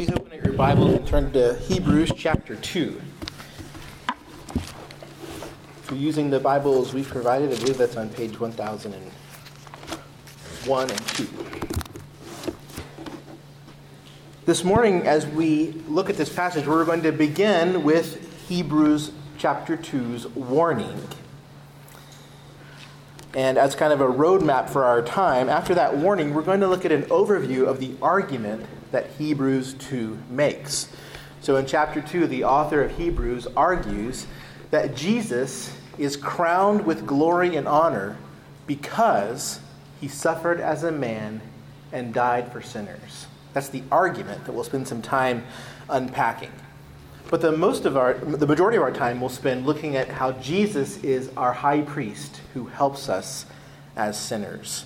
Please 0.00 0.12
open 0.12 0.32
your 0.42 0.54
Bibles 0.54 0.94
and 0.94 1.06
turn 1.06 1.30
to 1.32 1.58
Hebrews 1.58 2.12
chapter 2.16 2.56
2. 2.56 3.02
If 4.54 5.88
you're 5.90 5.98
using 5.98 6.30
the 6.30 6.40
Bibles 6.40 6.94
we've 6.94 7.06
provided, 7.06 7.52
I 7.52 7.56
believe 7.56 7.76
that's 7.76 7.98
on 7.98 8.08
page 8.08 8.40
1001 8.40 10.90
and 10.90 11.06
2. 11.08 11.28
This 14.46 14.64
morning, 14.64 15.06
as 15.06 15.26
we 15.26 15.72
look 15.86 16.08
at 16.08 16.16
this 16.16 16.34
passage, 16.34 16.66
we're 16.66 16.86
going 16.86 17.02
to 17.02 17.12
begin 17.12 17.84
with 17.84 18.48
Hebrews 18.48 19.12
chapter 19.36 19.76
2's 19.76 20.28
warning. 20.28 21.08
And 23.34 23.58
as 23.58 23.74
kind 23.74 23.92
of 23.92 24.00
a 24.00 24.08
roadmap 24.08 24.70
for 24.70 24.86
our 24.86 25.02
time, 25.02 25.50
after 25.50 25.74
that 25.74 25.98
warning, 25.98 26.32
we're 26.32 26.40
going 26.40 26.60
to 26.60 26.68
look 26.68 26.86
at 26.86 26.92
an 26.92 27.02
overview 27.02 27.66
of 27.66 27.80
the 27.80 27.96
argument 28.00 28.64
that 28.92 29.10
Hebrews 29.18 29.74
2 29.74 30.18
makes. 30.28 30.88
So 31.40 31.56
in 31.56 31.66
chapter 31.66 32.00
2, 32.00 32.26
the 32.26 32.44
author 32.44 32.82
of 32.82 32.96
Hebrews 32.96 33.46
argues 33.56 34.26
that 34.70 34.94
Jesus 34.94 35.74
is 35.98 36.16
crowned 36.16 36.84
with 36.84 37.06
glory 37.06 37.56
and 37.56 37.66
honor 37.66 38.16
because 38.66 39.60
he 40.00 40.08
suffered 40.08 40.60
as 40.60 40.84
a 40.84 40.92
man 40.92 41.40
and 41.92 42.14
died 42.14 42.52
for 42.52 42.62
sinners. 42.62 43.26
That's 43.52 43.68
the 43.68 43.82
argument 43.90 44.44
that 44.46 44.52
we'll 44.52 44.64
spend 44.64 44.86
some 44.86 45.02
time 45.02 45.44
unpacking. 45.88 46.52
But 47.30 47.40
the 47.40 47.52
most 47.52 47.84
of 47.84 47.96
our 47.96 48.14
the 48.14 48.46
majority 48.46 48.76
of 48.76 48.82
our 48.82 48.92
time 48.92 49.20
we'll 49.20 49.28
spend 49.28 49.66
looking 49.66 49.96
at 49.96 50.08
how 50.08 50.32
Jesus 50.32 51.02
is 51.04 51.30
our 51.36 51.52
high 51.52 51.82
priest 51.82 52.40
who 52.54 52.66
helps 52.66 53.08
us 53.08 53.46
as 53.96 54.18
sinners. 54.18 54.84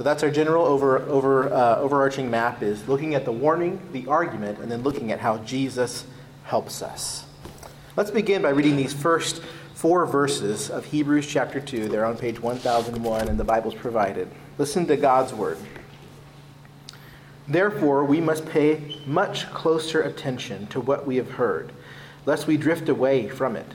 So 0.00 0.04
that's 0.04 0.22
our 0.22 0.30
general 0.30 0.64
over, 0.64 1.00
over, 1.00 1.52
uh, 1.52 1.76
overarching 1.76 2.30
map 2.30 2.62
is 2.62 2.88
looking 2.88 3.14
at 3.14 3.26
the 3.26 3.32
warning, 3.32 3.78
the 3.92 4.06
argument, 4.06 4.58
and 4.58 4.72
then 4.72 4.80
looking 4.80 5.12
at 5.12 5.20
how 5.20 5.36
Jesus 5.44 6.06
helps 6.44 6.80
us. 6.80 7.26
Let's 7.96 8.10
begin 8.10 8.40
by 8.40 8.48
reading 8.48 8.76
these 8.76 8.94
first 8.94 9.42
four 9.74 10.06
verses 10.06 10.70
of 10.70 10.86
Hebrews 10.86 11.26
chapter 11.26 11.60
2. 11.60 11.90
They're 11.90 12.06
on 12.06 12.16
page 12.16 12.40
1001 12.40 13.28
and 13.28 13.38
the 13.38 13.44
Bible's 13.44 13.74
provided. 13.74 14.30
Listen 14.56 14.86
to 14.86 14.96
God's 14.96 15.34
word. 15.34 15.58
Therefore, 17.46 18.02
we 18.02 18.22
must 18.22 18.46
pay 18.46 19.02
much 19.04 19.50
closer 19.50 20.00
attention 20.00 20.66
to 20.68 20.80
what 20.80 21.06
we 21.06 21.16
have 21.16 21.32
heard, 21.32 21.72
lest 22.24 22.46
we 22.46 22.56
drift 22.56 22.88
away 22.88 23.28
from 23.28 23.54
it. 23.54 23.74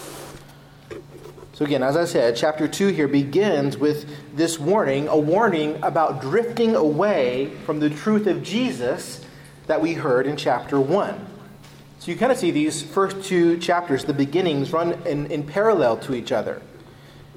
So, 1.61 1.65
again, 1.65 1.83
as 1.83 1.95
I 1.95 2.05
said, 2.05 2.35
chapter 2.35 2.67
2 2.67 2.87
here 2.87 3.07
begins 3.07 3.77
with 3.77 4.09
this 4.35 4.57
warning 4.57 5.07
a 5.07 5.15
warning 5.15 5.77
about 5.83 6.19
drifting 6.19 6.73
away 6.73 7.51
from 7.67 7.79
the 7.79 7.91
truth 7.91 8.25
of 8.25 8.41
Jesus 8.41 9.23
that 9.67 9.79
we 9.79 9.93
heard 9.93 10.25
in 10.25 10.37
chapter 10.37 10.79
1. 10.79 11.27
So, 11.99 12.11
you 12.11 12.17
kind 12.17 12.31
of 12.31 12.39
see 12.39 12.49
these 12.49 12.81
first 12.81 13.23
two 13.23 13.59
chapters, 13.59 14.05
the 14.05 14.11
beginnings, 14.11 14.73
run 14.73 14.93
in, 15.05 15.27
in 15.27 15.43
parallel 15.43 15.97
to 15.97 16.15
each 16.15 16.31
other. 16.31 16.63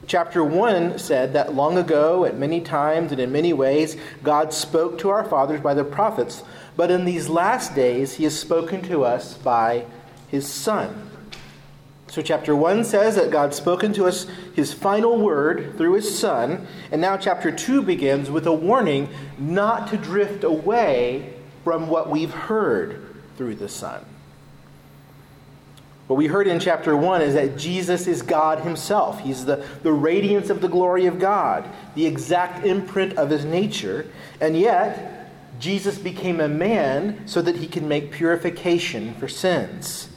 Chapter 0.06 0.42
1 0.42 0.98
said 0.98 1.34
that 1.34 1.54
long 1.54 1.76
ago, 1.76 2.24
at 2.24 2.38
many 2.38 2.62
times 2.62 3.12
and 3.12 3.20
in 3.20 3.30
many 3.30 3.52
ways, 3.52 3.98
God 4.22 4.54
spoke 4.54 4.96
to 5.00 5.10
our 5.10 5.24
fathers 5.24 5.60
by 5.60 5.74
the 5.74 5.84
prophets, 5.84 6.42
but 6.78 6.90
in 6.90 7.04
these 7.04 7.28
last 7.28 7.74
days, 7.74 8.14
He 8.14 8.24
has 8.24 8.40
spoken 8.40 8.80
to 8.84 9.04
us 9.04 9.34
by 9.34 9.84
His 10.28 10.50
Son. 10.50 11.10
So, 12.14 12.22
chapter 12.22 12.54
1 12.54 12.84
says 12.84 13.16
that 13.16 13.32
God's 13.32 13.56
spoken 13.56 13.92
to 13.94 14.06
us 14.06 14.28
his 14.54 14.72
final 14.72 15.18
word 15.18 15.74
through 15.76 15.94
his 15.94 16.16
Son. 16.16 16.64
And 16.92 17.00
now, 17.00 17.16
chapter 17.16 17.50
2 17.50 17.82
begins 17.82 18.30
with 18.30 18.46
a 18.46 18.52
warning 18.52 19.08
not 19.36 19.88
to 19.88 19.96
drift 19.96 20.44
away 20.44 21.34
from 21.64 21.88
what 21.88 22.08
we've 22.08 22.30
heard 22.30 23.04
through 23.36 23.56
the 23.56 23.68
Son. 23.68 24.04
What 26.06 26.14
we 26.14 26.28
heard 26.28 26.46
in 26.46 26.60
chapter 26.60 26.96
1 26.96 27.20
is 27.20 27.34
that 27.34 27.58
Jesus 27.58 28.06
is 28.06 28.22
God 28.22 28.60
himself. 28.60 29.18
He's 29.18 29.44
the, 29.44 29.66
the 29.82 29.92
radiance 29.92 30.50
of 30.50 30.60
the 30.60 30.68
glory 30.68 31.06
of 31.06 31.18
God, 31.18 31.68
the 31.96 32.06
exact 32.06 32.64
imprint 32.64 33.14
of 33.14 33.28
his 33.28 33.44
nature. 33.44 34.06
And 34.40 34.56
yet, 34.56 35.32
Jesus 35.58 35.98
became 35.98 36.38
a 36.38 36.46
man 36.46 37.26
so 37.26 37.42
that 37.42 37.56
he 37.56 37.66
can 37.66 37.88
make 37.88 38.12
purification 38.12 39.14
for 39.14 39.26
sins. 39.26 40.10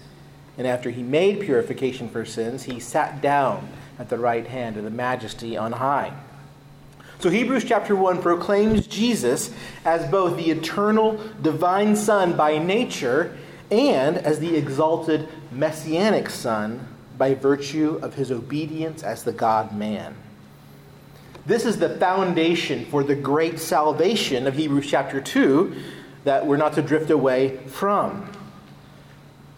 And 0.58 0.66
after 0.66 0.90
he 0.90 1.04
made 1.04 1.42
purification 1.42 2.10
for 2.10 2.26
sins, 2.26 2.64
he 2.64 2.80
sat 2.80 3.22
down 3.22 3.70
at 4.00 4.10
the 4.10 4.18
right 4.18 4.46
hand 4.48 4.78
of 4.78 4.84
the 4.84 4.90
majesty 4.90 5.56
on 5.56 5.74
high. 5.74 6.14
So 7.20 7.30
Hebrews 7.30 7.66
chapter 7.66 7.96
1 7.96 8.22
proclaims 8.22 8.86
Jesus 8.86 9.52
as 9.86 10.10
both 10.10 10.38
the 10.38 10.52
eternal 10.52 11.20
divine 11.42 11.96
Son 11.96 12.38
by 12.38 12.58
nature 12.60 13.36
and 13.72 14.18
as 14.18 14.40
the 14.40 14.56
exalted 14.56 15.28
messianic 15.52 16.30
Son 16.30 16.88
by 17.18 17.34
virtue 17.34 18.00
of 18.04 18.14
his 18.14 18.32
obedience 18.32 19.02
as 19.02 19.24
the 19.24 19.32
God 19.32 19.76
man. 19.76 20.16
This 21.48 21.66
is 21.66 21.78
the 21.78 21.98
foundation 21.98 22.86
for 22.86 23.04
the 23.04 23.16
great 23.16 23.60
salvation 23.60 24.46
of 24.46 24.56
Hebrews 24.56 24.88
chapter 24.88 25.20
2 25.20 25.76
that 26.26 26.46
we're 26.46 26.58
not 26.58 26.74
to 26.74 26.82
drift 26.82 27.10
away 27.10 27.58
from. 27.68 28.30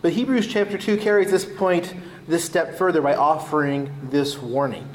But 0.01 0.13
Hebrews 0.13 0.47
chapter 0.47 0.77
2 0.77 0.97
carries 0.97 1.31
this 1.31 1.45
point 1.45 1.93
this 2.27 2.45
step 2.45 2.77
further 2.77 3.01
by 3.01 3.15
offering 3.15 3.91
this 4.09 4.37
warning. 4.37 4.87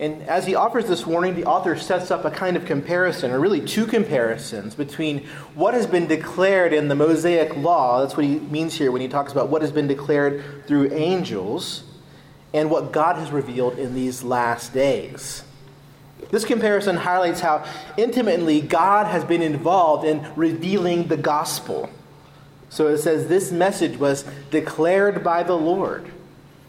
And 0.00 0.22
as 0.24 0.46
he 0.46 0.56
offers 0.56 0.86
this 0.86 1.06
warning, 1.06 1.36
the 1.36 1.44
author 1.44 1.76
sets 1.76 2.10
up 2.10 2.24
a 2.24 2.30
kind 2.30 2.56
of 2.56 2.64
comparison, 2.64 3.30
or 3.30 3.38
really 3.38 3.60
two 3.60 3.86
comparisons, 3.86 4.74
between 4.74 5.24
what 5.54 5.72
has 5.72 5.86
been 5.86 6.08
declared 6.08 6.72
in 6.72 6.88
the 6.88 6.96
Mosaic 6.96 7.56
law, 7.56 8.00
that's 8.00 8.16
what 8.16 8.26
he 8.26 8.40
means 8.40 8.74
here 8.74 8.90
when 8.90 9.00
he 9.00 9.08
talks 9.08 9.30
about 9.30 9.48
what 9.48 9.62
has 9.62 9.70
been 9.70 9.86
declared 9.86 10.66
through 10.66 10.92
angels, 10.92 11.84
and 12.52 12.70
what 12.70 12.92
God 12.92 13.16
has 13.16 13.30
revealed 13.30 13.78
in 13.78 13.94
these 13.94 14.22
last 14.22 14.72
days. 14.72 15.44
This 16.30 16.44
comparison 16.44 16.96
highlights 16.96 17.40
how 17.40 17.64
intimately 17.96 18.60
God 18.60 19.06
has 19.06 19.24
been 19.24 19.42
involved 19.42 20.04
in 20.04 20.26
revealing 20.36 21.08
the 21.08 21.16
gospel. 21.16 21.90
So 22.74 22.88
it 22.88 22.98
says, 22.98 23.28
This 23.28 23.52
message 23.52 23.98
was 23.98 24.24
declared 24.50 25.22
by 25.22 25.44
the 25.44 25.56
Lord. 25.56 26.10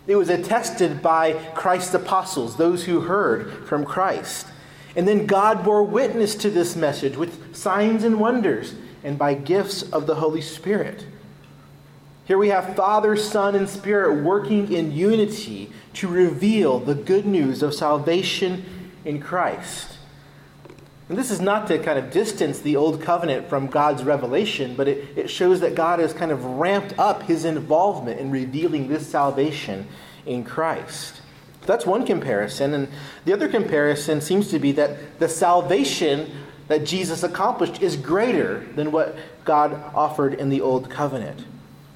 It 0.06 0.16
was 0.16 0.30
attested 0.30 1.02
by 1.02 1.34
Christ's 1.56 1.96
apostles, 1.96 2.58
those 2.58 2.84
who 2.84 3.02
heard 3.02 3.68
from 3.68 3.86
Christ. 3.86 4.46
And 4.96 5.08
then 5.08 5.26
God 5.26 5.64
bore 5.64 5.84
witness 5.84 6.36
to 6.36 6.52
this 6.52 6.76
message 6.76 7.18
with 7.18 7.56
signs 7.56 8.04
and 8.04 8.20
wonders 8.20 8.76
and 9.04 9.18
by 9.18 9.34
gifts 9.34 9.82
of 9.82 10.06
the 10.06 10.14
Holy 10.14 10.42
Spirit. 10.42 11.08
Here 12.26 12.38
we 12.38 12.50
have 12.50 12.76
Father, 12.76 13.16
Son, 13.16 13.56
and 13.56 13.68
Spirit 13.68 14.24
working 14.24 14.72
in 14.72 14.92
unity 14.92 15.72
to 15.96 16.08
reveal 16.08 16.80
the 16.80 16.94
good 16.94 17.26
news 17.26 17.64
of 17.64 17.74
salvation 17.74 18.92
in 19.06 19.20
Christ. 19.20 19.95
And 21.08 21.18
this 21.18 21.30
is 21.30 21.40
not 21.40 21.68
to 21.68 21.78
kind 21.78 22.00
of 22.00 22.10
distance 22.10 22.60
the 22.60 22.76
old 22.76 23.02
covenant 23.02 23.48
from 23.48 23.68
God's 23.68 24.04
revelation, 24.04 24.76
but 24.76 24.88
it, 24.88 25.06
it 25.16 25.30
shows 25.30 25.60
that 25.60 25.76
God 25.76 26.00
has 26.00 26.14
kind 26.14 26.32
of 26.32 26.44
ramped 26.44 26.98
up 26.98 27.24
his 27.24 27.46
involvement 27.46 28.20
in 28.20 28.32
revealing 28.32 28.88
this 28.88 29.08
salvation 29.08 29.88
in 30.26 30.44
Christ. 30.44 31.22
That's 31.68 31.86
one 31.86 32.08
comparison. 32.08 32.74
And 32.74 32.88
the 33.24 33.34
other 33.34 33.48
comparison 33.48 34.20
seems 34.20 34.50
to 34.50 34.58
be 34.58 34.72
that 34.74 35.20
the 35.20 35.30
salvation 35.30 36.32
that 36.68 36.86
Jesus 36.86 37.22
accomplished 37.22 37.84
is 37.84 37.96
greater 37.96 38.66
than 38.76 38.92
what 38.92 39.16
God 39.44 39.74
offered 39.94 40.34
in 40.34 40.50
the 40.50 40.62
old 40.62 40.90
covenant. 40.90 41.46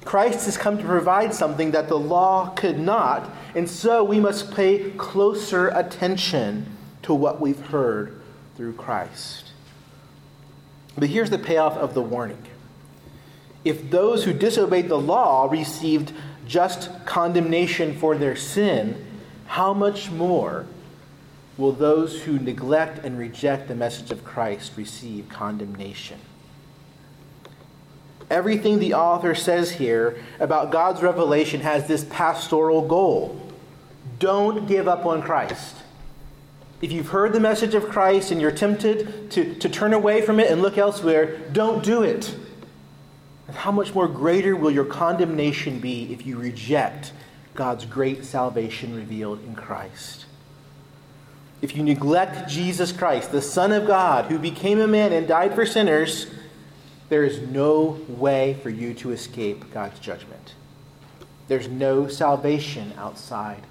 Christ 0.04 0.46
has 0.46 0.56
come 0.56 0.78
to 0.78 0.84
provide 0.84 1.34
something 1.34 1.72
that 1.72 1.88
the 1.88 1.98
law 1.98 2.50
could 2.50 2.78
not, 2.78 3.28
and 3.56 3.68
so 3.68 4.02
we 4.04 4.20
must 4.20 4.54
pay 4.54 4.92
closer 4.92 5.68
attention 5.68 6.66
to 7.02 7.12
what 7.12 7.40
we've 7.40 7.66
heard 7.66 8.19
through 8.60 8.74
Christ. 8.74 9.52
But 10.94 11.08
here's 11.08 11.30
the 11.30 11.38
payoff 11.38 11.78
of 11.78 11.94
the 11.94 12.02
warning. 12.02 12.42
If 13.64 13.90
those 13.90 14.24
who 14.24 14.34
disobeyed 14.34 14.90
the 14.90 15.00
law 15.00 15.48
received 15.50 16.12
just 16.46 16.90
condemnation 17.06 17.96
for 17.96 18.18
their 18.18 18.36
sin, 18.36 19.02
how 19.46 19.72
much 19.72 20.10
more 20.10 20.66
will 21.56 21.72
those 21.72 22.24
who 22.24 22.38
neglect 22.38 23.02
and 23.02 23.18
reject 23.18 23.66
the 23.66 23.74
message 23.74 24.10
of 24.10 24.26
Christ 24.26 24.72
receive 24.76 25.30
condemnation? 25.30 26.18
Everything 28.28 28.78
the 28.78 28.92
author 28.92 29.34
says 29.34 29.70
here 29.70 30.22
about 30.38 30.70
God's 30.70 31.00
revelation 31.00 31.62
has 31.62 31.88
this 31.88 32.04
pastoral 32.04 32.86
goal. 32.86 33.40
Don't 34.18 34.68
give 34.68 34.86
up 34.86 35.06
on 35.06 35.22
Christ. 35.22 35.76
If 36.80 36.92
you've 36.92 37.08
heard 37.08 37.32
the 37.32 37.40
message 37.40 37.74
of 37.74 37.88
Christ 37.88 38.30
and 38.30 38.40
you're 38.40 38.50
tempted 38.50 39.30
to, 39.32 39.54
to 39.54 39.68
turn 39.68 39.92
away 39.92 40.22
from 40.22 40.40
it 40.40 40.50
and 40.50 40.62
look 40.62 40.78
elsewhere, 40.78 41.38
don't 41.52 41.84
do 41.84 42.02
it. 42.02 42.34
And 43.46 43.56
how 43.56 43.70
much 43.70 43.94
more 43.94 44.08
greater 44.08 44.56
will 44.56 44.70
your 44.70 44.86
condemnation 44.86 45.78
be 45.80 46.12
if 46.12 46.24
you 46.24 46.38
reject 46.38 47.12
God's 47.54 47.84
great 47.84 48.24
salvation 48.24 48.94
revealed 48.94 49.44
in 49.44 49.54
Christ? 49.54 50.24
If 51.60 51.76
you 51.76 51.82
neglect 51.82 52.48
Jesus 52.48 52.92
Christ, 52.92 53.32
the 53.32 53.42
Son 53.42 53.72
of 53.72 53.86
God, 53.86 54.26
who 54.26 54.38
became 54.38 54.80
a 54.80 54.86
man 54.86 55.12
and 55.12 55.28
died 55.28 55.54
for 55.54 55.66
sinners, 55.66 56.28
there 57.10 57.24
is 57.24 57.40
no 57.40 58.00
way 58.08 58.56
for 58.62 58.70
you 58.70 58.94
to 58.94 59.10
escape 59.10 59.70
God's 59.74 59.98
judgment. 59.98 60.54
There's 61.48 61.68
no 61.68 62.06
salvation 62.08 62.94
outside. 62.96 63.62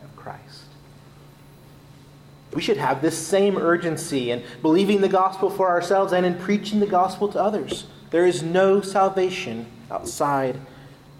We 2.53 2.61
should 2.61 2.77
have 2.77 3.01
this 3.01 3.17
same 3.17 3.57
urgency 3.57 4.31
in 4.31 4.43
believing 4.61 5.01
the 5.01 5.09
gospel 5.09 5.49
for 5.49 5.69
ourselves 5.69 6.13
and 6.13 6.25
in 6.25 6.35
preaching 6.35 6.79
the 6.79 6.87
gospel 6.87 7.27
to 7.29 7.41
others. 7.41 7.85
There 8.09 8.25
is 8.25 8.41
no 8.41 8.81
salvation 8.81 9.67
outside 9.91 10.59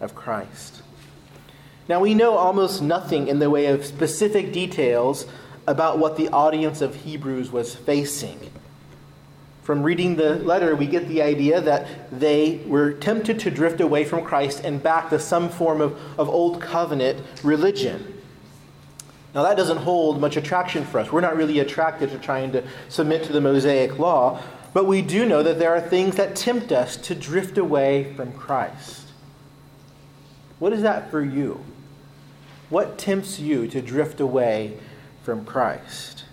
of 0.01 0.15
Christ. 0.15 0.81
Now, 1.87 1.99
we 1.99 2.13
know 2.13 2.35
almost 2.35 2.81
nothing 2.81 3.27
in 3.27 3.39
the 3.39 3.49
way 3.49 3.67
of 3.67 3.85
specific 3.85 4.51
details 4.51 5.25
about 5.67 5.99
what 5.99 6.17
the 6.17 6.29
audience 6.29 6.81
of 6.81 6.95
Hebrews 6.95 7.51
was 7.51 7.75
facing. 7.75 8.51
From 9.63 9.83
reading 9.83 10.15
the 10.15 10.35
letter, 10.35 10.75
we 10.75 10.87
get 10.87 11.07
the 11.07 11.21
idea 11.21 11.61
that 11.61 11.87
they 12.11 12.61
were 12.65 12.93
tempted 12.93 13.39
to 13.41 13.51
drift 13.51 13.81
away 13.81 14.03
from 14.03 14.23
Christ 14.23 14.61
and 14.63 14.81
back 14.81 15.11
to 15.11 15.19
some 15.19 15.49
form 15.49 15.79
of, 15.79 15.99
of 16.17 16.27
old 16.27 16.59
covenant 16.59 17.21
religion. 17.43 18.18
Now, 19.33 19.43
that 19.43 19.57
doesn't 19.57 19.77
hold 19.77 20.19
much 20.19 20.37
attraction 20.37 20.83
for 20.85 20.99
us. 20.99 21.11
We're 21.11 21.21
not 21.21 21.37
really 21.37 21.59
attracted 21.59 22.09
to 22.11 22.17
trying 22.17 22.51
to 22.53 22.63
submit 22.87 23.23
to 23.25 23.33
the 23.33 23.41
Mosaic 23.41 23.99
law, 23.99 24.41
but 24.73 24.85
we 24.85 25.01
do 25.01 25.25
know 25.25 25.43
that 25.43 25.59
there 25.59 25.75
are 25.75 25.81
things 25.81 26.15
that 26.15 26.35
tempt 26.35 26.71
us 26.71 26.97
to 26.97 27.15
drift 27.15 27.57
away 27.57 28.13
from 28.15 28.31
Christ. 28.33 29.07
What 30.57 30.73
is 30.73 30.81
that 30.81 31.11
for 31.11 31.21
you? 31.21 31.63
What 32.69 32.97
tempts 32.97 33.39
you 33.39 33.67
to 33.67 33.81
drift 33.81 34.19
away 34.19 34.77
from 35.23 35.45
Christ? 35.45 36.25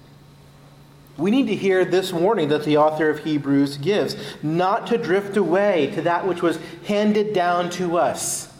We 1.16 1.30
need 1.30 1.46
to 1.46 1.54
hear 1.54 1.84
this 1.84 2.12
warning 2.12 2.48
that 2.48 2.64
the 2.64 2.76
author 2.76 3.08
of 3.08 3.20
Hebrews 3.20 3.78
gives 3.78 4.16
not 4.42 4.86
to 4.88 4.98
drift 4.98 5.36
away 5.36 5.90
to 5.94 6.02
that 6.02 6.26
which 6.26 6.42
was 6.42 6.58
handed 6.86 7.32
down 7.32 7.70
to 7.70 7.96
us 7.96 8.52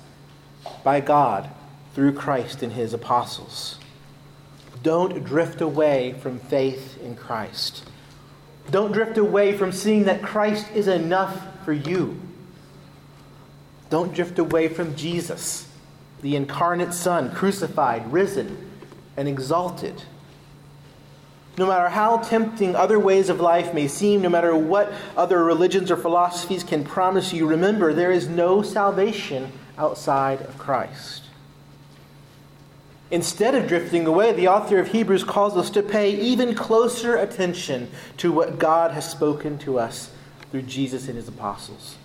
by 0.82 1.00
God 1.00 1.50
through 1.94 2.14
Christ 2.14 2.62
and 2.62 2.72
his 2.72 2.94
apostles. 2.94 3.78
Don't 4.86 5.24
drift 5.24 5.62
away 5.62 6.12
from 6.12 6.38
faith 6.38 6.96
in 7.02 7.16
Christ. 7.16 7.82
Don't 8.70 8.92
drift 8.92 9.18
away 9.18 9.58
from 9.58 9.72
seeing 9.72 10.04
that 10.04 10.22
Christ 10.22 10.70
is 10.76 10.86
enough 10.86 11.64
for 11.64 11.72
you. 11.72 12.20
Don't 13.90 14.14
drift 14.14 14.38
away 14.38 14.68
from 14.68 14.94
Jesus, 14.94 15.68
the 16.22 16.36
incarnate 16.36 16.94
Son, 16.94 17.34
crucified, 17.34 18.12
risen, 18.12 18.70
and 19.16 19.26
exalted. 19.26 20.04
No 21.58 21.66
matter 21.66 21.88
how 21.88 22.18
tempting 22.18 22.76
other 22.76 23.00
ways 23.00 23.28
of 23.28 23.40
life 23.40 23.74
may 23.74 23.88
seem, 23.88 24.22
no 24.22 24.28
matter 24.28 24.56
what 24.56 24.92
other 25.16 25.42
religions 25.42 25.90
or 25.90 25.96
philosophies 25.96 26.62
can 26.62 26.84
promise 26.84 27.32
you, 27.32 27.48
remember 27.48 27.92
there 27.92 28.12
is 28.12 28.28
no 28.28 28.62
salvation 28.62 29.50
outside 29.76 30.42
of 30.42 30.56
Christ. 30.58 31.25
Instead 33.10 33.54
of 33.54 33.68
drifting 33.68 34.06
away, 34.06 34.32
the 34.32 34.48
author 34.48 34.78
of 34.78 34.88
Hebrews 34.88 35.22
calls 35.22 35.56
us 35.56 35.70
to 35.70 35.82
pay 35.82 36.10
even 36.10 36.54
closer 36.54 37.16
attention 37.16 37.88
to 38.16 38.32
what 38.32 38.58
God 38.58 38.90
has 38.92 39.08
spoken 39.08 39.58
to 39.58 39.78
us 39.78 40.10
through 40.50 40.62
Jesus 40.62 41.06
and 41.06 41.16
his 41.16 41.28
apostles. 41.28 41.96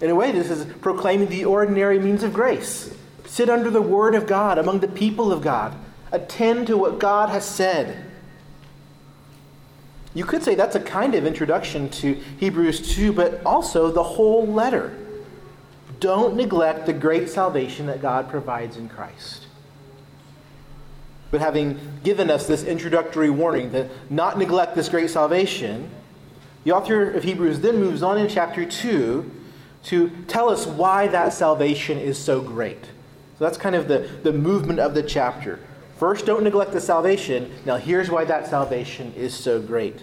In 0.00 0.10
a 0.10 0.14
way, 0.14 0.32
this 0.32 0.50
is 0.50 0.72
proclaiming 0.76 1.28
the 1.28 1.44
ordinary 1.44 1.98
means 1.98 2.22
of 2.22 2.32
grace. 2.32 2.94
Sit 3.26 3.48
under 3.48 3.70
the 3.70 3.82
word 3.82 4.14
of 4.14 4.26
God 4.26 4.58
among 4.58 4.80
the 4.80 4.88
people 4.88 5.30
of 5.32 5.42
God. 5.42 5.74
Attend 6.10 6.66
to 6.68 6.76
what 6.76 6.98
God 6.98 7.28
has 7.28 7.44
said. 7.44 8.04
You 10.14 10.24
could 10.24 10.42
say 10.42 10.54
that's 10.54 10.74
a 10.74 10.80
kind 10.80 11.14
of 11.14 11.26
introduction 11.26 11.90
to 11.90 12.14
Hebrews 12.38 12.94
2, 12.94 13.12
but 13.12 13.44
also 13.44 13.90
the 13.90 14.02
whole 14.02 14.46
letter. 14.46 14.96
Don't 16.00 16.36
neglect 16.36 16.86
the 16.86 16.92
great 16.92 17.28
salvation 17.28 17.86
that 17.86 18.00
God 18.00 18.30
provides 18.30 18.76
in 18.76 18.88
Christ. 18.88 19.47
But 21.30 21.40
having 21.40 21.78
given 22.04 22.30
us 22.30 22.46
this 22.46 22.64
introductory 22.64 23.30
warning 23.30 23.72
that 23.72 23.90
not 24.10 24.38
neglect 24.38 24.74
this 24.74 24.88
great 24.88 25.10
salvation, 25.10 25.90
the 26.64 26.72
author 26.72 27.10
of 27.10 27.24
Hebrews 27.24 27.60
then 27.60 27.76
moves 27.76 28.02
on 28.02 28.18
in 28.18 28.28
chapter 28.28 28.64
2 28.64 29.30
to 29.84 30.10
tell 30.26 30.48
us 30.48 30.66
why 30.66 31.06
that 31.08 31.32
salvation 31.32 31.98
is 31.98 32.18
so 32.18 32.40
great. 32.40 32.84
So 33.38 33.44
that's 33.44 33.58
kind 33.58 33.76
of 33.76 33.88
the, 33.88 34.10
the 34.22 34.32
movement 34.32 34.80
of 34.80 34.94
the 34.94 35.02
chapter. 35.02 35.60
First, 35.96 36.26
don't 36.26 36.42
neglect 36.44 36.72
the 36.72 36.80
salvation. 36.80 37.52
Now, 37.64 37.76
here's 37.76 38.10
why 38.10 38.24
that 38.24 38.46
salvation 38.46 39.12
is 39.14 39.34
so 39.34 39.60
great. 39.60 40.02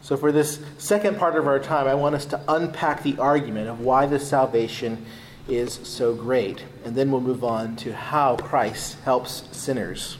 So, 0.00 0.16
for 0.16 0.32
this 0.32 0.60
second 0.78 1.18
part 1.18 1.36
of 1.36 1.46
our 1.46 1.58
time, 1.58 1.86
I 1.86 1.94
want 1.94 2.14
us 2.14 2.24
to 2.26 2.40
unpack 2.48 3.02
the 3.02 3.18
argument 3.18 3.68
of 3.68 3.80
why 3.80 4.06
this 4.06 4.28
salvation 4.28 5.04
is 5.48 5.80
so 5.82 6.14
great. 6.14 6.64
And 6.84 6.94
then 6.94 7.10
we'll 7.10 7.20
move 7.20 7.42
on 7.42 7.76
to 7.76 7.92
how 7.92 8.36
Christ 8.36 8.98
helps 9.04 9.44
sinners. 9.56 10.18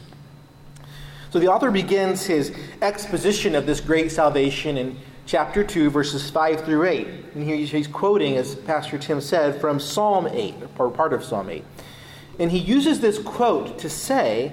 So 1.31 1.39
the 1.39 1.49
author 1.49 1.71
begins 1.71 2.25
his 2.25 2.55
exposition 2.81 3.55
of 3.55 3.67
this 3.67 3.81
great 3.81 4.11
salvation 4.11 4.79
in 4.79 4.97
chapter 5.27 5.63
2, 5.63 5.91
verses 5.91 6.31
5 6.31 6.65
through 6.65 6.85
8. 6.85 7.07
And 7.35 7.45
here 7.45 7.57
he's 7.59 7.87
quoting, 7.87 8.37
as 8.37 8.55
Pastor 8.55 8.97
Tim 8.97 9.21
said, 9.21 9.61
from 9.61 9.79
Psalm 9.79 10.27
8, 10.27 10.55
or 10.79 10.91
part 10.91 11.13
of 11.13 11.23
Psalm 11.23 11.51
8. 11.51 11.63
And 12.39 12.51
he 12.51 12.59
uses 12.59 13.01
this 13.01 13.19
quote 13.19 13.79
to 13.81 13.91
say 13.91 14.53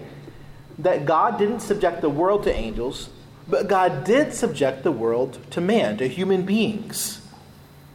that 0.79 1.05
God 1.05 1.37
didn't 1.37 1.61
subject 1.61 2.01
the 2.01 2.09
world 2.09 2.43
to 2.43 2.53
angels, 2.53 3.09
but 3.47 3.69
God 3.69 4.03
did 4.03 4.33
subject 4.33 4.83
the 4.83 4.91
world 4.91 5.39
to 5.51 5.61
man, 5.61 5.95
to 5.97 6.09
human 6.09 6.45
beings. 6.45 7.21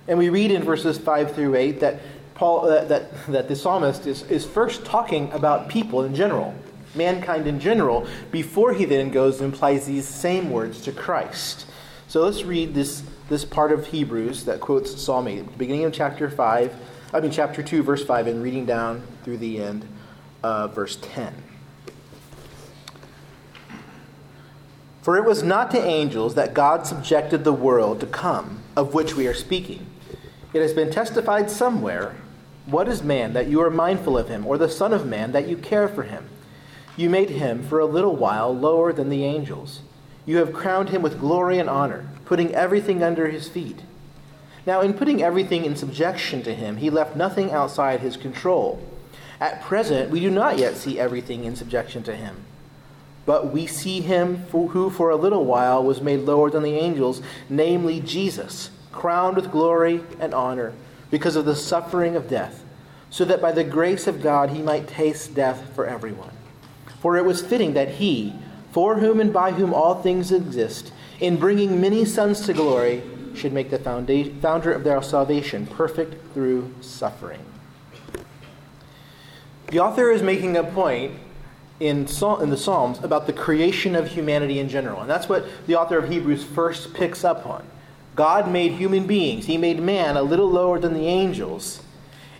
And 0.08 0.18
we 0.18 0.30
read 0.30 0.50
in 0.50 0.62
verses 0.62 0.96
5 0.96 1.34
through 1.34 1.54
8 1.54 1.80
that 1.80 2.00
Paul 2.34 2.62
that, 2.68 2.88
that, 2.88 3.26
that 3.26 3.48
the 3.48 3.56
psalmist 3.56 4.06
is, 4.06 4.22
is 4.30 4.46
first 4.46 4.86
talking 4.86 5.30
about 5.32 5.68
people 5.68 6.02
in 6.04 6.14
general 6.14 6.54
mankind 6.94 7.46
in 7.46 7.60
general, 7.60 8.06
before 8.30 8.72
he 8.72 8.84
then 8.84 9.10
goes 9.10 9.40
and 9.40 9.54
applies 9.54 9.86
these 9.86 10.06
same 10.06 10.50
words 10.50 10.80
to 10.82 10.92
Christ. 10.92 11.66
So 12.08 12.22
let's 12.22 12.42
read 12.42 12.74
this, 12.74 13.02
this 13.28 13.44
part 13.44 13.72
of 13.72 13.86
Hebrews 13.86 14.44
that 14.46 14.60
quotes 14.60 15.00
Psalm 15.00 15.28
8, 15.28 15.56
beginning 15.56 15.84
of 15.84 15.92
chapter 15.92 16.28
5, 16.28 16.74
I 17.12 17.20
mean 17.20 17.30
chapter 17.30 17.62
2, 17.62 17.82
verse 17.82 18.04
5, 18.04 18.26
and 18.26 18.42
reading 18.42 18.66
down 18.66 19.02
through 19.24 19.38
the 19.38 19.62
end 19.62 19.86
of 20.42 20.74
verse 20.74 20.98
10. 21.00 21.34
For 25.02 25.16
it 25.16 25.24
was 25.24 25.42
not 25.42 25.70
to 25.70 25.82
angels 25.82 26.34
that 26.34 26.52
God 26.52 26.86
subjected 26.86 27.42
the 27.42 27.52
world 27.52 28.00
to 28.00 28.06
come, 28.06 28.62
of 28.76 28.92
which 28.94 29.14
we 29.14 29.26
are 29.26 29.34
speaking. 29.34 29.86
It 30.52 30.60
has 30.60 30.72
been 30.72 30.90
testified 30.90 31.50
somewhere 31.50 32.16
What 32.70 32.88
is 32.88 33.02
man 33.02 33.32
that 33.32 33.48
you 33.48 33.60
are 33.62 33.70
mindful 33.70 34.16
of 34.16 34.28
him, 34.28 34.46
or 34.46 34.56
the 34.56 34.68
Son 34.68 34.92
of 34.92 35.04
Man 35.04 35.32
that 35.32 35.48
you 35.48 35.56
care 35.56 35.88
for 35.88 36.04
him? 36.04 36.29
You 37.00 37.08
made 37.08 37.30
him 37.30 37.62
for 37.62 37.78
a 37.78 37.86
little 37.86 38.14
while 38.14 38.54
lower 38.54 38.92
than 38.92 39.08
the 39.08 39.24
angels. 39.24 39.80
You 40.26 40.36
have 40.36 40.52
crowned 40.52 40.90
him 40.90 41.00
with 41.00 41.18
glory 41.18 41.58
and 41.58 41.66
honor, 41.66 42.10
putting 42.26 42.54
everything 42.54 43.02
under 43.02 43.28
his 43.28 43.48
feet. 43.48 43.80
Now, 44.66 44.82
in 44.82 44.92
putting 44.92 45.22
everything 45.22 45.64
in 45.64 45.76
subjection 45.76 46.42
to 46.42 46.54
him, 46.54 46.76
he 46.76 46.90
left 46.90 47.16
nothing 47.16 47.52
outside 47.52 48.00
his 48.00 48.18
control. 48.18 48.86
At 49.40 49.62
present, 49.62 50.10
we 50.10 50.20
do 50.20 50.28
not 50.28 50.58
yet 50.58 50.76
see 50.76 51.00
everything 51.00 51.44
in 51.44 51.56
subjection 51.56 52.02
to 52.02 52.14
him. 52.14 52.44
But 53.24 53.50
we 53.50 53.66
see 53.66 54.02
him 54.02 54.44
who 54.52 54.90
for 54.90 55.08
a 55.08 55.16
little 55.16 55.46
while 55.46 55.82
was 55.82 56.02
made 56.02 56.20
lower 56.20 56.50
than 56.50 56.62
the 56.62 56.76
angels, 56.76 57.22
namely 57.48 58.00
Jesus, 58.00 58.68
crowned 58.92 59.36
with 59.36 59.50
glory 59.50 60.04
and 60.20 60.34
honor 60.34 60.74
because 61.10 61.34
of 61.34 61.46
the 61.46 61.56
suffering 61.56 62.14
of 62.14 62.28
death, 62.28 62.62
so 63.08 63.24
that 63.24 63.40
by 63.40 63.52
the 63.52 63.64
grace 63.64 64.06
of 64.06 64.22
God 64.22 64.50
he 64.50 64.60
might 64.60 64.86
taste 64.86 65.34
death 65.34 65.74
for 65.74 65.86
everyone. 65.86 66.32
For 67.00 67.16
it 67.16 67.24
was 67.24 67.42
fitting 67.42 67.74
that 67.74 67.88
he, 67.88 68.34
for 68.72 68.96
whom 68.96 69.20
and 69.20 69.32
by 69.32 69.52
whom 69.52 69.74
all 69.74 70.02
things 70.02 70.30
exist, 70.30 70.92
in 71.18 71.36
bringing 71.36 71.80
many 71.80 72.04
sons 72.04 72.40
to 72.46 72.52
glory, 72.52 73.02
should 73.34 73.52
make 73.52 73.70
the 73.70 73.78
founder 74.40 74.72
of 74.72 74.84
their 74.84 75.02
salvation 75.02 75.66
perfect 75.66 76.34
through 76.34 76.72
suffering. 76.80 77.44
The 79.68 79.80
author 79.80 80.10
is 80.10 80.22
making 80.22 80.56
a 80.56 80.64
point 80.64 81.12
in, 81.78 82.06
in 82.40 82.50
the 82.50 82.56
Psalms 82.56 82.98
about 83.02 83.26
the 83.26 83.32
creation 83.32 83.94
of 83.94 84.08
humanity 84.08 84.58
in 84.58 84.68
general. 84.68 85.00
And 85.00 85.08
that's 85.08 85.28
what 85.28 85.46
the 85.66 85.76
author 85.76 85.98
of 85.98 86.10
Hebrews 86.10 86.44
first 86.44 86.92
picks 86.92 87.24
up 87.24 87.46
on. 87.46 87.64
God 88.16 88.50
made 88.50 88.72
human 88.72 89.06
beings, 89.06 89.46
He 89.46 89.56
made 89.56 89.80
man 89.80 90.16
a 90.16 90.22
little 90.22 90.50
lower 90.50 90.78
than 90.78 90.92
the 90.92 91.06
angels. 91.06 91.82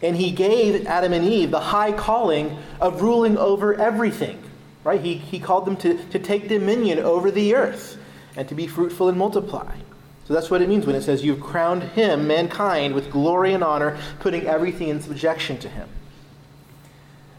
And 0.02 0.16
he 0.16 0.30
gave 0.30 0.86
Adam 0.86 1.12
and 1.12 1.26
Eve 1.26 1.50
the 1.50 1.60
high 1.60 1.92
calling 1.92 2.58
of 2.80 3.02
ruling 3.02 3.36
over 3.36 3.74
everything. 3.74 4.42
Right? 4.84 5.00
He, 5.00 5.14
he 5.14 5.38
called 5.38 5.66
them 5.66 5.76
to, 5.78 6.02
to 6.06 6.18
take 6.18 6.48
dominion 6.48 6.98
over 6.98 7.30
the 7.30 7.54
earth 7.54 7.98
and 8.36 8.48
to 8.48 8.54
be 8.54 8.66
fruitful 8.66 9.08
and 9.08 9.18
multiply. 9.18 9.74
So 10.26 10.34
that's 10.34 10.50
what 10.50 10.62
it 10.62 10.68
means 10.68 10.86
when 10.86 10.94
it 10.94 11.02
says, 11.02 11.24
You've 11.24 11.40
crowned 11.40 11.82
him, 11.82 12.26
mankind, 12.26 12.94
with 12.94 13.10
glory 13.10 13.52
and 13.52 13.64
honor, 13.64 13.98
putting 14.20 14.46
everything 14.46 14.88
in 14.88 15.00
subjection 15.00 15.58
to 15.58 15.68
him. 15.68 15.88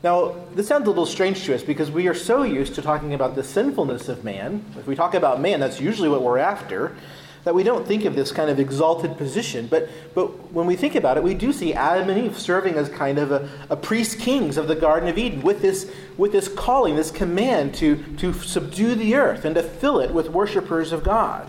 Now, 0.03 0.35
this 0.55 0.67
sounds 0.67 0.87
a 0.87 0.89
little 0.89 1.05
strange 1.05 1.43
to 1.45 1.53
us 1.55 1.61
because 1.61 1.91
we 1.91 2.07
are 2.07 2.13
so 2.13 2.43
used 2.43 2.75
to 2.75 2.81
talking 2.81 3.13
about 3.13 3.35
the 3.35 3.43
sinfulness 3.43 4.09
of 4.09 4.23
man. 4.23 4.65
If 4.77 4.87
we 4.87 4.95
talk 4.95 5.13
about 5.13 5.39
man, 5.39 5.59
that's 5.59 5.79
usually 5.79 6.09
what 6.09 6.23
we're 6.23 6.39
after 6.39 6.95
that 7.43 7.55
we 7.55 7.63
don't 7.63 7.87
think 7.87 8.05
of 8.05 8.15
this 8.15 8.31
kind 8.31 8.49
of 8.49 8.59
exalted 8.59 9.17
position. 9.17 9.67
But, 9.67 9.89
but 10.13 10.51
when 10.51 10.67
we 10.67 10.75
think 10.75 10.95
about 10.95 11.17
it, 11.17 11.23
we 11.23 11.33
do 11.33 11.51
see 11.51 11.73
Adam 11.73 12.09
and 12.09 12.25
Eve 12.25 12.37
serving 12.37 12.75
as 12.75 12.89
kind 12.89 13.17
of 13.17 13.31
a, 13.31 13.49
a 13.69 13.75
priest 13.75 14.19
kings 14.19 14.57
of 14.57 14.67
the 14.67 14.75
Garden 14.75 15.09
of 15.09 15.17
Eden 15.17 15.41
with 15.41 15.61
this, 15.61 15.91
with 16.17 16.31
this 16.31 16.47
calling, 16.47 16.95
this 16.95 17.11
command 17.11 17.73
to, 17.75 18.03
to 18.17 18.33
subdue 18.33 18.95
the 18.95 19.15
earth 19.15 19.43
and 19.45 19.55
to 19.55 19.63
fill 19.63 19.99
it 19.99 20.11
with 20.11 20.29
worshippers 20.29 20.91
of 20.91 21.03
God. 21.03 21.47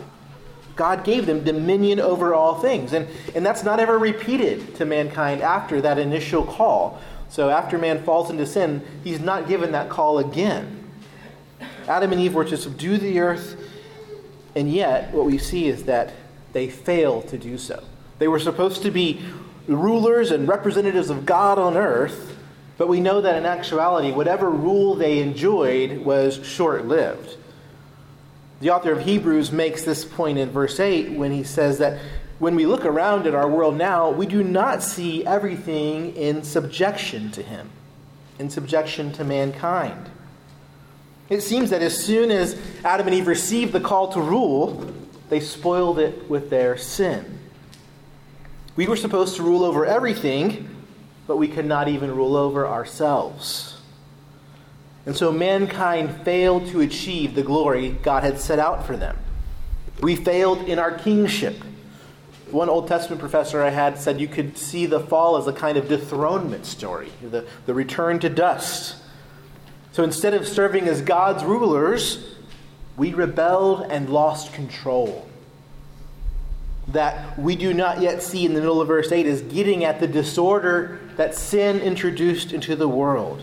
God 0.75 1.04
gave 1.04 1.26
them 1.26 1.44
dominion 1.44 2.00
over 2.00 2.34
all 2.34 2.61
things. 2.61 2.94
And, 2.94 3.06
and 3.34 3.44
that's 3.44 3.62
not 3.62 3.78
ever 3.78 3.99
repeated 3.99 4.75
to 4.76 4.87
mankind 4.87 5.42
after 5.42 5.82
that 5.82 5.99
initial 5.99 6.44
call. 6.44 7.00
So 7.28 7.50
after 7.50 7.78
man 7.78 8.02
falls 8.02 8.30
into 8.30 8.46
sin, 8.46 8.82
he's 9.04 9.20
not 9.20 9.49
given 9.49 9.72
that 9.72 9.90
call 9.90 10.18
again. 10.18 10.78
Adam 11.87 12.12
and 12.12 12.20
Eve 12.20 12.34
were 12.34 12.44
to 12.44 12.56
subdue 12.56 12.96
the 12.96 13.18
earth 13.20 13.62
and 14.54 14.73
yet, 14.73 15.12
what 15.12 15.26
we 15.26 15.38
see 15.38 15.68
is 15.68 15.85
that 15.85 16.12
they 16.52 16.68
fail 16.68 17.23
to 17.23 17.38
do 17.38 17.56
so. 17.56 17.82
They 18.18 18.28
were 18.28 18.38
supposed 18.38 18.82
to 18.82 18.90
be 18.90 19.21
rulers 19.66 20.30
and 20.30 20.47
representatives 20.47 21.11
of 21.11 21.25
God 21.25 21.59
on 21.59 21.76
earth, 21.76 22.37
but 22.78 22.88
we 22.88 23.00
know 23.00 23.21
that 23.21 23.37
in 23.37 23.47
actuality, 23.47 24.12
whatever 24.12 24.50
rule 24.50 24.94
they 24.94 25.21
enjoyed 25.21 25.99
was 25.99 26.44
short 26.47 26.87
lived. 26.87 27.37
The 28.61 28.71
author 28.71 28.92
of 28.92 29.02
Hebrews 29.02 29.50
makes 29.50 29.85
this 29.85 30.04
point 30.04 30.38
in 30.38 30.50
verse 30.50 30.78
8 30.78 31.12
when 31.12 31.32
he 31.32 31.42
says 31.42 31.78
that 31.78 32.00
when 32.42 32.56
we 32.56 32.66
look 32.66 32.85
around 32.85 33.28
at 33.28 33.37
our 33.37 33.49
world 33.49 33.76
now, 33.76 34.11
we 34.11 34.26
do 34.26 34.42
not 34.42 34.82
see 34.82 35.25
everything 35.25 36.16
in 36.16 36.42
subjection 36.42 37.30
to 37.30 37.42
Him, 37.42 37.71
in 38.40 38.50
subjection 38.50 39.12
to 39.12 39.23
mankind. 39.23 40.11
It 41.28 41.40
seems 41.42 41.70
that 41.70 41.82
as 41.82 41.96
soon 41.96 42.30
as 42.30 42.56
Adam 42.84 43.06
and 43.06 43.16
Eve 43.16 43.26
received 43.26 43.72
the 43.72 43.80
call 43.80 44.12
to 44.12 44.20
rule, 44.20 44.92
they 45.28 45.40
spoiled 45.40 45.98
it 45.98 46.28
with 46.28 46.50
their 46.50 46.76
sin. 46.76 47.38
We 48.76 48.86
were 48.86 48.96
supposed 48.96 49.36
to 49.36 49.42
rule 49.42 49.64
over 49.64 49.86
everything, 49.86 50.68
but 51.26 51.36
we 51.36 51.48
could 51.48 51.66
not 51.66 51.88
even 51.88 52.14
rule 52.14 52.36
over 52.36 52.66
ourselves. 52.66 53.80
And 55.04 55.16
so 55.16 55.32
mankind 55.32 56.24
failed 56.24 56.68
to 56.68 56.80
achieve 56.80 57.34
the 57.34 57.42
glory 57.42 57.90
God 58.02 58.22
had 58.22 58.38
set 58.38 58.58
out 58.58 58.86
for 58.86 58.96
them. 58.96 59.16
We 60.00 60.16
failed 60.16 60.68
in 60.68 60.78
our 60.78 60.92
kingship. 60.92 61.56
One 62.50 62.68
Old 62.68 62.86
Testament 62.86 63.20
professor 63.20 63.62
I 63.62 63.70
had 63.70 63.98
said 63.98 64.20
you 64.20 64.28
could 64.28 64.58
see 64.58 64.86
the 64.86 65.00
fall 65.00 65.36
as 65.36 65.46
a 65.46 65.52
kind 65.52 65.78
of 65.78 65.88
dethronement 65.88 66.66
story, 66.66 67.10
the, 67.22 67.46
the 67.66 67.74
return 67.74 68.18
to 68.20 68.28
dust. 68.28 68.96
So 69.92 70.02
instead 70.02 70.34
of 70.34 70.49
serving 70.49 70.88
as 70.88 71.02
God's 71.02 71.44
rulers, 71.44 72.37
we 72.96 73.12
rebelled 73.12 73.82
and 73.90 74.08
lost 74.08 74.52
control. 74.54 75.28
That 76.88 77.38
we 77.38 77.56
do 77.56 77.72
not 77.72 78.00
yet 78.00 78.22
see 78.22 78.44
in 78.44 78.54
the 78.54 78.61
middle 78.61 78.80
of 78.80 78.88
verse 78.88 79.12
8 79.12 79.26
is 79.26 79.42
getting 79.42 79.84
at 79.84 80.00
the 80.00 80.08
disorder 80.08 80.99
that 81.16 81.34
sin 81.34 81.80
introduced 81.80 82.52
into 82.52 82.75
the 82.75 82.88
world. 82.88 83.42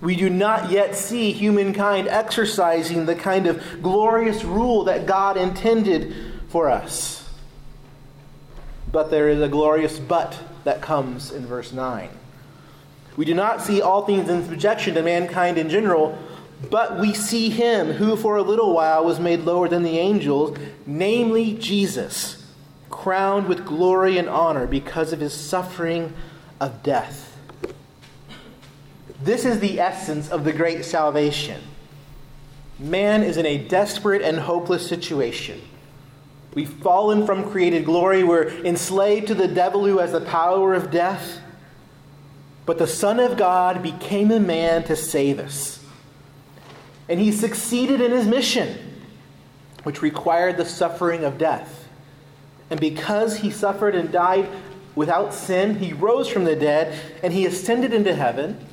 We 0.00 0.16
do 0.16 0.28
not 0.28 0.70
yet 0.70 0.94
see 0.94 1.32
humankind 1.32 2.08
exercising 2.08 3.06
the 3.06 3.14
kind 3.14 3.46
of 3.46 3.62
glorious 3.82 4.44
rule 4.44 4.84
that 4.84 5.06
God 5.06 5.36
intended 5.36 6.14
for 6.48 6.68
us. 6.68 7.28
But 8.90 9.10
there 9.10 9.28
is 9.28 9.40
a 9.40 9.48
glorious 9.48 9.98
but 9.98 10.38
that 10.64 10.82
comes 10.82 11.30
in 11.30 11.46
verse 11.46 11.72
9. 11.72 12.10
We 13.16 13.24
do 13.24 13.34
not 13.34 13.60
see 13.60 13.82
all 13.82 14.06
things 14.06 14.28
in 14.28 14.44
subjection 14.44 14.94
to 14.94 15.02
mankind 15.02 15.58
in 15.58 15.68
general, 15.68 16.18
but 16.70 16.98
we 16.98 17.12
see 17.12 17.50
him 17.50 17.92
who 17.92 18.16
for 18.16 18.36
a 18.36 18.42
little 18.42 18.72
while 18.72 19.04
was 19.04 19.20
made 19.20 19.40
lower 19.40 19.68
than 19.68 19.82
the 19.82 19.98
angels, 19.98 20.56
namely 20.86 21.54
Jesus, 21.54 22.46
crowned 22.88 23.48
with 23.48 23.66
glory 23.66 24.18
and 24.18 24.28
honor 24.28 24.66
because 24.66 25.12
of 25.12 25.20
his 25.20 25.34
suffering 25.34 26.14
of 26.60 26.82
death. 26.82 27.36
This 29.22 29.44
is 29.44 29.60
the 29.60 29.78
essence 29.78 30.30
of 30.30 30.44
the 30.44 30.52
great 30.52 30.84
salvation. 30.84 31.60
Man 32.78 33.22
is 33.22 33.36
in 33.36 33.46
a 33.46 33.58
desperate 33.58 34.22
and 34.22 34.38
hopeless 34.38 34.88
situation. 34.88 35.60
We've 36.54 36.68
fallen 36.68 37.24
from 37.24 37.50
created 37.50 37.84
glory. 37.84 38.24
We're 38.24 38.48
enslaved 38.64 39.28
to 39.28 39.34
the 39.34 39.48
devil 39.48 39.86
who 39.86 39.98
has 39.98 40.12
the 40.12 40.20
power 40.20 40.74
of 40.74 40.90
death. 40.90 41.38
But 42.64 42.78
the 42.78 42.86
Son 42.86 43.18
of 43.18 43.36
God 43.36 43.82
became 43.82 44.30
a 44.30 44.40
man 44.40 44.84
to 44.84 44.96
save 44.96 45.38
us. 45.38 45.84
And 47.08 47.18
he 47.18 47.32
succeeded 47.32 48.00
in 48.00 48.12
his 48.12 48.26
mission, 48.26 48.78
which 49.82 50.02
required 50.02 50.56
the 50.56 50.64
suffering 50.64 51.24
of 51.24 51.38
death. 51.38 51.88
And 52.70 52.80
because 52.80 53.38
he 53.38 53.50
suffered 53.50 53.94
and 53.94 54.12
died 54.12 54.48
without 54.94 55.34
sin, 55.34 55.76
he 55.78 55.92
rose 55.92 56.28
from 56.28 56.44
the 56.44 56.56
dead 56.56 56.98
and 57.22 57.32
he 57.32 57.44
ascended 57.46 57.92
into 57.92 58.14
heaven, 58.14 58.64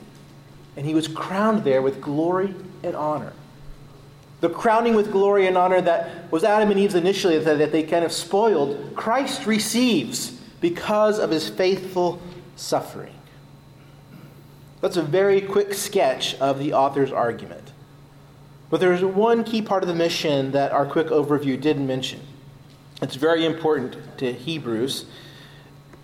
and 0.78 0.86
he 0.86 0.94
was 0.94 1.08
crowned 1.08 1.64
there 1.64 1.82
with 1.82 2.00
glory 2.00 2.54
and 2.84 2.96
honor. 2.96 3.34
The 4.42 4.50
crowning 4.50 4.96
with 4.96 5.12
glory 5.12 5.48
and 5.48 5.58
honor 5.58 5.82
that 5.82 6.32
was 6.32 6.46
Adam 6.46 6.72
and 6.72 6.80
Eve's 6.80 6.96
initially, 6.96 7.40
that 7.40 7.72
they 7.72 7.84
kind 7.84 8.06
of 8.06 8.14
spoiled, 8.14 8.96
Christ 8.96 9.46
receives 9.46 10.40
because 10.62 11.20
of 11.20 11.32
his 11.32 11.50
faithful 11.50 12.22
suffering. 12.56 13.16
That's 14.82 14.98
a 14.98 15.02
very 15.02 15.42
quick 15.42 15.74
sketch 15.74 16.36
of 16.36 16.60
the 16.60 16.74
author's 16.74 17.12
argument. 17.12 17.74
But 18.70 18.80
there's 18.80 19.04
one 19.04 19.44
key 19.44 19.62
part 19.62 19.84
of 19.84 19.90
the 19.90 19.96
mission 19.96 20.52
that 20.52 20.72
our 20.72 20.86
quick 20.86 21.08
overview 21.08 21.60
didn't 21.60 21.88
mention. 21.88 22.22
It's 23.02 23.16
very 23.16 23.46
important 23.46 23.98
to 24.20 24.32
Hebrews, 24.32 25.06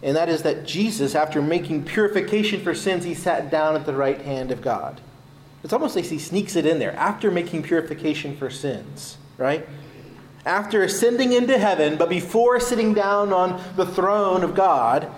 and 0.02 0.16
that 0.16 0.30
is 0.30 0.44
that 0.44 0.66
Jesus, 0.66 1.16
after 1.16 1.42
making 1.42 1.86
purification 1.86 2.62
for 2.62 2.74
sins, 2.74 3.04
he 3.04 3.14
sat 3.14 3.50
down 3.52 3.76
at 3.76 3.86
the 3.86 3.94
right 3.94 4.22
hand 4.22 4.52
of 4.52 4.62
God. 4.62 5.02
It's 5.64 5.74
almost 5.74 5.96
like 5.96 6.06
he 6.06 6.20
sneaks 6.20 6.56
it 6.56 6.66
in 6.66 6.80
there 6.80 6.96
after 6.96 7.32
making 7.32 7.64
purification 7.64 8.36
for 8.38 8.50
sins, 8.50 9.18
right? 9.38 9.68
After 10.46 10.84
ascending 10.84 11.34
into 11.34 11.58
heaven, 11.58 11.98
but 11.98 12.10
before 12.10 12.60
sitting 12.60 12.94
down 12.94 13.34
on 13.34 13.62
the 13.76 13.86
throne 13.86 14.44
of 14.44 14.54
God, 14.54 15.10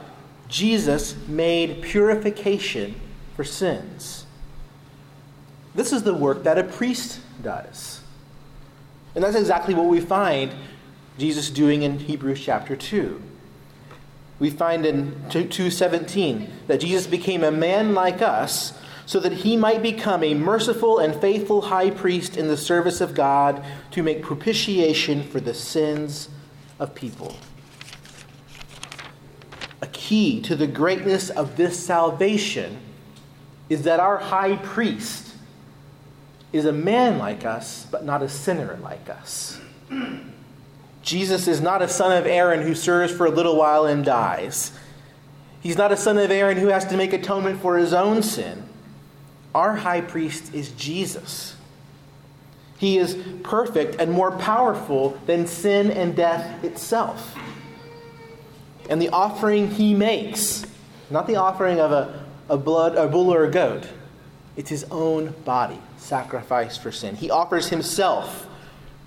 Jesus 0.48 1.16
made 1.28 1.82
purification 1.82 2.96
for 3.38 3.44
sins. 3.44 4.26
This 5.76 5.94
is 5.94 6.02
the 6.02 6.14
work 6.14 6.44
that 6.44 6.58
a 6.58 6.64
priest 6.64 7.22
does. 7.44 8.02
And 9.14 9.24
that's 9.24 9.36
exactly 9.36 9.76
what 9.76 9.86
we 9.86 10.02
find 10.02 10.52
Jesus 11.20 11.52
doing 11.52 11.84
in 11.84 12.00
Hebrews 12.00 12.42
chapter 12.44 12.76
2. 12.76 13.22
We 14.40 14.50
find 14.50 14.88
in 14.88 15.22
2:17 15.30 16.50
that 16.66 16.80
Jesus 16.80 17.06
became 17.06 17.44
a 17.44 17.52
man 17.52 17.94
like 17.94 18.24
us 18.24 18.74
so 19.06 19.20
that 19.20 19.34
he 19.34 19.56
might 19.56 19.84
become 19.84 20.24
a 20.24 20.34
merciful 20.34 20.98
and 20.98 21.16
faithful 21.16 21.62
high 21.62 21.92
priest 21.92 22.38
in 22.38 22.48
the 22.48 22.58
service 22.58 23.02
of 23.02 23.14
God 23.14 23.64
to 23.92 24.02
make 24.02 24.24
propitiation 24.24 25.24
for 25.24 25.40
the 25.40 25.54
sins 25.54 26.30
of 26.80 26.96
people. 26.96 27.36
A 29.80 29.88
key 29.88 30.42
to 30.42 30.56
the 30.56 30.68
greatness 30.68 31.30
of 31.30 31.56
this 31.56 31.78
salvation 31.80 32.80
is 33.70 33.84
that 33.84 34.00
our 34.00 34.18
high 34.18 34.56
priest 34.58 35.36
is 36.54 36.66
a 36.66 36.72
man 36.72 37.18
like 37.18 37.46
us, 37.46 37.86
but 37.92 38.06
not 38.06 38.24
a 38.24 38.30
sinner 38.30 38.80
like 38.82 39.10
us. 39.10 39.60
Jesus 41.02 41.48
is 41.48 41.62
not 41.62 41.82
a 41.82 41.88
son 41.88 42.16
of 42.16 42.26
Aaron 42.26 42.62
who 42.62 42.76
serves 42.76 43.14
for 43.14 43.26
a 43.26 43.32
little 43.32 43.56
while 43.56 43.86
and 43.86 44.04
dies. 44.04 44.72
He's 45.62 45.78
not 45.78 45.92
a 45.92 45.98
son 45.98 46.18
of 46.18 46.32
Aaron 46.32 46.58
who 46.58 46.68
has 46.68 46.86
to 46.86 46.98
make 46.98 47.14
atonement 47.14 47.62
for 47.62 47.78
his 47.78 47.94
own 47.94 48.24
sin. 48.24 48.64
Our 49.56 49.76
high 49.76 50.02
priest 50.02 50.54
is 50.54 50.72
Jesus. 50.72 51.56
He 52.78 52.98
is 52.98 53.18
perfect 53.44 54.00
and 54.00 54.12
more 54.12 54.32
powerful 54.32 55.20
than 55.26 55.48
sin 55.48 55.90
and 55.92 56.16
death 56.16 56.64
itself. 56.64 57.36
And 58.90 59.02
the 59.02 59.10
offering 59.10 59.72
he 59.72 59.94
makes, 59.94 60.66
not 61.10 61.28
the 61.28 61.38
offering 61.38 61.80
of 61.80 61.92
a 61.92 62.27
a 62.50 62.58
blood, 62.58 62.96
a 62.96 63.08
bull 63.08 63.34
or 63.34 63.44
a 63.44 63.52
goat. 63.52 63.88
It's 64.56 64.70
his 64.70 64.86
own 64.86 65.36
body 65.46 65.80
sacrificed 65.98 66.82
for 66.82 66.92
sin. 66.92 67.16
He 67.16 67.30
offers 67.30 67.70
himself, 67.70 68.48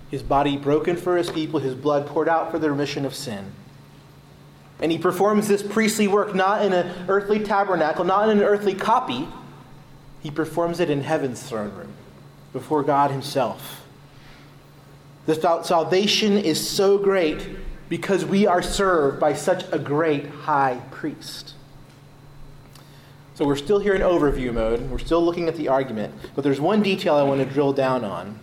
his 0.09 0.23
body 0.23 0.57
broken 0.57 0.95
for 0.95 1.17
his 1.17 1.29
people, 1.29 1.59
his 1.59 1.75
blood 1.75 2.07
poured 2.07 2.29
out 2.29 2.51
for 2.51 2.59
the 2.59 2.69
remission 2.69 3.05
of 3.05 3.13
sin. 3.13 3.51
And 4.79 4.91
he 4.91 4.97
performs 4.97 5.47
this 5.47 5.61
priestly 5.61 6.07
work 6.07 6.33
not 6.33 6.65
in 6.65 6.73
an 6.73 7.07
earthly 7.07 7.39
tabernacle, 7.39 8.03
not 8.03 8.29
in 8.29 8.39
an 8.39 8.43
earthly 8.43 8.73
copy. 8.73 9.27
He 10.21 10.31
performs 10.31 10.79
it 10.79 10.89
in 10.89 11.01
heaven's 11.01 11.43
throne 11.43 11.73
room, 11.75 11.93
before 12.53 12.83
God 12.83 13.11
himself. 13.11 13.83
The 15.25 15.63
salvation 15.63 16.37
is 16.37 16.67
so 16.67 16.97
great 16.97 17.47
because 17.89 18.25
we 18.25 18.47
are 18.47 18.61
served 18.61 19.19
by 19.19 19.33
such 19.33 19.65
a 19.71 19.77
great 19.77 20.27
high 20.27 20.81
priest. 20.91 21.53
So 23.33 23.45
we're 23.45 23.55
still 23.55 23.79
here 23.79 23.93
in 23.93 24.01
overview 24.01 24.53
mode. 24.53 24.89
We're 24.89 24.99
still 24.99 25.23
looking 25.23 25.47
at 25.47 25.55
the 25.55 25.69
argument. 25.69 26.13
But 26.35 26.43
there's 26.43 26.59
one 26.59 26.83
detail 26.83 27.15
I 27.15 27.23
want 27.23 27.39
to 27.39 27.45
drill 27.45 27.71
down 27.71 28.03
on. 28.03 28.37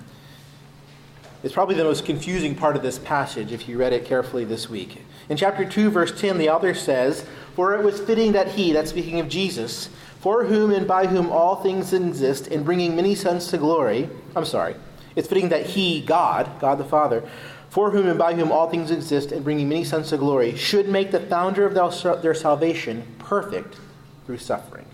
It's 1.42 1.54
probably 1.54 1.75
the 1.75 1.85
most 1.85 2.04
confusing 2.04 2.54
part 2.54 2.75
of 2.75 2.83
this 2.83 2.99
passage 2.99 3.52
if 3.52 3.68
you 3.68 3.78
read 3.78 3.92
it 3.92 4.07
carefully 4.07 4.45
this 4.45 4.68
week. 4.68 5.02
In 5.28 5.37
chapter 5.37 5.64
2, 5.64 5.90
verse 5.90 6.18
10, 6.18 6.38
the 6.38 6.49
author 6.49 6.75
says, 6.75 7.25
For 7.54 7.75
it 7.76 7.85
was 7.85 8.00
fitting 8.00 8.33
that 8.33 8.49
he, 8.49 8.73
that's 8.73 8.90
speaking 8.90 9.21
of 9.21 9.28
Jesus, 9.28 9.90
for 10.21 10.45
whom 10.45 10.73
and 10.73 10.88
by 10.88 11.07
whom 11.07 11.30
all 11.30 11.57
things 11.57 11.92
exist, 11.92 12.49
in 12.49 12.64
bringing 12.64 12.97
many 12.97 13.14
sons 13.14 13.49
to 13.49 13.59
glory, 13.59 14.09
I'm 14.35 14.47
sorry, 14.47 14.75
it's 15.14 15.28
fitting 15.28 15.50
that 15.50 15.66
he, 15.66 16.00
God, 16.00 16.50
God 16.61 16.78
the 16.78 16.85
Father, 16.85 17.23
for 17.68 17.90
whom 17.90 18.09
and 18.09 18.18
by 18.18 18.35
whom 18.35 18.50
all 18.50 18.68
things 18.68 18.90
exist, 18.90 19.30
in 19.30 19.42
bringing 19.45 19.68
many 19.68 19.85
sons 19.85 20.09
to 20.09 20.16
glory, 20.16 20.57
should 20.57 20.88
make 20.88 21.12
the 21.12 21.21
founder 21.21 21.66
of 21.66 22.23
their 22.23 22.35
salvation 22.35 23.07
perfect 23.18 23.76
through 24.28 24.37
suffering. 24.37 24.85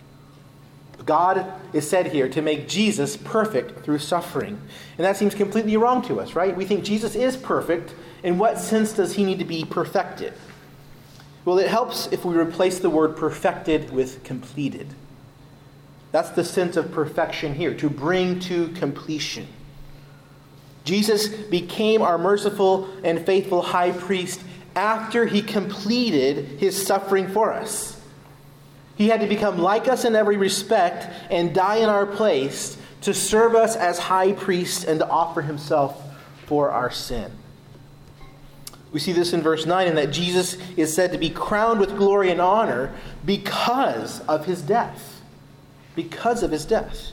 God 1.04 1.52
is 1.72 1.90
said 1.90 2.12
here 2.12 2.28
to 2.28 2.40
make 2.40 2.68
Jesus 2.68 3.16
perfect 3.16 3.80
through 3.80 3.98
suffering. 3.98 4.60
And 4.96 5.04
that 5.04 5.16
seems 5.16 5.34
completely 5.34 5.76
wrong 5.76 6.02
to 6.02 6.20
us, 6.20 6.36
right? 6.36 6.56
We 6.56 6.64
think 6.64 6.84
Jesus 6.84 7.16
is 7.16 7.36
perfect, 7.36 7.96
in 8.22 8.38
what 8.38 8.58
sense 8.58 8.92
does 8.92 9.14
he 9.14 9.24
need 9.24 9.40
to 9.40 9.44
be 9.44 9.64
perfected? 9.64 10.34
Well, 11.44 11.58
it 11.58 11.66
helps 11.66 12.06
if 12.12 12.24
we 12.24 12.36
replace 12.36 12.78
the 12.78 12.90
word 12.90 13.16
perfected 13.16 13.90
with 13.90 14.22
completed. 14.22 14.86
That's 16.12 16.30
the 16.30 16.44
sense 16.44 16.76
of 16.76 16.92
perfection 16.92 17.56
here, 17.56 17.74
to 17.74 17.90
bring 17.90 18.38
to 18.40 18.68
completion. 18.68 19.48
Jesus 20.84 21.26
became 21.26 22.02
our 22.02 22.18
merciful 22.18 22.88
and 23.02 23.26
faithful 23.26 23.62
high 23.62 23.90
priest 23.90 24.40
after 24.76 25.26
he 25.26 25.42
completed 25.42 26.60
his 26.60 26.86
suffering 26.86 27.26
for 27.26 27.52
us. 27.52 27.93
He 28.96 29.08
had 29.08 29.20
to 29.20 29.26
become 29.26 29.58
like 29.58 29.88
us 29.88 30.04
in 30.04 30.14
every 30.14 30.36
respect 30.36 31.12
and 31.30 31.54
die 31.54 31.76
in 31.76 31.88
our 31.88 32.06
place 32.06 32.76
to 33.02 33.12
serve 33.12 33.54
us 33.54 33.76
as 33.76 33.98
high 33.98 34.32
priest 34.32 34.84
and 34.84 35.00
to 35.00 35.08
offer 35.08 35.42
himself 35.42 36.02
for 36.46 36.70
our 36.70 36.90
sin. 36.90 37.30
We 38.92 39.00
see 39.00 39.12
this 39.12 39.32
in 39.32 39.42
verse 39.42 39.66
9, 39.66 39.88
in 39.88 39.96
that 39.96 40.12
Jesus 40.12 40.56
is 40.76 40.94
said 40.94 41.10
to 41.12 41.18
be 41.18 41.28
crowned 41.28 41.80
with 41.80 41.96
glory 41.96 42.30
and 42.30 42.40
honor 42.40 42.94
because 43.24 44.20
of 44.20 44.46
his 44.46 44.62
death. 44.62 45.20
Because 45.96 46.44
of 46.44 46.52
his 46.52 46.64
death. 46.64 47.10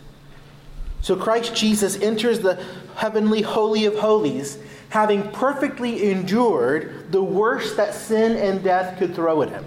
So 1.01 1.15
Christ 1.15 1.55
Jesus 1.55 1.99
enters 1.99 2.39
the 2.39 2.63
heavenly 2.95 3.41
Holy 3.41 3.85
of 3.85 3.97
Holies, 3.97 4.59
having 4.89 5.31
perfectly 5.31 6.11
endured 6.11 7.11
the 7.11 7.23
worst 7.23 7.77
that 7.77 7.95
sin 7.95 8.37
and 8.37 8.63
death 8.63 8.99
could 8.99 9.15
throw 9.15 9.41
at 9.41 9.49
him. 9.49 9.65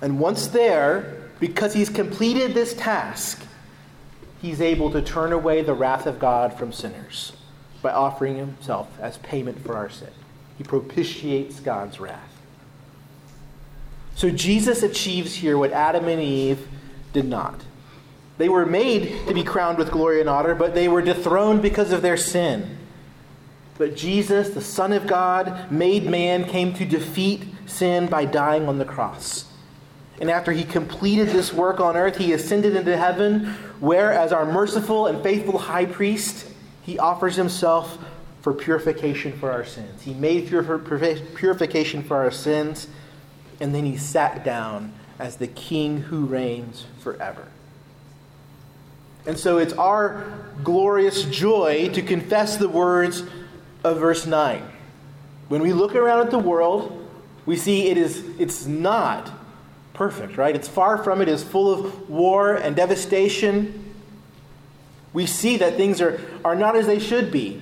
And 0.00 0.18
once 0.18 0.48
there, 0.48 1.30
because 1.40 1.74
he's 1.74 1.90
completed 1.90 2.54
this 2.54 2.74
task, 2.74 3.44
he's 4.40 4.60
able 4.60 4.90
to 4.92 5.02
turn 5.02 5.32
away 5.32 5.62
the 5.62 5.74
wrath 5.74 6.06
of 6.06 6.18
God 6.18 6.54
from 6.54 6.72
sinners 6.72 7.32
by 7.82 7.92
offering 7.92 8.36
himself 8.36 8.88
as 9.00 9.18
payment 9.18 9.64
for 9.64 9.76
our 9.76 9.90
sin. 9.90 10.10
He 10.58 10.64
propitiates 10.64 11.60
God's 11.60 11.98
wrath. 12.00 12.36
So 14.14 14.30
Jesus 14.30 14.82
achieves 14.82 15.34
here 15.34 15.56
what 15.56 15.72
Adam 15.72 16.06
and 16.06 16.20
Eve 16.20 16.68
did 17.12 17.24
not. 17.24 17.62
They 18.36 18.48
were 18.48 18.66
made 18.66 19.26
to 19.26 19.34
be 19.34 19.42
crowned 19.42 19.78
with 19.78 19.90
glory 19.90 20.20
and 20.20 20.28
honor, 20.28 20.54
but 20.54 20.74
they 20.74 20.88
were 20.88 21.02
dethroned 21.02 21.62
because 21.62 21.92
of 21.92 22.02
their 22.02 22.16
sin. 22.16 22.78
But 23.78 23.96
Jesus, 23.96 24.50
the 24.50 24.60
Son 24.60 24.92
of 24.92 25.06
God, 25.06 25.72
made 25.72 26.04
man, 26.04 26.44
came 26.44 26.74
to 26.74 26.84
defeat 26.84 27.44
sin 27.64 28.08
by 28.08 28.26
dying 28.26 28.68
on 28.68 28.76
the 28.76 28.84
cross. 28.84 29.49
And 30.20 30.30
after 30.30 30.52
he 30.52 30.64
completed 30.64 31.28
this 31.28 31.52
work 31.52 31.80
on 31.80 31.96
earth, 31.96 32.18
he 32.18 32.34
ascended 32.34 32.76
into 32.76 32.96
heaven, 32.96 33.46
where, 33.80 34.12
as 34.12 34.32
our 34.32 34.44
merciful 34.44 35.06
and 35.06 35.22
faithful 35.22 35.58
high 35.58 35.86
priest, 35.86 36.46
he 36.82 36.98
offers 36.98 37.36
himself 37.36 37.98
for 38.42 38.52
purification 38.52 39.32
for 39.32 39.50
our 39.50 39.64
sins. 39.64 40.02
He 40.02 40.12
made 40.12 40.48
purification 40.48 42.02
for 42.02 42.18
our 42.18 42.30
sins, 42.30 42.86
and 43.60 43.74
then 43.74 43.84
he 43.86 43.96
sat 43.96 44.44
down 44.44 44.92
as 45.18 45.36
the 45.36 45.46
king 45.46 46.02
who 46.02 46.26
reigns 46.26 46.86
forever. 47.00 47.46
And 49.26 49.38
so 49.38 49.58
it's 49.58 49.74
our 49.74 50.24
glorious 50.64 51.24
joy 51.24 51.90
to 51.90 52.02
confess 52.02 52.56
the 52.56 52.68
words 52.68 53.22
of 53.84 53.98
verse 53.98 54.26
9. 54.26 54.62
When 55.48 55.62
we 55.62 55.72
look 55.72 55.94
around 55.94 56.26
at 56.26 56.30
the 56.30 56.38
world, 56.38 57.06
we 57.44 57.56
see 57.56 57.88
it 57.88 57.98
is 57.98 58.24
it's 58.38 58.66
not 58.66 59.30
perfect, 60.00 60.38
right? 60.38 60.56
It's 60.56 60.66
far 60.66 60.96
from 60.96 61.20
it, 61.20 61.28
it 61.28 61.32
is 61.32 61.44
full 61.44 61.70
of 61.70 62.08
war 62.08 62.54
and 62.54 62.74
devastation. 62.74 63.92
We 65.12 65.26
see 65.26 65.58
that 65.58 65.76
things 65.76 66.00
are, 66.00 66.18
are 66.42 66.56
not 66.56 66.74
as 66.74 66.86
they 66.86 66.98
should 66.98 67.30
be. 67.30 67.60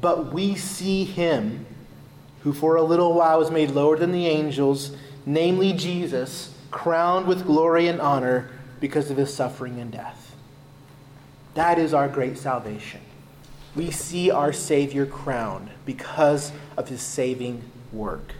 But 0.00 0.32
we 0.32 0.54
see 0.54 1.04
him 1.04 1.66
who 2.40 2.54
for 2.54 2.76
a 2.76 2.82
little 2.82 3.12
while 3.12 3.38
was 3.38 3.50
made 3.50 3.70
lower 3.70 3.98
than 3.98 4.12
the 4.12 4.28
angels, 4.28 4.96
namely 5.26 5.74
Jesus, 5.74 6.54
crowned 6.70 7.26
with 7.26 7.44
glory 7.44 7.86
and 7.86 8.00
honor 8.00 8.48
because 8.80 9.10
of 9.10 9.18
his 9.18 9.34
suffering 9.34 9.78
and 9.78 9.92
death. 9.92 10.34
That 11.52 11.78
is 11.78 11.92
our 11.92 12.08
great 12.08 12.38
salvation. 12.38 13.02
We 13.76 13.90
see 13.90 14.30
our 14.30 14.54
Savior 14.54 15.04
crowned 15.04 15.68
because 15.84 16.50
of 16.78 16.88
his 16.88 17.02
saving 17.02 17.62
work. 17.92 18.36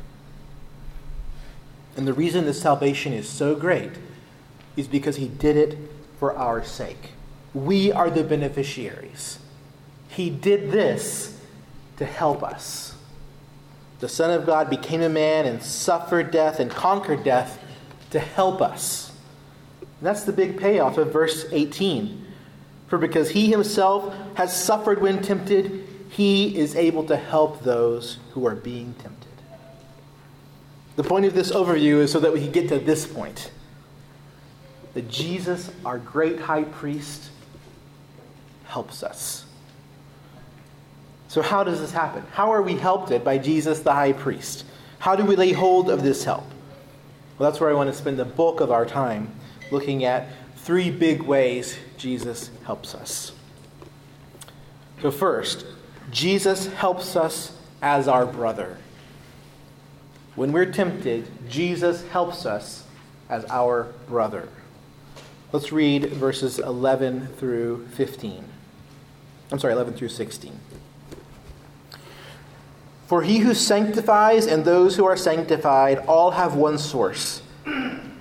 And 1.96 2.07
the 2.07 2.12
reason 2.12 2.44
this 2.44 2.61
salvation 2.61 3.12
is 3.12 3.28
so 3.28 3.55
great 3.55 3.92
is 4.76 4.88
because 4.88 5.16
he 5.16 5.28
did 5.28 5.57
it 5.57 5.78
for 6.18 6.37
our 6.37 6.64
sake. 6.64 7.11
We 7.55 7.92
are 7.92 8.11
the 8.11 8.24
beneficiaries. 8.24 9.38
He 10.09 10.31
did 10.31 10.70
this 10.70 11.38
to 11.98 12.07
help 12.07 12.42
us. 12.42 12.94
The 14.00 14.09
Son 14.09 14.31
of 14.31 14.46
God 14.46 14.68
became 14.68 15.02
a 15.02 15.09
man 15.09 15.46
and 15.46 15.62
suffered 15.62 16.31
death 16.31 16.59
and 16.59 16.70
conquered 16.70 17.22
death 17.22 17.62
to 18.11 18.18
help 18.18 18.61
us. 18.61 19.12
And 19.81 19.88
that's 20.00 20.24
the 20.24 20.33
big 20.33 20.59
payoff 20.59 20.98
of 20.98 21.12
verse 21.12 21.46
18. 21.52 22.26
For 22.88 22.98
because 22.98 23.31
he 23.31 23.50
himself 23.50 24.14
has 24.35 24.55
suffered 24.55 25.00
when 25.00 25.22
tempted, 25.22 25.87
he 26.11 26.57
is 26.57 26.74
able 26.74 27.05
to 27.07 27.16
help 27.16 27.62
those 27.62 28.18
who 28.33 28.46
are 28.46 28.55
being 28.55 28.94
tempted. 28.94 29.21
The 30.96 31.02
point 31.02 31.24
of 31.24 31.35
this 31.35 31.50
overview 31.52 31.98
is 31.98 32.12
so 32.12 32.20
that 32.20 32.33
we 32.33 32.40
can 32.40 32.52
get 32.52 32.68
to 32.68 32.78
this 32.78 33.07
point 33.07 33.50
that 34.94 35.09
Jesus, 35.09 35.70
our 35.85 35.98
great 35.98 36.38
high 36.38 36.64
priest, 36.64 37.31
helps 38.64 39.02
us. 39.02 39.46
So, 41.28 41.40
how 41.40 41.64
does 41.64 41.81
this 41.81 41.92
happen? 41.92 42.24
How 42.33 42.52
are 42.52 42.61
we 42.61 42.74
helped 42.74 43.11
it 43.11 43.24
by 43.24 43.38
Jesus 43.38 43.81
the 43.81 43.94
high 43.94 44.12
priest? 44.12 44.66
How 44.98 45.16
do 45.16 45.24
we 45.24 45.35
lay 45.35 45.52
hold 45.52 45.88
of 45.88 46.02
this 46.02 46.24
help? 46.24 46.44
Well, 47.38 47.50
that's 47.50 47.61
where 47.61 47.70
I 47.70 47.72
want 47.72 47.90
to 47.90 47.96
spend 47.96 48.18
the 48.18 48.24
bulk 48.26 48.61
of 48.61 48.70
our 48.70 48.85
time 48.85 49.33
looking 49.70 50.05
at 50.05 50.28
three 50.57 50.90
big 50.90 51.22
ways 51.22 51.78
Jesus 51.96 52.50
helps 52.66 52.94
us. 52.94 53.33
So, 55.00 55.11
first, 55.11 55.64
Jesus 56.11 56.66
helps 56.66 57.16
us 57.16 57.57
as 57.81 58.09
our 58.09 58.26
brother. 58.26 58.76
When 60.35 60.53
we're 60.53 60.73
tempted, 60.73 61.29
Jesus 61.49 62.07
helps 62.09 62.47
us 62.47 62.85
as 63.29 63.45
our 63.51 63.92
brother. 64.09 64.49
Let's 65.53 65.73
read 65.73 66.07
verses 66.07 66.59
11 66.59 67.27
through 67.37 67.87
15. 67.88 68.45
I'm 69.51 69.59
sorry, 69.59 69.75
11 69.75 69.95
through 69.95 70.09
16. 70.09 70.59
For 73.07 73.23
he 73.23 73.40
who 73.40 73.53
sanctifies 73.53 74.47
and 74.47 74.64
those 74.64 74.97
who 74.97 75.05
are 75.05 75.18
sanctified 75.18 75.99
all 76.09 76.31
have 76.31 76.55
one 76.55 76.79
source. 76.79 77.42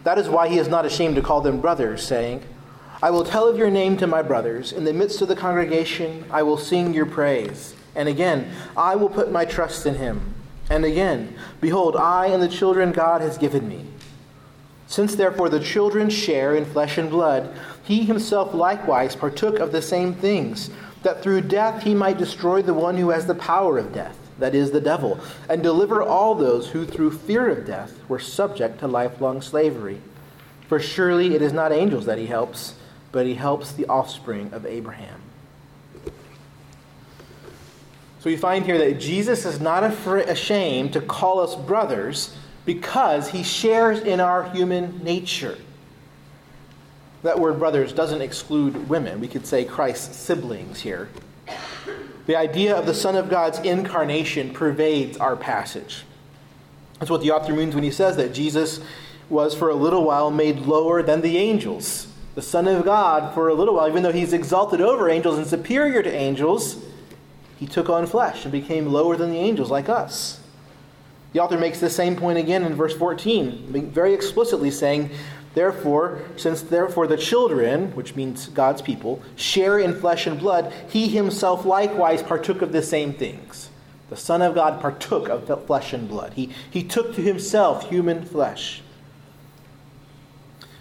That 0.04 0.18
is 0.18 0.28
why 0.28 0.50
he 0.50 0.58
is 0.58 0.68
not 0.68 0.86
ashamed 0.86 1.16
to 1.16 1.22
call 1.22 1.40
them 1.40 1.62
brothers, 1.62 2.04
saying, 2.04 2.44
I 3.02 3.10
will 3.12 3.24
tell 3.24 3.48
of 3.48 3.58
your 3.58 3.70
name 3.70 3.96
to 3.98 4.08
my 4.08 4.22
brothers. 4.22 4.74
In 4.74 4.84
the 4.84 4.92
midst 4.92 5.22
of 5.22 5.30
the 5.30 5.36
congregation, 5.36 6.26
I 6.30 6.44
will 6.44 6.58
sing 6.58 6.94
your 6.94 7.06
praise. 7.06 7.74
And 7.96 8.10
again, 8.10 8.52
I 8.76 8.98
will 8.98 9.10
put 9.10 9.32
my 9.32 9.46
trust 9.46 9.86
in 9.86 9.96
him. 9.96 10.36
And 10.72 10.86
again, 10.86 11.36
behold, 11.60 11.98
I 11.98 12.28
and 12.28 12.42
the 12.42 12.48
children 12.48 12.94
God 12.94 13.20
has 13.20 13.38
given 13.38 13.68
me. 13.68 13.86
Since 14.88 15.16
therefore 15.16 15.50
the 15.50 15.60
children 15.60 16.10
share 16.10 16.56
in 16.56 16.64
flesh 16.64 16.98
and 16.98 17.10
blood, 17.10 17.54
he 17.84 18.06
himself 18.06 18.54
likewise 18.54 19.14
partook 19.14 19.60
of 19.60 19.74
the 19.74 19.82
same 19.82 20.14
things, 20.14 20.70
that 21.04 21.22
through 21.22 21.42
death 21.42 21.84
he 21.84 21.94
might 21.94 22.18
destroy 22.18 22.62
the 22.62 22.74
one 22.74 22.96
who 22.96 23.10
has 23.10 23.26
the 23.26 23.36
power 23.36 23.78
of 23.78 23.94
death 23.94 24.18
that 24.40 24.56
is, 24.56 24.72
the 24.72 24.80
devil, 24.80 25.20
and 25.50 25.62
deliver 25.62 26.02
all 26.02 26.36
those 26.36 26.70
who 26.70 26.86
through 26.86 27.12
fear 27.12 27.50
of 27.50 27.68
death 27.68 28.00
were 28.08 28.18
subject 28.18 28.80
to 28.80 28.88
lifelong 28.88 29.42
slavery. 29.42 30.00
For 30.70 30.80
surely 30.80 31.36
it 31.36 31.42
is 31.42 31.52
not 31.52 31.74
angels 31.74 32.06
that 32.06 32.18
he 32.18 32.28
helps, 32.28 32.76
but 33.12 33.26
he 33.26 33.36
helps 33.36 33.74
the 33.74 33.88
offspring 33.88 34.54
of 34.54 34.66
Abraham. 34.66 35.22
So 38.22 38.30
we 38.30 38.38
find 38.38 38.64
here 38.64 38.78
that 38.78 39.00
Jesus 39.00 39.48
is 39.48 39.60
not 39.60 39.84
ashamed 39.84 40.94
to 40.94 41.02
call 41.02 41.40
us 41.40 41.56
brothers 41.56 42.36
because 42.68 43.32
he 43.32 43.42
shares 43.42 44.00
in 44.02 44.20
our 44.20 44.48
human 44.52 45.04
nature. 45.04 45.58
That 47.24 47.40
word 47.40 47.58
brothers 47.58 47.94
doesn't 47.94 48.22
exclude 48.22 48.88
women. 48.88 49.20
We 49.20 49.28
could 49.28 49.48
say 49.48 49.66
Christ's 49.66 50.18
siblings 50.18 50.82
here. 50.82 51.10
The 52.28 52.36
idea 52.36 52.76
of 52.76 52.86
the 52.86 52.94
Son 52.94 53.16
of 53.16 53.28
God's 53.28 53.58
incarnation 53.58 54.54
pervades 54.54 55.18
our 55.18 55.36
passage. 55.36 56.04
That's 57.00 57.10
what 57.10 57.22
the 57.22 57.32
author 57.32 57.54
means 57.54 57.74
when 57.74 57.84
he 57.84 57.90
says 57.90 58.18
that 58.18 58.36
Jesus 58.36 58.82
was 59.32 59.56
for 59.56 59.70
a 59.70 59.76
little 59.76 60.04
while 60.04 60.30
made 60.30 60.60
lower 60.60 61.02
than 61.02 61.22
the 61.22 61.40
angels. 61.40 62.06
The 62.36 62.44
Son 62.44 62.68
of 62.68 62.86
God, 62.86 63.34
for 63.34 63.50
a 63.50 63.56
little 63.56 63.74
while, 63.74 63.88
even 63.88 64.04
though 64.04 64.12
he's 64.12 64.32
exalted 64.32 64.80
over 64.80 65.10
angels 65.10 65.40
and 65.40 65.48
superior 65.48 66.04
to 66.04 66.14
angels, 66.14 66.86
he 67.62 67.68
took 67.68 67.92
on 67.92 68.08
flesh 68.08 68.44
and 68.44 68.52
became 68.52 68.92
lower 68.92 69.16
than 69.16 69.30
the 69.30 69.38
angels 69.38 69.70
like 69.70 69.88
us. 69.88 70.40
The 71.32 71.40
author 71.40 71.60
makes 71.60 71.80
the 71.80 71.92
same 71.92 72.16
point 72.16 72.40
again 72.40 72.64
in 72.64 72.74
verse 72.74 72.98
14, 72.98 73.92
very 73.92 74.16
explicitly 74.16 74.72
saying, 74.72 75.12
Therefore, 75.54 76.24
since 76.38 76.64
therefore 76.64 77.06
the 77.06 77.18
children, 77.18 77.92
which 77.96 78.16
means 78.16 78.48
God's 78.48 78.82
people, 78.82 79.22
share 79.36 79.78
in 79.78 79.94
flesh 79.94 80.26
and 80.26 80.40
blood, 80.40 80.74
he 80.90 81.08
himself 81.08 81.64
likewise 81.64 82.24
partook 82.24 82.64
of 82.64 82.72
the 82.72 82.82
same 82.82 83.14
things. 83.14 83.70
The 84.10 84.18
Son 84.18 84.42
of 84.42 84.56
God 84.56 84.82
partook 84.82 85.30
of 85.30 85.68
flesh 85.68 85.94
and 85.94 86.10
blood. 86.10 86.34
He, 86.34 86.50
he 86.72 86.84
took 86.84 87.14
to 87.14 87.22
himself 87.22 87.92
human 87.92 88.26
flesh. 88.26 88.82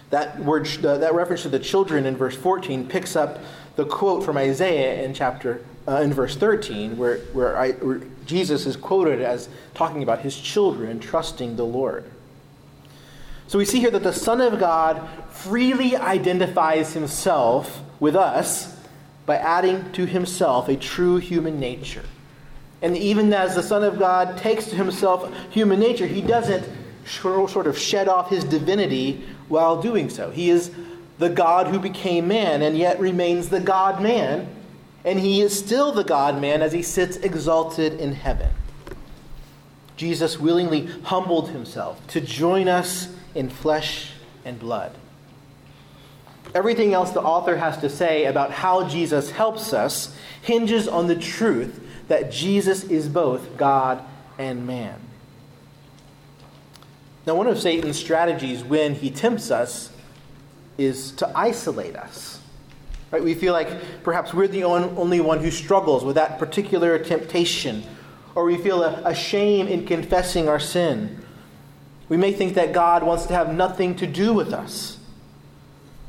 That 0.09 0.39
word, 0.39 0.65
that 0.65 1.13
reference 1.13 1.43
to 1.43 1.49
the 1.49 1.59
children 1.59 2.07
in 2.07 2.17
verse 2.17 2.35
14 2.35 2.87
picks 2.87 3.15
up 3.15 3.37
the 3.75 3.85
quote 3.85 4.25
from 4.25 4.35
Isaiah 4.35 5.03
in 5.03 5.13
chapter 5.13 5.63
uh, 5.87 6.01
in 6.01 6.13
verse 6.13 6.35
13, 6.35 6.97
where, 6.97 7.17
where, 7.33 7.57
I, 7.57 7.71
where 7.71 8.01
Jesus 8.25 8.65
is 8.65 8.75
quoted 8.75 9.21
as 9.21 9.49
talking 9.73 10.03
about 10.03 10.19
his 10.21 10.37
children 10.37 10.99
trusting 10.99 11.55
the 11.55 11.65
Lord. 11.65 12.05
So 13.47 13.57
we 13.57 13.65
see 13.65 13.79
here 13.79 13.91
that 13.91 14.03
the 14.03 14.13
Son 14.13 14.39
of 14.39 14.59
God 14.59 15.07
freely 15.29 15.97
identifies 15.97 16.93
himself 16.93 17.81
with 17.99 18.15
us 18.15 18.77
by 19.25 19.37
adding 19.37 19.91
to 19.91 20.05
himself 20.05 20.69
a 20.69 20.75
true 20.75 21.17
human 21.17 21.59
nature. 21.59 22.03
And 22.81 22.97
even 22.97 23.33
as 23.33 23.55
the 23.55 23.63
Son 23.63 23.83
of 23.83 23.99
God 23.99 24.37
takes 24.37 24.65
to 24.67 24.75
himself 24.75 25.31
human 25.51 25.79
nature, 25.79 26.07
he 26.07 26.21
doesn't 26.21 26.67
sort 27.05 27.67
of 27.67 27.77
shed 27.77 28.07
off 28.07 28.29
his 28.29 28.43
divinity 28.43 29.23
while 29.47 29.81
doing 29.81 30.09
so. 30.09 30.31
He 30.31 30.49
is 30.49 30.71
the 31.19 31.29
God 31.29 31.67
who 31.67 31.79
became 31.79 32.27
man 32.27 32.61
and 32.61 32.77
yet 32.77 32.99
remains 32.99 33.49
the 33.49 33.59
God 33.59 34.01
man, 34.01 34.47
and 35.03 35.19
he 35.19 35.41
is 35.41 35.57
still 35.57 35.91
the 35.91 36.03
God 36.03 36.39
man 36.39 36.61
as 36.61 36.71
he 36.71 36.81
sits 36.81 37.17
exalted 37.17 37.99
in 37.99 38.13
heaven. 38.13 38.51
Jesus 39.97 40.39
willingly 40.39 40.87
humbled 41.03 41.49
himself 41.49 42.05
to 42.07 42.21
join 42.21 42.67
us 42.67 43.13
in 43.35 43.49
flesh 43.49 44.13
and 44.43 44.59
blood. 44.59 44.95
Everything 46.53 46.93
else 46.93 47.11
the 47.11 47.21
author 47.21 47.55
has 47.57 47.77
to 47.77 47.89
say 47.89 48.25
about 48.25 48.51
how 48.51 48.87
Jesus 48.87 49.31
helps 49.31 49.73
us 49.73 50.15
hinges 50.41 50.87
on 50.87 51.07
the 51.07 51.15
truth 51.15 51.79
that 52.07 52.31
Jesus 52.31 52.83
is 52.83 53.07
both 53.07 53.55
God 53.57 54.03
and 54.37 54.67
man. 54.67 54.99
Now, 57.25 57.35
one 57.35 57.47
of 57.47 57.59
Satan's 57.59 57.97
strategies 57.97 58.63
when 58.63 58.95
he 58.95 59.11
tempts 59.11 59.51
us 59.51 59.91
is 60.77 61.11
to 61.13 61.31
isolate 61.37 61.95
us. 61.95 62.40
Right? 63.11 63.23
We 63.23 63.33
feel 63.33 63.53
like 63.53 64.03
perhaps 64.03 64.33
we're 64.33 64.47
the 64.47 64.63
only 64.63 65.19
one 65.19 65.39
who 65.39 65.51
struggles 65.51 66.03
with 66.05 66.15
that 66.15 66.39
particular 66.39 66.97
temptation, 66.97 67.83
or 68.35 68.45
we 68.45 68.57
feel 68.57 68.83
a, 68.83 69.01
a 69.03 69.13
shame 69.13 69.67
in 69.67 69.85
confessing 69.85 70.47
our 70.47 70.59
sin, 70.59 71.21
we 72.07 72.17
may 72.17 72.31
think 72.31 72.55
that 72.55 72.73
God 72.73 73.03
wants 73.03 73.25
to 73.27 73.33
have 73.33 73.53
nothing 73.53 73.95
to 73.97 74.07
do 74.07 74.33
with 74.33 74.53
us. 74.53 74.97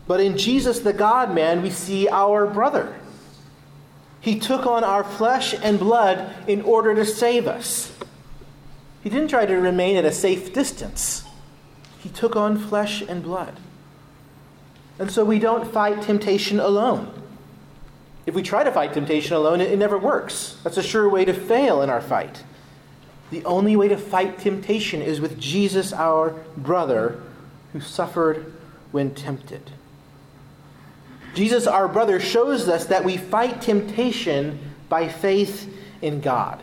But 0.06 0.20
in 0.20 0.36
Jesus, 0.36 0.80
the 0.80 0.92
God 0.92 1.34
man, 1.34 1.62
we 1.62 1.70
see 1.70 2.08
our 2.08 2.46
brother. 2.46 2.96
He 4.20 4.38
took 4.38 4.66
on 4.66 4.84
our 4.84 5.02
flesh 5.02 5.54
and 5.62 5.78
blood 5.78 6.34
in 6.48 6.62
order 6.62 6.94
to 6.94 7.04
save 7.04 7.46
us. 7.46 7.92
He 9.02 9.10
didn't 9.10 9.28
try 9.28 9.46
to 9.46 9.54
remain 9.54 9.96
at 9.96 10.04
a 10.04 10.12
safe 10.12 10.52
distance, 10.52 11.24
he 11.98 12.08
took 12.08 12.36
on 12.36 12.58
flesh 12.58 13.02
and 13.02 13.22
blood. 13.22 13.58
And 15.02 15.10
so 15.10 15.24
we 15.24 15.40
don't 15.40 15.66
fight 15.66 16.00
temptation 16.00 16.60
alone. 16.60 17.12
If 18.24 18.36
we 18.36 18.42
try 18.44 18.62
to 18.62 18.70
fight 18.70 18.92
temptation 18.92 19.34
alone, 19.34 19.60
it, 19.60 19.72
it 19.72 19.76
never 19.76 19.98
works. 19.98 20.60
That's 20.62 20.76
a 20.76 20.82
sure 20.82 21.08
way 21.08 21.24
to 21.24 21.34
fail 21.34 21.82
in 21.82 21.90
our 21.90 22.00
fight. 22.00 22.44
The 23.32 23.44
only 23.44 23.74
way 23.74 23.88
to 23.88 23.96
fight 23.96 24.38
temptation 24.38 25.02
is 25.02 25.20
with 25.20 25.40
Jesus, 25.40 25.92
our 25.92 26.30
brother, 26.56 27.20
who 27.72 27.80
suffered 27.80 28.54
when 28.92 29.12
tempted. 29.12 29.72
Jesus, 31.34 31.66
our 31.66 31.88
brother, 31.88 32.20
shows 32.20 32.68
us 32.68 32.86
that 32.86 33.04
we 33.04 33.16
fight 33.16 33.60
temptation 33.60 34.60
by 34.88 35.08
faith 35.08 35.68
in 36.00 36.20
God. 36.20 36.62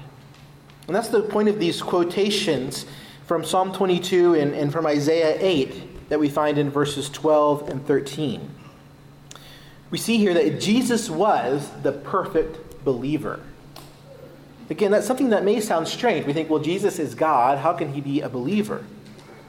And 0.88 0.96
that's 0.96 1.10
the 1.10 1.24
point 1.24 1.50
of 1.50 1.60
these 1.60 1.82
quotations 1.82 2.86
from 3.28 3.44
Psalm 3.44 3.74
22 3.74 4.36
and, 4.36 4.54
and 4.54 4.72
from 4.72 4.86
Isaiah 4.86 5.36
8 5.42 5.90
that 6.10 6.20
we 6.20 6.30
find 6.30 6.58
in 6.58 6.70
verses 6.70 7.10
12 7.10 7.70
and 7.70 7.86
13. 7.86 8.50
We 9.92 9.98
see 9.98 10.18
here 10.18 10.34
that 10.34 10.60
Jesus 10.60 11.10
was 11.10 11.70
the 11.82 11.92
perfect 11.92 12.84
believer. 12.84 13.40
Again, 14.70 14.92
that's 14.92 15.08
something 15.08 15.30
that 15.30 15.44
may 15.44 15.60
sound 15.62 15.88
strange. 15.88 16.28
We 16.28 16.34
think, 16.34 16.50
well, 16.50 16.62
Jesus 16.62 17.00
is 17.00 17.16
God. 17.16 17.58
How 17.58 17.74
can 17.74 17.94
he 17.94 18.02
be 18.02 18.22
a 18.22 18.30
believer? 18.30 18.86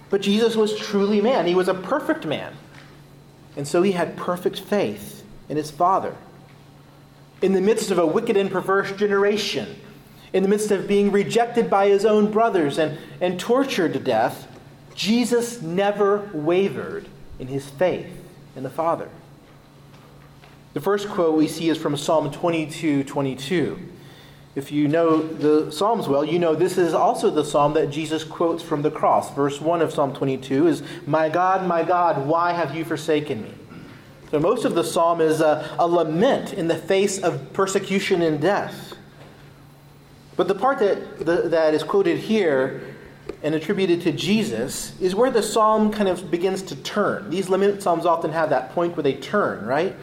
But 0.08 0.22
Jesus 0.22 0.56
was 0.56 0.76
truly 0.78 1.20
man. 1.20 1.46
He 1.46 1.54
was 1.54 1.68
a 1.68 1.74
perfect 1.74 2.24
man. 2.24 2.54
And 3.56 3.68
so 3.68 3.82
he 3.82 3.92
had 3.92 4.16
perfect 4.16 4.60
faith 4.60 5.24
in 5.48 5.56
his 5.56 5.70
Father. 5.70 6.16
In 7.42 7.52
the 7.52 7.60
midst 7.60 7.90
of 7.90 7.98
a 7.98 8.06
wicked 8.06 8.36
and 8.36 8.50
perverse 8.50 8.92
generation, 8.92 9.76
in 10.32 10.42
the 10.42 10.48
midst 10.48 10.70
of 10.70 10.88
being 10.88 11.10
rejected 11.10 11.68
by 11.68 11.88
his 11.88 12.04
own 12.04 12.30
brothers 12.30 12.78
and, 12.78 12.98
and 13.20 13.38
tortured 13.38 13.92
to 13.92 13.98
death, 13.98 14.46
Jesus 14.94 15.62
never 15.62 16.30
wavered 16.32 17.06
in 17.38 17.46
his 17.46 17.68
faith 17.68 18.10
in 18.56 18.62
the 18.62 18.70
Father. 18.70 19.08
The 20.72 20.80
first 20.80 21.08
quote 21.08 21.36
we 21.36 21.48
see 21.48 21.68
is 21.68 21.78
from 21.78 21.96
Psalm 21.96 22.30
22 22.30 23.04
22. 23.04 23.78
If 24.56 24.72
you 24.72 24.88
know 24.88 25.22
the 25.22 25.70
Psalms 25.70 26.08
well, 26.08 26.24
you 26.24 26.38
know 26.38 26.54
this 26.54 26.76
is 26.76 26.92
also 26.92 27.30
the 27.30 27.44
psalm 27.44 27.74
that 27.74 27.90
Jesus 27.90 28.24
quotes 28.24 28.62
from 28.62 28.82
the 28.82 28.90
cross. 28.90 29.32
Verse 29.32 29.60
1 29.60 29.80
of 29.80 29.92
Psalm 29.92 30.12
22 30.12 30.66
is, 30.66 30.82
My 31.06 31.28
God, 31.28 31.66
my 31.66 31.84
God, 31.84 32.26
why 32.26 32.52
have 32.52 32.74
you 32.74 32.84
forsaken 32.84 33.42
me? 33.42 33.54
So 34.30 34.38
most 34.38 34.64
of 34.64 34.74
the 34.74 34.84
psalm 34.84 35.20
is 35.20 35.40
a, 35.40 35.76
a 35.78 35.86
lament 35.86 36.52
in 36.52 36.68
the 36.68 36.76
face 36.76 37.18
of 37.18 37.52
persecution 37.52 38.22
and 38.22 38.40
death. 38.40 38.94
But 40.36 40.48
the 40.48 40.54
part 40.54 40.78
that, 40.78 41.18
the, 41.18 41.48
that 41.48 41.74
is 41.74 41.82
quoted 41.82 42.18
here 42.18 42.94
and 43.42 43.54
attributed 43.54 44.02
to 44.02 44.12
Jesus 44.12 44.98
is 45.00 45.14
where 45.14 45.30
the 45.30 45.42
psalm 45.42 45.92
kind 45.92 46.08
of 46.08 46.30
begins 46.30 46.62
to 46.62 46.76
turn. 46.76 47.30
These 47.30 47.48
lament 47.48 47.82
psalms 47.82 48.06
often 48.06 48.32
have 48.32 48.50
that 48.50 48.72
point 48.74 48.96
where 48.96 49.02
they 49.02 49.14
turn, 49.14 49.64
right? 49.66 49.96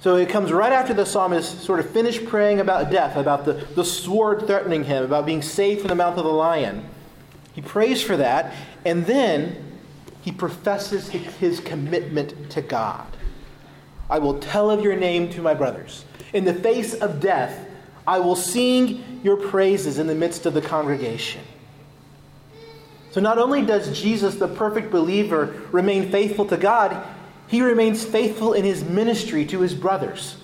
So 0.00 0.16
it 0.16 0.28
comes 0.28 0.52
right 0.52 0.72
after 0.72 0.92
the 0.92 1.06
psalmist 1.06 1.60
sort 1.60 1.78
of 1.78 1.88
finished 1.90 2.26
praying 2.26 2.58
about 2.58 2.90
death, 2.90 3.16
about 3.16 3.44
the, 3.44 3.52
the 3.74 3.84
sword 3.84 4.46
threatening 4.46 4.84
him, 4.84 5.04
about 5.04 5.26
being 5.26 5.42
saved 5.42 5.80
from 5.80 5.88
the 5.88 5.94
mouth 5.94 6.18
of 6.18 6.24
the 6.24 6.30
lion. 6.30 6.84
He 7.52 7.62
prays 7.62 8.02
for 8.02 8.16
that, 8.16 8.52
and 8.84 9.06
then 9.06 9.78
he 10.22 10.32
professes 10.32 11.08
his 11.08 11.60
commitment 11.60 12.50
to 12.50 12.62
God. 12.62 13.06
I 14.10 14.18
will 14.18 14.38
tell 14.40 14.70
of 14.70 14.82
your 14.82 14.96
name 14.96 15.30
to 15.30 15.42
my 15.42 15.54
brothers. 15.54 16.04
In 16.32 16.44
the 16.44 16.54
face 16.54 16.94
of 16.94 17.20
death, 17.20 17.68
I 18.06 18.18
will 18.18 18.36
sing 18.36 19.20
your 19.22 19.36
praises 19.36 19.98
in 19.98 20.06
the 20.06 20.14
midst 20.14 20.46
of 20.46 20.54
the 20.54 20.62
congregation. 20.62 21.42
So 23.12 23.20
not 23.20 23.38
only 23.38 23.62
does 23.62 23.98
Jesus, 23.98 24.34
the 24.34 24.48
perfect 24.48 24.90
believer, 24.90 25.62
remain 25.70 26.10
faithful 26.10 26.46
to 26.46 26.56
God, 26.56 27.06
he 27.46 27.62
remains 27.62 28.04
faithful 28.04 28.54
in 28.54 28.64
his 28.64 28.82
ministry 28.82 29.44
to 29.46 29.60
his 29.60 29.74
brothers. 29.74 30.36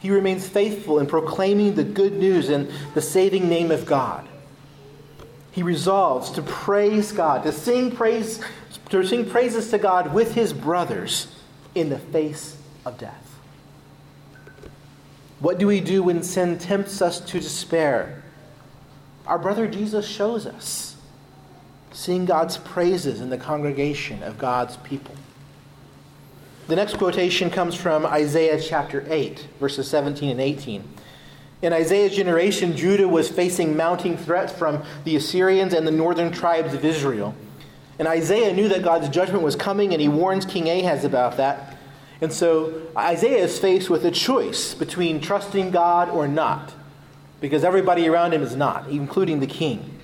He 0.00 0.10
remains 0.10 0.48
faithful 0.48 0.98
in 0.98 1.06
proclaiming 1.06 1.74
the 1.74 1.84
good 1.84 2.14
news 2.14 2.48
and 2.48 2.70
the 2.94 3.00
saving 3.00 3.48
name 3.48 3.70
of 3.70 3.86
God. 3.86 4.28
He 5.52 5.62
resolves 5.62 6.30
to 6.32 6.42
praise 6.42 7.12
God, 7.12 7.44
to 7.44 7.52
sing 7.52 7.90
praise 7.90 8.40
to 8.90 9.04
sing 9.04 9.28
praises 9.28 9.70
to 9.70 9.78
God 9.78 10.12
with 10.12 10.34
his 10.34 10.52
brothers 10.52 11.26
in 11.74 11.88
the 11.88 11.98
face 11.98 12.56
of 12.84 12.98
death. 12.98 13.38
What 15.40 15.58
do 15.58 15.66
we 15.66 15.80
do 15.80 16.04
when 16.04 16.22
sin 16.22 16.58
tempts 16.58 17.02
us 17.02 17.18
to 17.20 17.40
despair? 17.40 18.22
our 19.26 19.38
brother 19.38 19.66
Jesus 19.66 20.06
shows 20.06 20.46
us. 20.46 20.95
Sing 21.96 22.26
God's 22.26 22.58
praises 22.58 23.22
in 23.22 23.30
the 23.30 23.38
congregation 23.38 24.22
of 24.22 24.36
God's 24.36 24.76
people. 24.76 25.14
The 26.68 26.76
next 26.76 26.98
quotation 26.98 27.48
comes 27.48 27.74
from 27.74 28.04
Isaiah 28.04 28.60
chapter 28.60 29.02
8, 29.08 29.48
verses 29.58 29.88
17 29.88 30.28
and 30.28 30.38
18. 30.38 30.84
In 31.62 31.72
Isaiah's 31.72 32.14
generation, 32.14 32.76
Judah 32.76 33.08
was 33.08 33.30
facing 33.30 33.78
mounting 33.78 34.18
threats 34.18 34.52
from 34.52 34.82
the 35.04 35.16
Assyrians 35.16 35.72
and 35.72 35.86
the 35.86 35.90
northern 35.90 36.30
tribes 36.30 36.74
of 36.74 36.84
Israel. 36.84 37.34
And 37.98 38.06
Isaiah 38.06 38.52
knew 38.52 38.68
that 38.68 38.82
God's 38.82 39.08
judgment 39.08 39.42
was 39.42 39.56
coming, 39.56 39.94
and 39.94 40.00
he 40.02 40.08
warns 40.08 40.44
King 40.44 40.68
Ahaz 40.68 41.02
about 41.02 41.38
that. 41.38 41.78
And 42.20 42.30
so 42.30 42.82
Isaiah 42.94 43.42
is 43.42 43.58
faced 43.58 43.88
with 43.88 44.04
a 44.04 44.10
choice 44.10 44.74
between 44.74 45.18
trusting 45.18 45.70
God 45.70 46.10
or 46.10 46.28
not, 46.28 46.74
because 47.40 47.64
everybody 47.64 48.06
around 48.06 48.34
him 48.34 48.42
is 48.42 48.54
not, 48.54 48.86
including 48.90 49.40
the 49.40 49.46
king. 49.46 49.95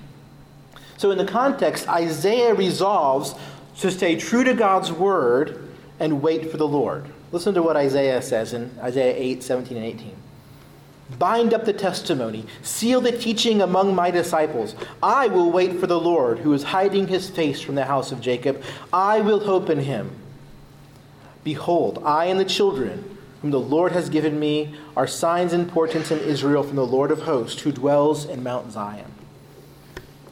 So, 1.03 1.11
in 1.11 1.17
the 1.17 1.25
context, 1.25 1.89
Isaiah 1.89 2.53
resolves 2.53 3.35
to 3.79 3.91
stay 3.91 4.15
true 4.15 4.45
to 4.45 4.53
God's 4.53 4.89
word 4.89 5.67
and 5.99 6.21
wait 6.21 6.49
for 6.49 6.55
the 6.55 6.65
Lord. 6.65 7.05
Listen 7.33 7.53
to 7.55 7.61
what 7.61 7.75
Isaiah 7.75 8.21
says 8.21 8.53
in 8.53 8.71
Isaiah 8.79 9.13
8 9.13 9.43
17 9.43 9.75
and 9.75 9.85
18. 9.85 10.15
Bind 11.19 11.53
up 11.53 11.65
the 11.65 11.73
testimony, 11.73 12.45
seal 12.61 13.01
the 13.01 13.11
teaching 13.11 13.61
among 13.61 13.93
my 13.93 14.11
disciples. 14.11 14.77
I 15.03 15.27
will 15.27 15.51
wait 15.51 15.77
for 15.77 15.87
the 15.87 15.99
Lord, 15.99 16.39
who 16.39 16.53
is 16.53 16.63
hiding 16.63 17.09
his 17.09 17.29
face 17.29 17.59
from 17.59 17.75
the 17.75 17.83
house 17.83 18.13
of 18.13 18.21
Jacob. 18.21 18.63
I 18.93 19.19
will 19.19 19.41
hope 19.41 19.69
in 19.69 19.79
him. 19.79 20.09
Behold, 21.43 22.01
I 22.05 22.27
and 22.27 22.39
the 22.39 22.45
children 22.45 23.17
whom 23.41 23.51
the 23.51 23.59
Lord 23.59 23.91
has 23.91 24.07
given 24.07 24.39
me 24.39 24.73
are 24.95 25.05
signs 25.05 25.51
and 25.51 25.67
portents 25.67 26.11
in 26.11 26.19
Israel 26.19 26.63
from 26.63 26.77
the 26.77 26.87
Lord 26.87 27.11
of 27.11 27.23
hosts, 27.23 27.63
who 27.63 27.73
dwells 27.73 28.23
in 28.23 28.41
Mount 28.41 28.71
Zion. 28.71 29.12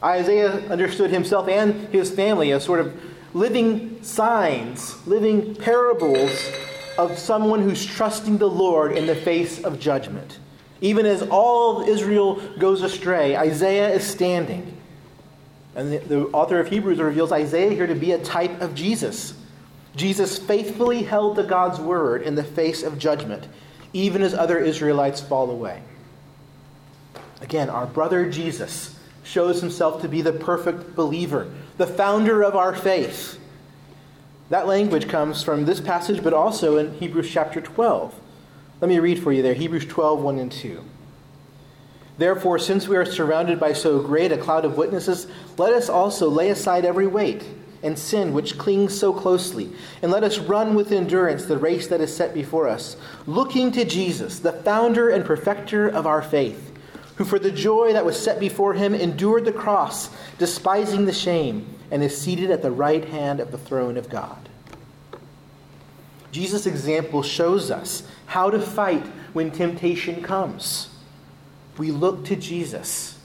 Isaiah 0.02 0.50
understood 0.68 1.10
himself 1.10 1.48
and 1.48 1.88
his 1.88 2.10
family 2.10 2.52
as 2.52 2.64
sort 2.64 2.80
of 2.80 3.00
living 3.34 4.02
signs, 4.02 5.06
living 5.06 5.54
parables 5.54 6.50
of 6.98 7.18
someone 7.18 7.62
who's 7.62 7.84
trusting 7.84 8.38
the 8.38 8.48
Lord 8.48 8.92
in 8.92 9.06
the 9.06 9.14
face 9.14 9.62
of 9.62 9.80
judgment. 9.80 10.38
Even 10.80 11.06
as 11.06 11.22
all 11.22 11.82
of 11.82 11.88
Israel 11.88 12.40
goes 12.58 12.82
astray, 12.82 13.36
Isaiah 13.36 13.90
is 13.90 14.04
standing. 14.04 14.76
And 15.74 15.92
the, 15.92 15.98
the, 15.98 16.26
author 16.28 16.58
of 16.58 16.68
Hebrews 16.68 16.98
reveals 16.98 17.32
Isaiah 17.32 17.70
here 17.70 17.86
to 17.86 17.94
be 17.94 18.12
a 18.12 18.18
type 18.18 18.60
of 18.60 18.74
Jesus. 18.74 19.34
Jesus 19.96 20.38
faithfully 20.38 21.02
held 21.02 21.36
to 21.36 21.44
God's 21.44 21.80
word 21.80 22.22
in 22.22 22.34
the 22.34 22.44
face 22.44 22.82
of 22.82 22.98
judgment, 22.98 23.46
even 23.92 24.22
as 24.22 24.34
other 24.34 24.58
Israelites 24.58 25.20
fall 25.20 25.50
away. 25.50 25.82
Again, 27.40 27.70
our 27.70 27.86
brother 27.86 28.28
Jesus 28.28 28.98
shows 29.22 29.60
himself 29.60 30.02
to 30.02 30.08
be 30.08 30.22
the 30.22 30.32
perfect 30.32 30.94
believer, 30.94 31.50
the 31.78 31.86
founder 31.86 32.42
of 32.42 32.56
our 32.56 32.74
faith. 32.74 33.38
That 34.50 34.66
language 34.66 35.08
comes 35.08 35.42
from 35.42 35.64
this 35.64 35.80
passage, 35.80 36.22
but 36.22 36.34
also 36.34 36.76
in 36.76 36.94
Hebrews 36.94 37.30
chapter 37.30 37.60
12. 37.60 38.14
Let 38.80 38.88
me 38.88 38.98
read 38.98 39.22
for 39.22 39.32
you 39.32 39.42
there 39.42 39.54
Hebrews 39.54 39.86
12, 39.86 40.20
1 40.20 40.38
and 40.38 40.52
2. 40.52 40.84
Therefore, 42.18 42.58
since 42.58 42.86
we 42.86 42.96
are 42.96 43.04
surrounded 43.04 43.58
by 43.58 43.72
so 43.72 44.00
great 44.00 44.32
a 44.32 44.36
cloud 44.36 44.64
of 44.64 44.76
witnesses, 44.76 45.26
let 45.56 45.72
us 45.72 45.88
also 45.88 46.28
lay 46.28 46.50
aside 46.50 46.84
every 46.84 47.06
weight 47.06 47.44
and 47.82 47.98
sin 47.98 48.32
which 48.32 48.58
clings 48.58 48.98
so 48.98 49.12
closely, 49.12 49.70
and 50.02 50.12
let 50.12 50.22
us 50.22 50.38
run 50.38 50.74
with 50.74 50.92
endurance 50.92 51.46
the 51.46 51.58
race 51.58 51.88
that 51.88 52.00
is 52.00 52.14
set 52.14 52.32
before 52.32 52.68
us, 52.68 52.96
looking 53.26 53.72
to 53.72 53.84
Jesus, 53.84 54.38
the 54.38 54.52
founder 54.52 55.08
and 55.08 55.24
perfecter 55.24 55.88
of 55.88 56.06
our 56.06 56.22
faith, 56.22 56.71
who 57.22 57.28
for 57.28 57.38
the 57.38 57.52
joy 57.52 57.92
that 57.92 58.04
was 58.04 58.20
set 58.20 58.40
before 58.40 58.74
him 58.74 58.92
endured 58.92 59.44
the 59.44 59.52
cross, 59.52 60.10
despising 60.38 61.04
the 61.04 61.12
shame, 61.12 61.72
and 61.92 62.02
is 62.02 62.20
seated 62.20 62.50
at 62.50 62.62
the 62.62 62.70
right 62.70 63.04
hand 63.04 63.38
of 63.38 63.52
the 63.52 63.58
throne 63.58 63.96
of 63.96 64.08
God. 64.08 64.48
Jesus' 66.32 66.66
example 66.66 67.22
shows 67.22 67.70
us 67.70 68.02
how 68.26 68.50
to 68.50 68.58
fight 68.58 69.06
when 69.34 69.52
temptation 69.52 70.20
comes. 70.20 70.90
We 71.78 71.92
look 71.92 72.24
to 72.24 72.34
Jesus. 72.34 73.20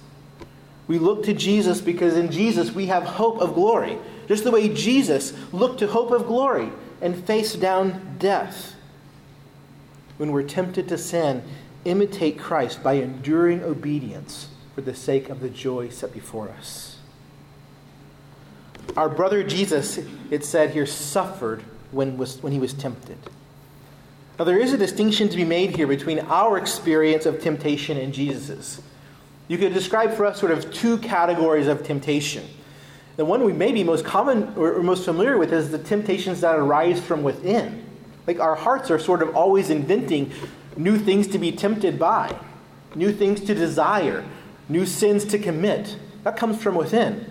We 0.88 1.00
look 1.00 1.24
to 1.24 1.34
Jesus 1.34 1.82
because 1.82 2.16
in 2.16 2.30
Jesus 2.32 2.72
we 2.72 2.86
have 2.86 3.02
hope 3.02 3.42
of 3.42 3.56
glory, 3.56 3.98
just 4.28 4.44
the 4.44 4.52
way 4.52 4.70
Jesus 4.70 5.34
looked 5.52 5.80
to 5.80 5.88
hope 5.88 6.12
of 6.12 6.28
glory 6.28 6.70
and 7.02 7.26
faced 7.26 7.60
down 7.60 8.18
death. 8.20 8.76
When 10.18 10.32
we're 10.32 10.44
tempted 10.44 10.88
to 10.90 11.00
sin, 11.00 11.42
imitate 11.88 12.38
Christ 12.38 12.84
by 12.84 12.94
enduring 12.94 13.64
obedience 13.64 14.50
for 14.76 14.82
the 14.82 14.94
sake 14.96 15.30
of 15.30 15.40
the 15.40 15.50
joy 15.50 15.90
set 15.90 16.14
before 16.14 16.50
us. 16.50 16.98
Our 18.96 19.10
brother 19.10 19.44
Jesus, 19.44 20.00
it 20.30 20.46
said 20.46 20.72
here, 20.72 20.86
suffered 20.86 21.64
when, 21.92 22.18
was, 22.18 22.42
when 22.42 22.54
he 22.54 22.60
was 22.60 22.74
tempted. 22.74 23.18
Now, 24.38 24.46
there 24.46 24.60
is 24.60 24.72
a 24.72 24.78
distinction 24.78 25.30
to 25.30 25.36
be 25.36 25.44
made 25.44 25.76
here 25.76 25.88
between 25.88 26.20
our 26.20 26.58
experience 26.58 27.26
of 27.26 27.42
temptation 27.42 27.98
and 27.98 28.14
Jesus's. 28.14 28.82
You 29.48 29.58
could 29.58 29.74
describe 29.74 30.14
for 30.14 30.26
us 30.26 30.40
sort 30.40 30.52
of 30.52 30.72
two 30.72 30.98
categories 31.00 31.68
of 31.68 31.84
temptation. 31.84 32.46
The 33.16 33.26
one 33.26 33.44
we 33.44 33.54
may 33.54 33.72
be 33.72 33.84
most 33.84 34.06
common 34.06 34.54
or 34.56 34.84
most 34.84 35.06
familiar 35.06 35.38
with 35.38 35.52
is 35.52 35.72
the 35.72 35.80
temptations 35.80 36.42
that 36.42 36.56
arise 36.56 37.02
from 37.02 37.24
within. 37.24 37.84
Like 38.28 38.40
our 38.40 38.56
hearts 38.56 38.92
are 38.92 39.00
sort 39.00 39.24
of 39.24 39.36
always 39.36 39.70
inventing 39.70 40.32
new 40.78 40.98
things 40.98 41.28
to 41.28 41.38
be 41.38 41.52
tempted 41.52 42.00
by, 42.00 42.38
new 42.96 43.12
things 43.12 43.42
to 43.42 43.56
desire, 43.56 44.24
new 44.70 44.86
sins 44.86 45.26
to 45.26 45.40
commit. 45.40 45.98
That 46.24 46.38
comes 46.38 46.62
from 46.62 46.76
within. 46.76 47.26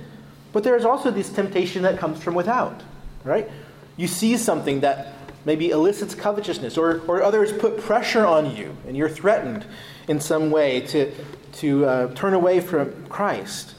But 0.53 0.65
there 0.65 0.77
is 0.77 0.85
also 0.85 1.11
this 1.11 1.31
temptation 1.31 1.83
that 1.83 1.99
comes 1.99 2.23
from 2.23 2.35
without, 2.35 2.83
right? 3.25 3.51
You 3.97 4.07
see 4.07 4.37
something 4.37 4.81
that 4.81 5.13
maybe 5.45 5.71
elicits 5.71 6.15
covetousness, 6.15 6.77
or, 6.77 7.01
or 7.07 7.23
others 7.23 7.53
put 7.53 7.79
pressure 7.79 8.27
on 8.27 8.57
you, 8.57 8.77
and 8.87 8.97
you're 8.97 9.09
threatened 9.09 9.65
in 10.09 10.21
some 10.21 10.51
way 10.51 10.81
to, 10.81 11.13
to 11.53 11.85
uh, 11.85 12.15
turn 12.15 12.35
away 12.35 12.61
from 12.61 13.07
Christ. 13.07 13.75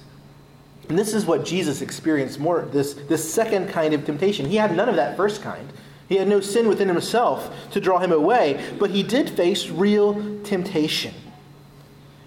And 0.88 0.97
this 0.97 1.13
is 1.13 1.25
what 1.25 1.43
Jesus 1.43 1.82
experienced 1.82 2.39
more 2.39 2.62
this, 2.71 2.93
this 2.93 3.34
second 3.34 3.67
kind 3.69 3.93
of 3.93 4.06
temptation. 4.06 4.45
He 4.45 4.56
had 4.56 4.75
none 4.75 4.88
of 4.88 4.95
that 4.95 5.17
first 5.17 5.41
kind. 5.41 5.67
He 6.08 6.15
had 6.15 6.28
no 6.28 6.39
sin 6.39 6.67
within 6.67 6.88
himself 6.88 7.72
to 7.72 7.82
draw 7.82 8.00
him 8.00 8.12
away, 8.12 8.65
but 8.80 8.91
he 8.91 9.04
did 9.04 9.30
face 9.30 9.70
real 9.70 10.41
temptation. 10.43 11.13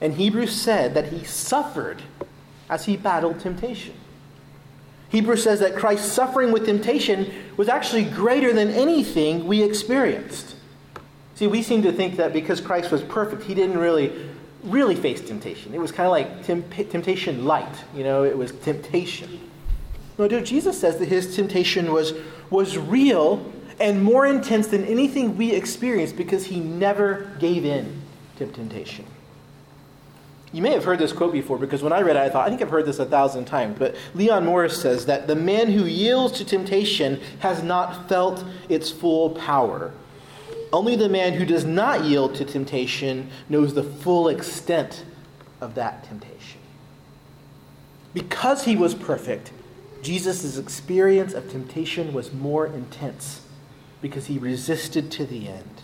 And 0.01 0.15
Hebrews 0.15 0.55
said 0.55 0.95
that 0.95 1.07
he 1.07 1.25
suffered 1.25 2.03
as 2.69 2.85
he 2.85 2.97
battled 2.97 3.41
temptation. 3.41 3.95
Hebrews 5.11 5.43
says 5.43 5.61
that 5.61 5.77
Christ's 5.77 6.13
suffering 6.13 6.53
with 6.53 6.65
temptation 6.65 7.33
was 7.57 7.69
actually 7.69 8.05
greater 8.05 8.53
than 8.53 8.71
anything 8.71 9.47
we 9.47 9.63
experienced. 9.63 10.55
See, 11.35 11.47
we 11.47 11.63
seem 11.63 11.83
to 11.83 11.93
think 11.93 12.17
that 12.17 12.33
because 12.33 12.61
Christ 12.61 12.91
was 12.91 13.03
perfect, 13.03 13.43
he 13.43 13.55
didn't 13.55 13.79
really, 13.79 14.13
really 14.63 14.95
face 14.95 15.21
temptation. 15.21 15.75
It 15.75 15.81
was 15.81 15.91
kind 15.91 16.07
of 16.07 16.13
like 16.13 16.45
temp- 16.45 16.71
temptation 16.91 17.45
light, 17.45 17.75
you 17.95 18.05
know, 18.05 18.25
it 18.25 18.37
was 18.37 18.53
temptation. 18.53 19.41
No, 20.19 20.29
dude, 20.29 20.45
Jesus 20.45 20.79
says 20.79 20.99
that 20.99 21.09
his 21.09 21.35
temptation 21.35 21.93
was, 21.93 22.13
was 22.51 22.77
real 22.77 23.53
and 23.81 24.03
more 24.03 24.27
intense 24.27 24.67
than 24.67 24.85
anything 24.85 25.37
we 25.37 25.53
experience 25.53 26.13
because 26.13 26.45
he 26.45 26.61
never 26.61 27.35
gave 27.41 27.65
in 27.65 28.03
to 28.37 28.47
temptation. 28.47 29.07
You 30.53 30.63
may 30.63 30.73
have 30.73 30.85
heard 30.85 30.99
this 30.99 31.13
quote 31.13 31.33
before 31.33 31.59
because 31.59 31.83
when 31.83 31.93
I 31.93 32.03
read 32.03 32.17
it, 32.17 32.21
I 32.21 32.29
thought, 32.29 32.47
I 32.47 32.51
think 32.51 32.61
I've 32.61 32.71
heard 32.71 32.85
this 32.85 32.99
a 32.99 33.07
thousand 33.07 33.47
times. 33.47 33.79
But 33.79 33.97
Leon 34.15 34.45
Morris 34.45 34.81
says 34.81 35.07
that 35.07 35.27
the 35.27 35.37
man 35.37 35.71
who 35.71 35.85
yields 35.85 36.37
to 36.39 36.45
temptation 36.45 37.21
has 37.39 37.63
not 37.63 38.09
felt 38.09 38.45
its 38.69 38.91
full 38.91 39.31
power. 39.31 39.93
Only 40.73 40.97
the 40.97 41.09
man 41.09 41.35
who 41.35 41.47
does 41.47 41.65
not 41.65 42.05
yield 42.05 42.35
to 42.37 42.45
temptation 42.45 43.31
knows 43.49 43.75
the 43.75 43.83
full 43.83 44.29
extent 44.29 45.05
of 45.61 45.75
that 45.77 46.05
temptation. 46.05 46.61
Because 48.13 48.65
he 48.65 48.77
was 48.77 48.95
perfect, 48.95 49.53
Jesus' 50.03 50.59
experience 50.59 51.33
of 51.33 51.49
temptation 51.51 52.13
was 52.13 52.33
more 52.33 52.67
intense 52.67 53.43
because 54.01 54.27
he 54.27 54.39
resisted 54.39 55.11
to 55.13 55.27
the 55.27 55.49
end. 55.49 55.83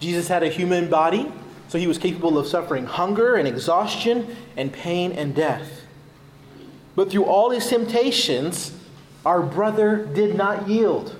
Jesus 0.00 0.28
had 0.28 0.42
a 0.42 0.48
human 0.48 0.88
body 0.88 1.30
so 1.68 1.76
he 1.78 1.86
was 1.86 1.98
capable 1.98 2.38
of 2.38 2.46
suffering 2.46 2.86
hunger 2.86 3.36
and 3.36 3.46
exhaustion 3.46 4.34
and 4.56 4.72
pain 4.72 5.12
and 5.12 5.34
death. 5.34 5.82
But 6.96 7.10
through 7.10 7.24
all 7.24 7.50
his 7.50 7.68
temptations, 7.68 8.72
our 9.24 9.42
brother 9.42 10.04
did 10.06 10.34
not 10.34 10.66
yield. 10.66 11.14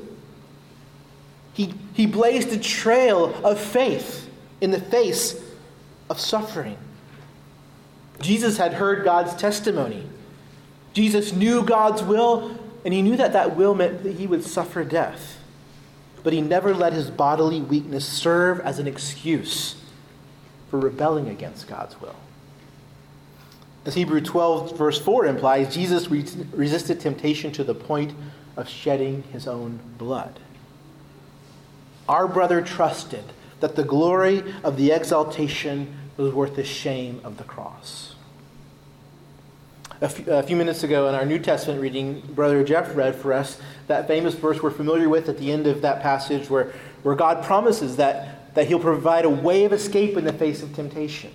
He, 1.52 1.74
he 1.92 2.06
blazed 2.06 2.50
a 2.52 2.58
trail 2.58 3.34
of 3.44 3.60
faith 3.60 4.30
in 4.60 4.70
the 4.70 4.80
face 4.80 5.40
of 6.08 6.18
suffering. 6.18 6.78
Jesus 8.20 8.56
had 8.56 8.72
heard 8.72 9.04
God's 9.04 9.34
testimony. 9.34 10.06
Jesus 10.94 11.32
knew 11.32 11.62
God's 11.62 12.02
will, 12.02 12.57
and 12.84 12.94
he 12.94 13.02
knew 13.02 13.16
that 13.16 13.32
that 13.32 13.56
will 13.56 13.74
meant 13.74 14.02
that 14.02 14.16
he 14.16 14.26
would 14.26 14.44
suffer 14.44 14.84
death. 14.84 15.38
But 16.22 16.32
he 16.32 16.40
never 16.40 16.74
let 16.74 16.92
his 16.92 17.10
bodily 17.10 17.60
weakness 17.60 18.06
serve 18.06 18.60
as 18.60 18.78
an 18.78 18.86
excuse 18.86 19.76
for 20.70 20.78
rebelling 20.78 21.28
against 21.28 21.68
God's 21.68 22.00
will. 22.00 22.16
As 23.84 23.94
Hebrew 23.94 24.20
12, 24.20 24.76
verse 24.76 25.00
4 25.00 25.26
implies, 25.26 25.74
Jesus 25.74 26.10
re- 26.10 26.24
resisted 26.52 27.00
temptation 27.00 27.52
to 27.52 27.64
the 27.64 27.74
point 27.74 28.12
of 28.56 28.68
shedding 28.68 29.22
his 29.32 29.46
own 29.46 29.80
blood. 29.96 30.40
Our 32.08 32.26
brother 32.26 32.60
trusted 32.60 33.24
that 33.60 33.76
the 33.76 33.84
glory 33.84 34.42
of 34.62 34.76
the 34.76 34.92
exaltation 34.92 35.94
was 36.16 36.34
worth 36.34 36.56
the 36.56 36.64
shame 36.64 37.20
of 37.24 37.38
the 37.38 37.44
cross. 37.44 38.14
A 40.00 40.42
few, 40.44 40.54
minutes 40.54 40.84
ago 40.84 41.08
in 41.08 41.16
our 41.16 41.26
New 41.26 41.40
Testament 41.40 41.80
reading, 41.80 42.20
Brother 42.20 42.62
Jeff 42.62 42.94
read 42.94 43.16
for 43.16 43.32
us 43.32 43.60
that 43.88 44.06
famous 44.06 44.34
verse 44.34 44.62
we're 44.62 44.70
familiar 44.70 45.08
with 45.08 45.28
at 45.28 45.38
the 45.38 45.50
end 45.50 45.66
of 45.66 45.82
that 45.82 46.02
passage 46.02 46.48
where, 46.48 46.72
where 47.02 47.16
God 47.16 47.44
promises 47.44 47.96
that, 47.96 48.54
that 48.54 48.68
He'll 48.68 48.78
provide 48.78 49.24
a 49.24 49.30
way 49.30 49.64
of 49.64 49.72
escape 49.72 50.16
in 50.16 50.24
the 50.24 50.32
face 50.32 50.62
of 50.62 50.72
temptation. 50.72 51.32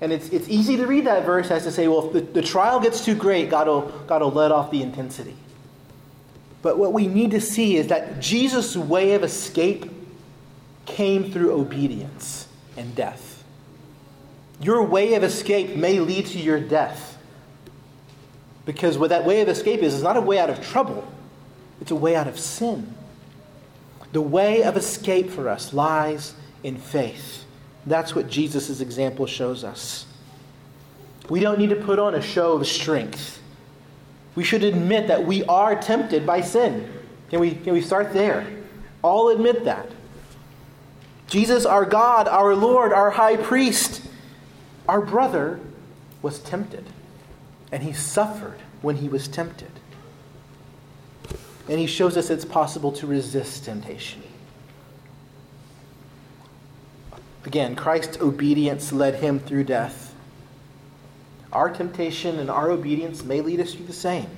And 0.00 0.12
it's, 0.12 0.30
it's 0.30 0.48
easy 0.48 0.76
to 0.78 0.86
read 0.86 1.06
that 1.06 1.24
verse 1.24 1.52
as 1.52 1.62
to 1.62 1.70
say, 1.70 1.86
well, 1.86 2.08
if 2.08 2.12
the, 2.12 2.20
the 2.20 2.42
trial 2.42 2.80
gets 2.80 3.04
too 3.04 3.14
great, 3.14 3.50
God 3.50 3.68
will, 3.68 3.82
God 4.08 4.22
will 4.22 4.32
let 4.32 4.50
off 4.50 4.72
the 4.72 4.82
intensity. 4.82 5.36
But 6.62 6.76
what 6.76 6.92
we 6.92 7.06
need 7.06 7.30
to 7.30 7.40
see 7.40 7.76
is 7.76 7.86
that 7.86 8.18
Jesus' 8.18 8.76
way 8.76 9.14
of 9.14 9.22
escape 9.22 9.88
came 10.86 11.30
through 11.30 11.52
obedience 11.52 12.48
and 12.76 12.96
death. 12.96 13.44
Your 14.60 14.82
way 14.82 15.14
of 15.14 15.22
escape 15.22 15.76
may 15.76 16.00
lead 16.00 16.26
to 16.26 16.38
your 16.40 16.58
death. 16.58 17.09
Because 18.64 18.98
what 18.98 19.10
that 19.10 19.24
way 19.24 19.40
of 19.40 19.48
escape 19.48 19.80
is, 19.80 19.94
is 19.94 20.02
not 20.02 20.16
a 20.16 20.20
way 20.20 20.38
out 20.38 20.50
of 20.50 20.64
trouble, 20.66 21.06
it's 21.80 21.90
a 21.90 21.96
way 21.96 22.14
out 22.14 22.28
of 22.28 22.38
sin. 22.38 22.94
The 24.12 24.20
way 24.20 24.64
of 24.64 24.76
escape 24.76 25.30
for 25.30 25.48
us 25.48 25.72
lies 25.72 26.34
in 26.64 26.76
faith. 26.76 27.44
That's 27.86 28.14
what 28.14 28.28
Jesus' 28.28 28.80
example 28.80 29.26
shows 29.26 29.62
us. 29.62 30.04
We 31.28 31.40
don't 31.40 31.58
need 31.58 31.70
to 31.70 31.76
put 31.76 31.98
on 31.98 32.16
a 32.16 32.20
show 32.20 32.52
of 32.52 32.66
strength. 32.66 33.40
We 34.34 34.42
should 34.42 34.64
admit 34.64 35.06
that 35.08 35.24
we 35.24 35.44
are 35.44 35.80
tempted 35.80 36.26
by 36.26 36.40
sin. 36.40 36.92
Can 37.30 37.40
we, 37.40 37.52
can 37.52 37.72
we 37.72 37.80
start 37.80 38.12
there? 38.12 38.46
All 39.02 39.28
admit 39.28 39.64
that. 39.64 39.88
Jesus, 41.28 41.64
our 41.64 41.84
God, 41.84 42.26
our 42.26 42.56
Lord, 42.56 42.92
our 42.92 43.10
high 43.10 43.36
priest, 43.36 44.02
our 44.88 45.00
brother, 45.00 45.60
was 46.22 46.40
tempted. 46.40 46.84
And 47.72 47.82
he 47.82 47.92
suffered 47.92 48.58
when 48.82 48.96
he 48.96 49.08
was 49.08 49.28
tempted. 49.28 49.70
And 51.68 51.78
he 51.78 51.86
shows 51.86 52.16
us 52.16 52.30
it's 52.30 52.44
possible 52.44 52.90
to 52.92 53.06
resist 53.06 53.64
temptation. 53.64 54.22
Again, 57.44 57.74
Christ's 57.74 58.18
obedience 58.20 58.92
led 58.92 59.16
him 59.16 59.38
through 59.38 59.64
death. 59.64 60.14
Our 61.52 61.70
temptation 61.70 62.38
and 62.38 62.50
our 62.50 62.70
obedience 62.70 63.24
may 63.24 63.40
lead 63.40 63.60
us 63.60 63.72
to 63.74 63.82
the 63.82 63.92
same. 63.92 64.28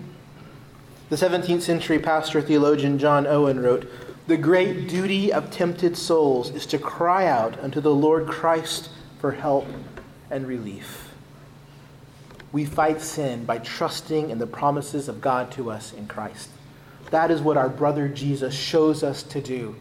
The 1.10 1.16
17th 1.16 1.60
century 1.60 1.98
pastor 1.98 2.40
theologian 2.40 2.98
John 2.98 3.26
Owen 3.26 3.60
wrote 3.60 3.90
The 4.28 4.36
great 4.38 4.88
duty 4.88 5.32
of 5.32 5.50
tempted 5.50 5.96
souls 5.96 6.50
is 6.50 6.64
to 6.66 6.78
cry 6.78 7.26
out 7.26 7.58
unto 7.60 7.80
the 7.80 7.94
Lord 7.94 8.28
Christ 8.28 8.88
for 9.20 9.32
help 9.32 9.66
and 10.30 10.46
relief. 10.46 11.01
We 12.52 12.66
fight 12.66 13.00
sin 13.00 13.44
by 13.44 13.58
trusting 13.58 14.30
in 14.30 14.38
the 14.38 14.46
promises 14.46 15.08
of 15.08 15.20
God 15.20 15.50
to 15.52 15.70
us 15.70 15.92
in 15.92 16.06
Christ. 16.06 16.50
That 17.10 17.30
is 17.30 17.40
what 17.40 17.56
our 17.56 17.68
brother 17.68 18.08
Jesus 18.08 18.54
shows 18.54 19.02
us 19.02 19.22
to 19.24 19.40
do. 19.40 19.74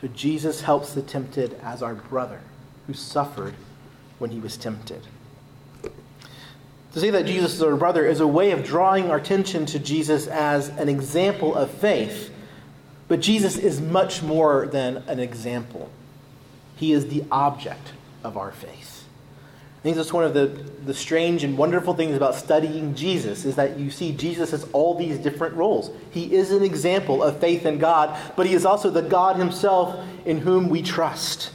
So 0.00 0.08
Jesus 0.08 0.62
helps 0.62 0.94
the 0.94 1.02
tempted 1.02 1.54
as 1.62 1.82
our 1.82 1.94
brother 1.94 2.40
who 2.86 2.92
suffered 2.92 3.54
when 4.18 4.30
he 4.30 4.40
was 4.40 4.56
tempted. 4.56 5.06
To 6.92 7.00
say 7.00 7.10
that 7.10 7.24
Jesus 7.24 7.54
is 7.54 7.62
our 7.62 7.76
brother 7.76 8.04
is 8.04 8.20
a 8.20 8.26
way 8.26 8.50
of 8.50 8.64
drawing 8.64 9.10
our 9.10 9.16
attention 9.16 9.64
to 9.66 9.78
Jesus 9.78 10.26
as 10.26 10.68
an 10.68 10.88
example 10.88 11.54
of 11.54 11.70
faith. 11.70 12.30
But 13.08 13.20
Jesus 13.20 13.56
is 13.56 13.80
much 13.80 14.22
more 14.22 14.66
than 14.66 14.98
an 15.06 15.20
example, 15.20 15.90
he 16.76 16.92
is 16.92 17.06
the 17.06 17.24
object 17.30 17.92
of 18.24 18.36
our 18.36 18.52
faith. 18.52 18.91
I 19.82 19.84
think 19.84 19.96
that's 19.96 20.12
one 20.12 20.22
of 20.22 20.32
the, 20.32 20.46
the 20.86 20.94
strange 20.94 21.42
and 21.42 21.58
wonderful 21.58 21.92
things 21.94 22.16
about 22.16 22.36
studying 22.36 22.94
Jesus 22.94 23.44
is 23.44 23.56
that 23.56 23.80
you 23.80 23.90
see 23.90 24.12
Jesus 24.12 24.52
has 24.52 24.62
all 24.72 24.94
these 24.94 25.18
different 25.18 25.56
roles. 25.56 25.90
He 26.12 26.36
is 26.36 26.52
an 26.52 26.62
example 26.62 27.20
of 27.20 27.40
faith 27.40 27.66
in 27.66 27.78
God, 27.78 28.16
but 28.36 28.46
he 28.46 28.54
is 28.54 28.64
also 28.64 28.90
the 28.90 29.02
God 29.02 29.34
himself 29.34 29.98
in 30.24 30.38
whom 30.38 30.68
we 30.68 30.82
trust. 30.82 31.50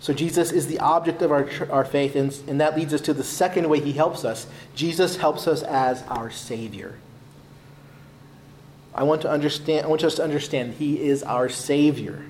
So 0.00 0.12
Jesus 0.12 0.50
is 0.50 0.66
the 0.66 0.80
object 0.80 1.22
of 1.22 1.30
our, 1.30 1.48
our 1.70 1.84
faith, 1.84 2.16
and, 2.16 2.36
and 2.48 2.60
that 2.60 2.76
leads 2.76 2.92
us 2.92 3.00
to 3.02 3.14
the 3.14 3.22
second 3.22 3.68
way 3.68 3.78
he 3.78 3.92
helps 3.92 4.24
us. 4.24 4.48
Jesus 4.74 5.16
helps 5.16 5.46
us 5.46 5.62
as 5.62 6.02
our 6.08 6.32
Savior. 6.32 6.96
I 8.92 9.04
want 9.04 9.22
to 9.22 9.30
understand, 9.30 9.86
I 9.86 9.88
want 9.88 10.02
us 10.02 10.16
to 10.16 10.24
understand 10.24 10.74
he 10.74 11.00
is 11.00 11.22
our 11.22 11.48
Savior. 11.48 12.24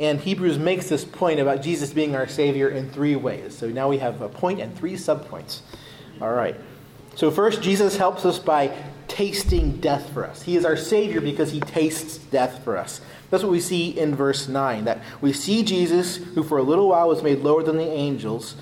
And 0.00 0.20
Hebrews 0.20 0.58
makes 0.58 0.88
this 0.88 1.04
point 1.04 1.38
about 1.38 1.62
Jesus 1.62 1.92
being 1.92 2.16
our 2.16 2.26
Savior 2.26 2.68
in 2.68 2.90
three 2.90 3.16
ways. 3.16 3.56
So 3.56 3.68
now 3.68 3.88
we 3.88 3.98
have 3.98 4.20
a 4.20 4.28
point 4.28 4.60
and 4.60 4.76
three 4.76 4.94
subpoints. 4.94 5.60
All 6.20 6.32
right. 6.32 6.56
So, 7.16 7.30
first, 7.30 7.62
Jesus 7.62 7.96
helps 7.96 8.24
us 8.24 8.40
by 8.40 8.76
tasting 9.06 9.76
death 9.76 10.12
for 10.12 10.26
us. 10.26 10.42
He 10.42 10.56
is 10.56 10.64
our 10.64 10.76
Savior 10.76 11.20
because 11.20 11.52
he 11.52 11.60
tastes 11.60 12.18
death 12.18 12.64
for 12.64 12.76
us. 12.76 13.00
That's 13.30 13.44
what 13.44 13.52
we 13.52 13.60
see 13.60 13.90
in 13.96 14.14
verse 14.14 14.48
9 14.48 14.84
that 14.84 15.00
we 15.20 15.32
see 15.32 15.62
Jesus, 15.62 16.16
who 16.16 16.42
for 16.42 16.58
a 16.58 16.62
little 16.62 16.88
while 16.88 17.08
was 17.08 17.22
made 17.22 17.38
lower 17.38 17.62
than 17.62 17.76
the 17.76 17.88
angels, 17.88 18.56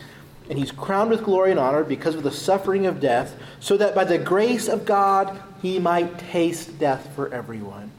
and 0.51 0.59
he's 0.59 0.71
crowned 0.71 1.11
with 1.11 1.25
glory 1.25 1.51
and 1.51 1.61
honor 1.61 1.85
because 1.85 2.15
of 2.15 2.23
the 2.23 2.31
suffering 2.31 2.85
of 2.85 3.01
death, 3.01 3.35
so 3.61 3.77
that 3.79 3.95
by 3.95 4.05
the 4.05 4.19
grace 4.19 4.69
of 4.69 4.85
God 4.85 5.41
he 5.63 5.79
might 5.79 6.19
taste 6.19 6.79
death 6.79 7.15
for 7.15 7.33
everyone. 7.33 7.91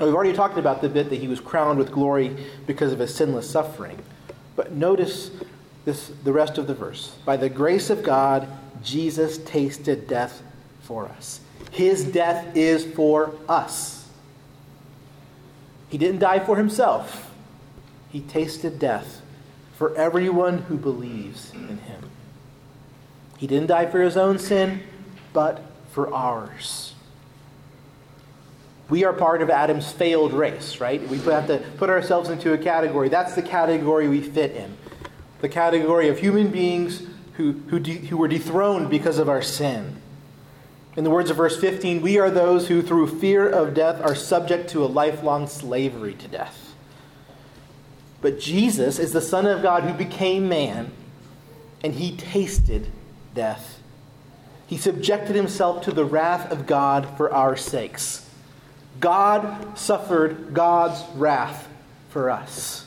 Now, 0.00 0.06
we've 0.06 0.14
already 0.14 0.32
talked 0.32 0.56
about 0.56 0.80
the 0.80 0.88
bit 0.88 1.10
that 1.10 1.16
he 1.16 1.28
was 1.28 1.40
crowned 1.40 1.78
with 1.78 1.92
glory 1.92 2.34
because 2.66 2.90
of 2.90 2.98
his 3.00 3.14
sinless 3.14 3.48
suffering. 3.48 3.98
But 4.56 4.72
notice 4.72 5.30
this, 5.84 6.10
the 6.24 6.32
rest 6.32 6.56
of 6.56 6.66
the 6.66 6.72
verse. 6.72 7.14
By 7.26 7.36
the 7.36 7.50
grace 7.50 7.90
of 7.90 8.02
God, 8.02 8.48
Jesus 8.82 9.36
tasted 9.36 10.08
death 10.08 10.42
for 10.80 11.04
us. 11.06 11.40
His 11.70 12.02
death 12.02 12.56
is 12.56 12.82
for 12.82 13.34
us. 13.46 14.08
He 15.90 15.98
didn't 15.98 16.20
die 16.20 16.38
for 16.38 16.56
himself, 16.56 17.30
he 18.10 18.20
tasted 18.20 18.78
death 18.78 19.20
for 19.76 19.94
everyone 19.96 20.58
who 20.58 20.78
believes 20.78 21.52
in 21.52 21.78
him. 21.78 22.10
He 23.36 23.46
didn't 23.46 23.66
die 23.66 23.86
for 23.86 24.00
his 24.00 24.16
own 24.16 24.38
sin, 24.38 24.82
but 25.32 25.62
for 25.90 26.12
ours 26.12 26.89
we 28.90 29.04
are 29.04 29.12
part 29.12 29.40
of 29.40 29.48
Adam's 29.48 29.90
failed 29.90 30.32
race, 30.32 30.80
right? 30.80 31.00
We 31.08 31.18
have 31.18 31.46
to 31.46 31.58
put 31.78 31.88
ourselves 31.88 32.28
into 32.28 32.52
a 32.52 32.58
category. 32.58 33.08
That's 33.08 33.34
the 33.34 33.42
category 33.42 34.08
we 34.08 34.20
fit 34.20 34.50
in. 34.56 34.76
The 35.40 35.48
category 35.48 36.08
of 36.08 36.18
human 36.18 36.50
beings 36.50 37.02
who, 37.34 37.52
who, 37.68 37.78
de- 37.78 38.06
who 38.08 38.16
were 38.16 38.28
dethroned 38.28 38.90
because 38.90 39.18
of 39.18 39.28
our 39.28 39.42
sin. 39.42 39.96
In 40.96 41.04
the 41.04 41.10
words 41.10 41.30
of 41.30 41.36
verse 41.36 41.58
15, 41.58 42.02
we 42.02 42.18
are 42.18 42.30
those 42.30 42.66
who, 42.66 42.82
through 42.82 43.18
fear 43.20 43.48
of 43.48 43.74
death, 43.74 44.02
are 44.02 44.16
subject 44.16 44.68
to 44.70 44.84
a 44.84 44.86
lifelong 44.86 45.46
slavery 45.46 46.14
to 46.14 46.26
death. 46.26 46.74
But 48.20 48.40
Jesus 48.40 48.98
is 48.98 49.12
the 49.12 49.20
Son 49.20 49.46
of 49.46 49.62
God 49.62 49.84
who 49.84 49.94
became 49.94 50.48
man, 50.48 50.90
and 51.82 51.94
he 51.94 52.16
tasted 52.16 52.88
death. 53.34 53.80
He 54.66 54.76
subjected 54.76 55.36
himself 55.36 55.84
to 55.84 55.92
the 55.92 56.04
wrath 56.04 56.50
of 56.50 56.66
God 56.66 57.16
for 57.16 57.32
our 57.32 57.56
sakes. 57.56 58.29
God 59.00 59.78
suffered 59.78 60.54
God's 60.54 61.02
wrath 61.16 61.68
for 62.10 62.30
us. 62.30 62.86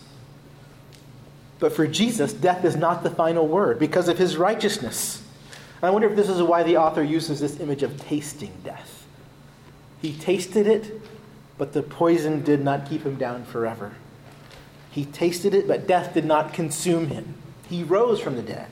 But 1.59 1.73
for 1.73 1.87
Jesus, 1.87 2.33
death 2.33 2.65
is 2.65 2.75
not 2.75 3.03
the 3.03 3.09
final 3.09 3.47
word 3.47 3.79
because 3.79 4.07
of 4.07 4.17
his 4.17 4.37
righteousness. 4.37 5.23
And 5.77 5.87
I 5.87 5.91
wonder 5.91 6.09
if 6.09 6.15
this 6.15 6.29
is 6.29 6.41
why 6.41 6.63
the 6.63 6.77
author 6.77 7.03
uses 7.03 7.39
this 7.39 7.59
image 7.59 7.83
of 7.83 7.99
tasting 7.99 8.53
death. 8.63 9.05
He 10.01 10.13
tasted 10.13 10.67
it, 10.67 11.01
but 11.57 11.73
the 11.73 11.81
poison 11.81 12.43
did 12.43 12.63
not 12.63 12.87
keep 12.87 13.03
him 13.03 13.15
down 13.15 13.45
forever. 13.45 13.93
He 14.91 15.05
tasted 15.05 15.53
it, 15.53 15.67
but 15.67 15.87
death 15.87 16.13
did 16.13 16.25
not 16.25 16.53
consume 16.53 17.07
him. 17.07 17.33
He 17.69 17.83
rose 17.83 18.19
from 18.19 18.35
the 18.35 18.43
dead. 18.43 18.67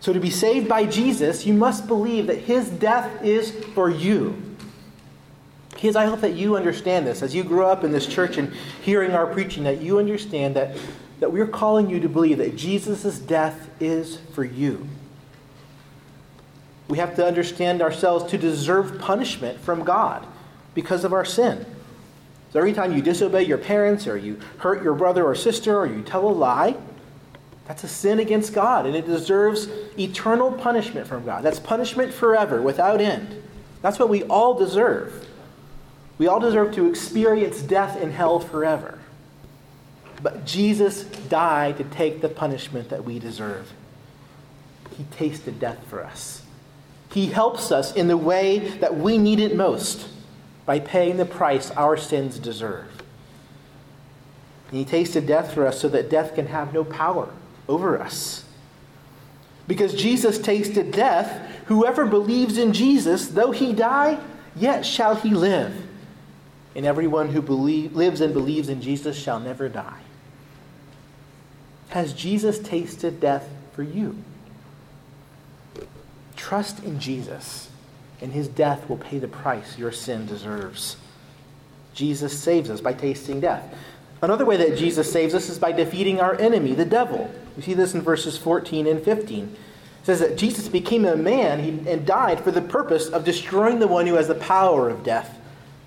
So, 0.00 0.12
to 0.12 0.20
be 0.20 0.30
saved 0.30 0.68
by 0.68 0.84
Jesus, 0.84 1.46
you 1.46 1.54
must 1.54 1.88
believe 1.88 2.26
that 2.26 2.38
his 2.38 2.68
death 2.68 3.24
is 3.24 3.50
for 3.74 3.88
you. 3.88 4.45
Kids, 5.76 5.94
I 5.94 6.06
hope 6.06 6.22
that 6.22 6.34
you 6.34 6.56
understand 6.56 7.06
this 7.06 7.22
as 7.22 7.34
you 7.34 7.44
grow 7.44 7.68
up 7.68 7.84
in 7.84 7.92
this 7.92 8.06
church 8.06 8.38
and 8.38 8.52
hearing 8.80 9.12
our 9.12 9.26
preaching, 9.26 9.64
that 9.64 9.82
you 9.82 9.98
understand 9.98 10.56
that, 10.56 10.76
that 11.20 11.30
we're 11.30 11.46
calling 11.46 11.90
you 11.90 12.00
to 12.00 12.08
believe 12.08 12.38
that 12.38 12.56
Jesus' 12.56 13.18
death 13.18 13.68
is 13.78 14.16
for 14.32 14.42
you. 14.42 14.88
We 16.88 16.98
have 16.98 17.14
to 17.16 17.26
understand 17.26 17.82
ourselves 17.82 18.30
to 18.30 18.38
deserve 18.38 18.98
punishment 18.98 19.60
from 19.60 19.84
God 19.84 20.26
because 20.74 21.04
of 21.04 21.12
our 21.12 21.24
sin. 21.24 21.66
So 22.52 22.58
every 22.58 22.72
time 22.72 22.94
you 22.94 23.02
disobey 23.02 23.42
your 23.42 23.58
parents 23.58 24.06
or 24.06 24.16
you 24.16 24.40
hurt 24.58 24.82
your 24.82 24.94
brother 24.94 25.24
or 25.24 25.34
sister 25.34 25.76
or 25.78 25.86
you 25.86 26.02
tell 26.02 26.26
a 26.26 26.30
lie, 26.30 26.76
That's 27.66 27.82
a 27.82 27.88
sin 27.88 28.20
against 28.20 28.52
God, 28.54 28.86
and 28.86 28.94
it 28.94 29.06
deserves 29.06 29.68
eternal 29.98 30.52
punishment 30.52 31.06
from 31.06 31.24
God. 31.24 31.42
That's 31.42 31.58
punishment 31.58 32.14
forever, 32.14 32.62
without 32.62 33.00
end. 33.00 33.42
That's 33.82 33.98
what 33.98 34.08
we 34.08 34.22
all 34.24 34.54
deserve. 34.54 35.25
We 36.18 36.26
all 36.26 36.40
deserve 36.40 36.74
to 36.74 36.88
experience 36.88 37.60
death 37.60 38.00
in 38.00 38.10
hell 38.10 38.40
forever. 38.40 38.98
But 40.22 40.46
Jesus 40.46 41.04
died 41.04 41.76
to 41.76 41.84
take 41.84 42.22
the 42.22 42.28
punishment 42.28 42.88
that 42.88 43.04
we 43.04 43.18
deserve. 43.18 43.72
He 44.96 45.04
tasted 45.04 45.60
death 45.60 45.78
for 45.88 46.02
us. 46.02 46.42
He 47.12 47.26
helps 47.26 47.70
us 47.70 47.94
in 47.94 48.08
the 48.08 48.16
way 48.16 48.58
that 48.80 48.96
we 48.96 49.18
need 49.18 49.40
it 49.40 49.54
most 49.54 50.08
by 50.64 50.80
paying 50.80 51.16
the 51.16 51.26
price 51.26 51.70
our 51.72 51.96
sins 51.96 52.38
deserve. 52.38 52.86
And 54.70 54.78
he 54.78 54.84
tasted 54.84 55.26
death 55.26 55.54
for 55.54 55.66
us 55.66 55.80
so 55.80 55.88
that 55.90 56.10
death 56.10 56.34
can 56.34 56.46
have 56.46 56.72
no 56.72 56.82
power 56.82 57.28
over 57.68 58.00
us. 58.00 58.44
Because 59.68 59.94
Jesus 59.94 60.38
tasted 60.38 60.92
death, 60.92 61.50
whoever 61.66 62.06
believes 62.06 62.58
in 62.58 62.72
Jesus, 62.72 63.28
though 63.28 63.50
he 63.50 63.72
die, 63.72 64.18
yet 64.54 64.86
shall 64.86 65.14
he 65.14 65.30
live. 65.30 65.85
And 66.76 66.84
everyone 66.84 67.30
who 67.30 67.40
believe, 67.40 67.96
lives 67.96 68.20
and 68.20 68.34
believes 68.34 68.68
in 68.68 68.82
Jesus 68.82 69.16
shall 69.18 69.40
never 69.40 69.66
die. 69.66 70.02
Has 71.88 72.12
Jesus 72.12 72.58
tasted 72.58 73.18
death 73.18 73.48
for 73.72 73.82
you? 73.82 74.22
Trust 76.36 76.84
in 76.84 77.00
Jesus, 77.00 77.70
and 78.20 78.30
his 78.30 78.46
death 78.46 78.90
will 78.90 78.98
pay 78.98 79.18
the 79.18 79.26
price 79.26 79.78
your 79.78 79.90
sin 79.90 80.26
deserves. 80.26 80.98
Jesus 81.94 82.38
saves 82.38 82.68
us 82.68 82.82
by 82.82 82.92
tasting 82.92 83.40
death. 83.40 83.74
Another 84.20 84.44
way 84.44 84.58
that 84.58 84.76
Jesus 84.76 85.10
saves 85.10 85.34
us 85.34 85.48
is 85.48 85.58
by 85.58 85.72
defeating 85.72 86.20
our 86.20 86.38
enemy, 86.38 86.74
the 86.74 86.84
devil. 86.84 87.32
We 87.56 87.62
see 87.62 87.72
this 87.72 87.94
in 87.94 88.02
verses 88.02 88.36
14 88.36 88.86
and 88.86 89.02
15. 89.02 89.44
It 89.44 89.56
says 90.02 90.20
that 90.20 90.36
Jesus 90.36 90.68
became 90.68 91.06
a 91.06 91.16
man 91.16 91.86
and 91.88 92.06
died 92.06 92.40
for 92.40 92.50
the 92.50 92.60
purpose 92.60 93.08
of 93.08 93.24
destroying 93.24 93.78
the 93.78 93.88
one 93.88 94.06
who 94.06 94.14
has 94.14 94.28
the 94.28 94.34
power 94.34 94.90
of 94.90 95.02
death, 95.02 95.38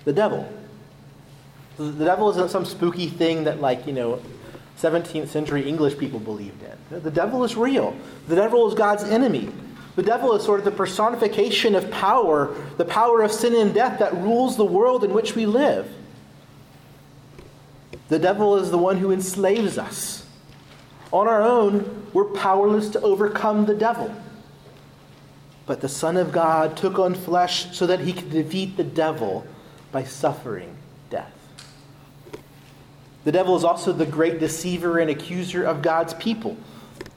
the 0.04 0.12
devil. 0.12 0.52
The 1.80 2.04
devil 2.04 2.28
isn't 2.28 2.50
some 2.50 2.66
spooky 2.66 3.08
thing 3.08 3.44
that, 3.44 3.62
like, 3.62 3.86
you 3.86 3.94
know, 3.94 4.20
17th 4.78 5.28
century 5.28 5.66
English 5.66 5.96
people 5.96 6.20
believed 6.20 6.62
in. 6.62 7.02
The 7.02 7.10
devil 7.10 7.42
is 7.42 7.56
real. 7.56 7.96
The 8.28 8.36
devil 8.36 8.68
is 8.68 8.74
God's 8.74 9.02
enemy. 9.04 9.48
The 9.96 10.02
devil 10.02 10.34
is 10.34 10.44
sort 10.44 10.58
of 10.58 10.66
the 10.66 10.72
personification 10.72 11.74
of 11.74 11.90
power, 11.90 12.54
the 12.76 12.84
power 12.84 13.22
of 13.22 13.32
sin 13.32 13.54
and 13.54 13.72
death 13.72 13.98
that 13.98 14.12
rules 14.12 14.58
the 14.58 14.64
world 14.64 15.04
in 15.04 15.14
which 15.14 15.34
we 15.34 15.46
live. 15.46 15.90
The 18.10 18.18
devil 18.18 18.56
is 18.56 18.70
the 18.70 18.78
one 18.78 18.98
who 18.98 19.10
enslaves 19.10 19.78
us. 19.78 20.26
On 21.12 21.26
our 21.26 21.42
own, 21.42 22.08
we're 22.12 22.26
powerless 22.26 22.90
to 22.90 23.00
overcome 23.00 23.64
the 23.64 23.74
devil. 23.74 24.14
But 25.64 25.80
the 25.80 25.88
Son 25.88 26.18
of 26.18 26.30
God 26.30 26.76
took 26.76 26.98
on 26.98 27.14
flesh 27.14 27.74
so 27.74 27.86
that 27.86 28.00
he 28.00 28.12
could 28.12 28.30
defeat 28.30 28.76
the 28.76 28.84
devil 28.84 29.46
by 29.92 30.04
suffering 30.04 30.76
death. 31.08 31.39
The 33.24 33.32
devil 33.32 33.56
is 33.56 33.64
also 33.64 33.92
the 33.92 34.06
great 34.06 34.40
deceiver 34.40 34.98
and 34.98 35.10
accuser 35.10 35.62
of 35.62 35.82
God's 35.82 36.14
people. 36.14 36.56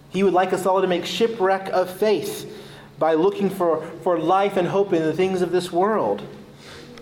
He 0.10 0.24
would 0.24 0.34
like 0.34 0.54
us 0.54 0.66
all 0.66 0.82
to 0.82 0.88
make 0.88 1.06
shipwreck 1.06 1.70
of 1.70 1.90
faith 1.90 2.52
by 3.00 3.14
looking 3.14 3.50
for, 3.50 3.86
for 4.04 4.20
life 4.20 4.58
and 4.58 4.68
hope 4.68 4.94
in 4.94 5.04
the 5.04 5.14
things 5.14 5.42
of 5.42 5.52
this 5.52 5.72
world. 5.72 6.22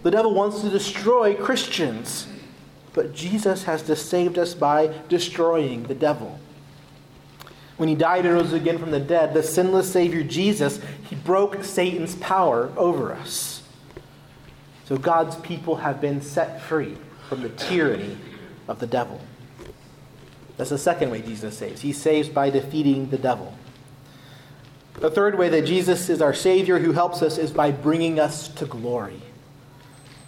The 0.04 0.12
devil 0.12 0.34
wants 0.34 0.62
to 0.62 0.70
destroy 0.70 1.36
Christians. 1.36 2.28
But 2.94 3.14
Jesus 3.14 3.64
has 3.64 3.84
saved 4.02 4.38
us 4.38 4.54
by 4.54 4.94
destroying 5.08 5.84
the 5.84 5.96
devil. 5.96 6.40
When 7.78 7.90
he 7.90 7.96
died 7.96 8.26
and 8.26 8.36
rose 8.36 8.54
again 8.54 8.78
from 8.78 8.92
the 8.92 9.00
dead, 9.00 9.34
the 9.34 9.42
sinless 9.42 9.92
Savior 9.92 10.24
Jesus, 10.24 10.80
he 11.10 11.16
broke 11.16 11.64
Satan's 11.64 12.16
power 12.16 12.72
over 12.78 13.14
us. 13.14 13.64
So 14.86 14.98
God's 14.98 15.38
people 15.38 15.78
have 15.78 16.02
been 16.02 16.22
set 16.22 16.62
free 16.62 16.98
from 17.30 17.42
the 17.42 17.50
tyranny 17.50 18.18
of 18.68 18.80
the 18.80 18.88
devil. 18.88 19.22
That's 20.58 20.70
the 20.70 20.78
second 20.78 21.10
way 21.10 21.22
Jesus 21.22 21.58
saves. 21.58 21.82
He 21.82 21.94
saves 21.94 22.30
by 22.30 22.50
defeating 22.50 23.10
the 23.10 23.18
devil. 23.18 23.56
The 24.96 25.10
third 25.10 25.38
way 25.38 25.50
that 25.50 25.66
Jesus 25.66 26.10
is 26.10 26.22
our 26.22 26.34
Savior 26.34 26.80
who 26.80 26.92
helps 26.92 27.22
us 27.22 27.38
is 27.38 27.52
by 27.52 27.72
bringing 27.72 28.20
us 28.20 28.48
to 28.50 28.66
glory. 28.66 29.22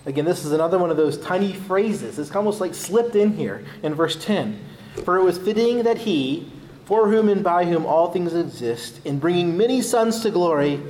Again, 0.05 0.25
this 0.25 0.43
is 0.43 0.51
another 0.51 0.77
one 0.77 0.89
of 0.89 0.97
those 0.97 1.17
tiny 1.17 1.53
phrases. 1.53 2.19
It's 2.19 2.35
almost 2.35 2.59
like 2.59 2.73
slipped 2.73 3.15
in 3.15 3.33
here 3.33 3.63
in 3.83 3.93
verse 3.93 4.23
10. 4.23 4.59
For 5.05 5.17
it 5.17 5.23
was 5.23 5.37
fitting 5.37 5.83
that 5.83 5.99
he, 5.99 6.51
for 6.85 7.09
whom 7.09 7.29
and 7.29 7.43
by 7.43 7.65
whom 7.65 7.85
all 7.85 8.11
things 8.11 8.33
exist, 8.33 8.99
in 9.05 9.19
bringing 9.19 9.55
many 9.55 9.81
sons 9.81 10.21
to 10.21 10.31
glory, 10.31 10.81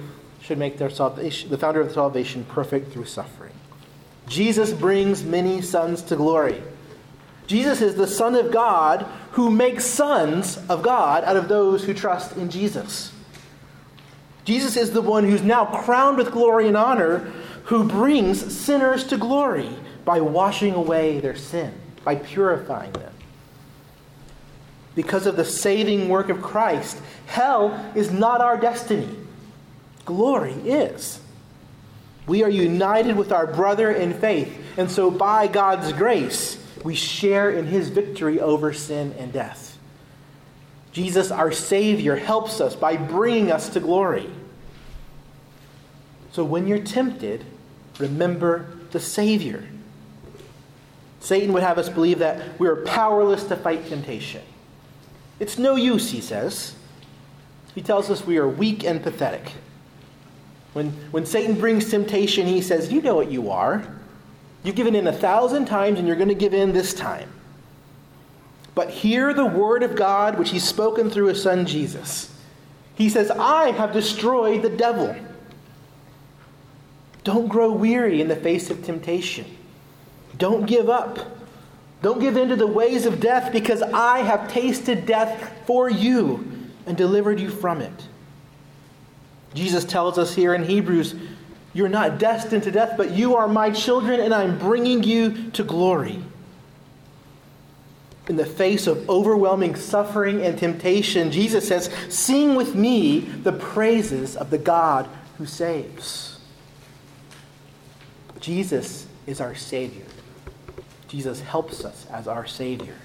should 0.41 0.57
make 0.57 0.77
their 0.77 0.89
salvation, 0.89 1.49
the 1.49 1.57
founder 1.57 1.81
of 1.81 1.91
salvation 1.91 2.43
perfect 2.45 2.91
through 2.91 3.05
suffering. 3.05 3.53
Jesus 4.27 4.73
brings 4.73 5.23
many 5.23 5.61
sons 5.61 6.01
to 6.03 6.15
glory. 6.15 6.61
Jesus 7.53 7.81
is 7.81 7.93
the 7.93 8.07
Son 8.07 8.33
of 8.33 8.49
God 8.49 9.03
who 9.33 9.51
makes 9.51 9.85
sons 9.85 10.57
of 10.69 10.81
God 10.81 11.23
out 11.23 11.35
of 11.35 11.47
those 11.47 11.83
who 11.83 11.93
trust 11.93 12.35
in 12.35 12.49
Jesus. 12.49 13.13
Jesus 14.43 14.75
is 14.75 14.89
the 14.89 15.03
one 15.03 15.23
who's 15.23 15.43
now 15.43 15.65
crowned 15.65 16.17
with 16.17 16.31
glory 16.31 16.67
and 16.67 16.75
honor 16.75 17.31
who 17.65 17.83
brings 17.83 18.57
sinners 18.57 19.03
to 19.03 19.17
glory 19.17 19.69
by 20.03 20.19
washing 20.19 20.73
away 20.73 21.19
their 21.19 21.35
sin, 21.35 21.71
by 22.03 22.15
purifying 22.15 22.91
them. 22.93 23.13
Because 24.95 25.27
of 25.27 25.35
the 25.35 25.45
saving 25.45 26.09
work 26.09 26.29
of 26.29 26.41
Christ, 26.41 26.99
hell 27.27 27.91
is 27.93 28.11
not 28.11 28.41
our 28.41 28.57
destiny. 28.57 29.15
Glory 30.05 30.53
is. 30.53 31.21
We 32.25 32.41
are 32.41 32.49
united 32.49 33.15
with 33.15 33.31
our 33.31 33.45
brother 33.45 33.91
in 33.91 34.15
faith, 34.15 34.59
and 34.75 34.89
so 34.89 35.11
by 35.11 35.45
God's 35.45 35.93
grace, 35.93 36.57
we 36.83 36.95
share 36.95 37.49
in 37.49 37.67
his 37.67 37.89
victory 37.89 38.39
over 38.39 38.73
sin 38.73 39.13
and 39.17 39.31
death. 39.31 39.77
Jesus, 40.91 41.31
our 41.31 41.51
Savior, 41.51 42.15
helps 42.15 42.61
us 42.61 42.75
by 42.75 42.97
bringing 42.97 43.51
us 43.51 43.69
to 43.69 43.79
glory. 43.79 44.29
So 46.31 46.43
when 46.43 46.67
you're 46.67 46.83
tempted, 46.83 47.45
remember 47.99 48.67
the 48.91 48.99
Savior. 48.99 49.63
Satan 51.19 51.53
would 51.53 51.63
have 51.63 51.77
us 51.77 51.89
believe 51.89 52.19
that 52.19 52.59
we 52.59 52.67
are 52.67 52.75
powerless 52.75 53.45
to 53.45 53.55
fight 53.55 53.87
temptation. 53.87 54.41
It's 55.39 55.57
no 55.57 55.75
use, 55.75 56.11
he 56.11 56.21
says. 56.21 56.75
He 57.73 57.81
tells 57.81 58.09
us 58.09 58.25
we 58.25 58.37
are 58.37 58.47
weak 58.47 58.83
and 58.83 59.01
pathetic. 59.01 59.53
When, 60.73 60.91
when 61.11 61.25
Satan 61.25 61.59
brings 61.59 61.89
temptation, 61.89 62.45
he 62.45 62.61
says, 62.61 62.91
You 62.91 63.01
know 63.01 63.15
what 63.15 63.31
you 63.31 63.49
are. 63.51 63.87
You've 64.63 64.75
given 64.75 64.95
in 64.95 65.07
a 65.07 65.13
thousand 65.13 65.65
times, 65.65 65.99
and 65.99 66.07
you're 66.07 66.17
going 66.17 66.29
to 66.29 66.35
give 66.35 66.53
in 66.53 66.71
this 66.71 66.93
time. 66.93 67.29
But 68.75 68.89
hear 68.89 69.33
the 69.33 69.45
word 69.45 69.83
of 69.83 69.95
God, 69.95 70.39
which 70.39 70.49
he's 70.49 70.63
spoken 70.63 71.09
through 71.09 71.27
his 71.27 71.43
son 71.43 71.65
Jesus. 71.65 72.33
He 72.95 73.09
says, 73.09 73.29
I 73.31 73.71
have 73.71 73.93
destroyed 73.93 74.61
the 74.61 74.69
devil. 74.69 75.15
Don't 77.23 77.47
grow 77.47 77.71
weary 77.71 78.21
in 78.21 78.27
the 78.27 78.35
face 78.35 78.69
of 78.69 78.83
temptation. 78.83 79.45
Don't 80.37 80.65
give 80.65 80.89
up. 80.89 81.19
Don't 82.01 82.19
give 82.19 82.35
in 82.35 82.49
to 82.49 82.55
the 82.55 82.67
ways 82.67 83.05
of 83.05 83.19
death 83.19 83.51
because 83.51 83.81
I 83.81 84.19
have 84.19 84.51
tasted 84.51 85.05
death 85.05 85.61
for 85.65 85.89
you 85.89 86.45
and 86.85 86.97
delivered 86.97 87.39
you 87.39 87.49
from 87.49 87.79
it. 87.79 88.07
Jesus 89.53 89.85
tells 89.85 90.17
us 90.17 90.35
here 90.35 90.53
in 90.53 90.63
Hebrews, 90.63 91.15
You're 91.73 91.89
not 91.89 92.19
destined 92.19 92.63
to 92.63 92.71
death, 92.71 92.95
but 92.97 93.11
you 93.11 93.35
are 93.35 93.47
my 93.47 93.71
children, 93.71 94.19
and 94.19 94.33
I'm 94.33 94.59
bringing 94.59 95.03
you 95.03 95.49
to 95.51 95.63
glory. 95.63 96.23
In 98.27 98.35
the 98.37 98.45
face 98.45 98.87
of 98.87 99.09
overwhelming 99.09 99.75
suffering 99.75 100.41
and 100.41 100.57
temptation, 100.57 101.31
Jesus 101.31 101.67
says, 101.67 101.89
Sing 102.09 102.55
with 102.55 102.75
me 102.75 103.19
the 103.19 103.51
praises 103.51 104.37
of 104.37 104.49
the 104.49 104.57
God 104.57 105.09
who 105.37 105.45
saves. 105.45 106.39
Jesus 108.39 109.07
is 109.25 109.41
our 109.41 109.55
Savior. 109.55 110.05
Jesus 111.07 111.41
helps 111.41 111.83
us 111.83 112.05
as 112.11 112.27
our 112.27 112.45
Savior. 112.45 112.95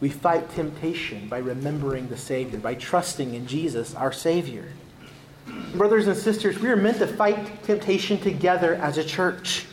We 0.00 0.08
fight 0.08 0.50
temptation 0.50 1.28
by 1.28 1.38
remembering 1.38 2.08
the 2.08 2.16
Savior, 2.16 2.58
by 2.58 2.74
trusting 2.74 3.34
in 3.34 3.46
Jesus, 3.46 3.94
our 3.94 4.12
Savior. 4.12 4.66
Brothers 5.74 6.06
and 6.06 6.16
sisters, 6.16 6.58
we 6.58 6.68
are 6.68 6.76
meant 6.76 6.98
to 6.98 7.06
fight 7.06 7.62
temptation 7.64 8.18
together 8.18 8.74
as 8.76 8.98
a 8.98 9.04
church. 9.04 9.66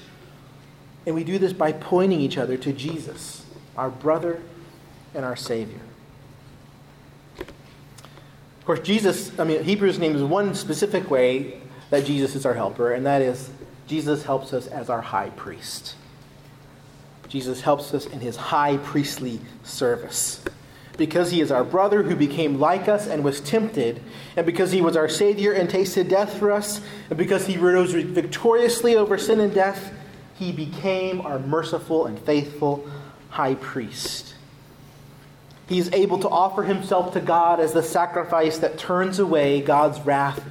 And 1.06 1.16
we 1.16 1.24
do 1.24 1.38
this 1.38 1.54
by 1.54 1.72
pointing 1.72 2.20
each 2.20 2.38
other 2.38 2.58
to 2.58 2.74
Jesus, 2.74 3.46
our 3.78 3.90
brother 3.90 4.42
and 5.14 5.26
our 5.26 5.36
Savior. 5.36 5.80
Of 7.40 8.66
course, 8.66 8.80
Jesus, 8.80 9.38
I 9.38 9.44
mean, 9.44 9.64
Hebrews 9.64 10.00
names 10.00 10.22
one 10.22 10.56
specific 10.56 11.10
way 11.12 11.60
that 11.90 12.06
Jesus 12.06 12.36
is 12.36 12.46
our 12.46 12.54
helper, 12.54 12.94
and 12.94 13.06
that 13.06 13.22
is 13.22 13.50
Jesus 13.88 14.24
helps 14.24 14.54
us 14.54 14.68
as 14.68 14.90
our 14.90 15.02
high 15.02 15.30
priest. 15.32 15.96
Jesus 17.28 17.62
helps 17.62 17.94
us 17.94 18.06
in 18.06 18.20
his 18.20 18.36
high 18.36 18.78
priestly 18.78 19.42
service. 19.64 20.44
Because 20.98 21.32
he 21.32 21.42
is 21.42 21.52
our 21.52 21.64
brother 21.64 22.04
who 22.04 22.16
became 22.16 22.60
like 22.60 22.88
us 22.88 23.08
and 23.08 23.24
was 23.24 23.42
tempted, 23.42 24.02
and 24.36 24.46
because 24.46 24.72
he 24.72 24.82
was 24.82 24.96
our 24.96 25.10
Savior 25.10 25.52
and 25.52 25.70
tasted 25.70 26.08
death 26.08 26.38
for 26.38 26.52
us, 26.52 26.82
and 27.10 27.18
because 27.18 27.48
he 27.48 27.58
rose 27.58 27.94
victoriously 27.94 28.96
over 28.96 29.18
sin 29.18 29.40
and 29.40 29.54
death, 29.54 29.92
he 30.36 30.52
became 30.52 31.22
our 31.22 31.40
merciful 31.40 32.06
and 32.06 32.20
faithful 32.20 32.88
high 33.30 33.56
priest. 33.56 34.36
He 35.68 35.80
is 35.80 35.92
able 35.94 36.20
to 36.20 36.30
offer 36.30 36.64
himself 36.64 37.14
to 37.14 37.22
God 37.22 37.60
as 37.60 37.74
the 37.74 37.84
sacrifice 37.84 38.58
that 38.60 38.78
turns 38.78 39.18
away 39.20 39.62
God's 39.62 40.00
wrath 40.02 40.44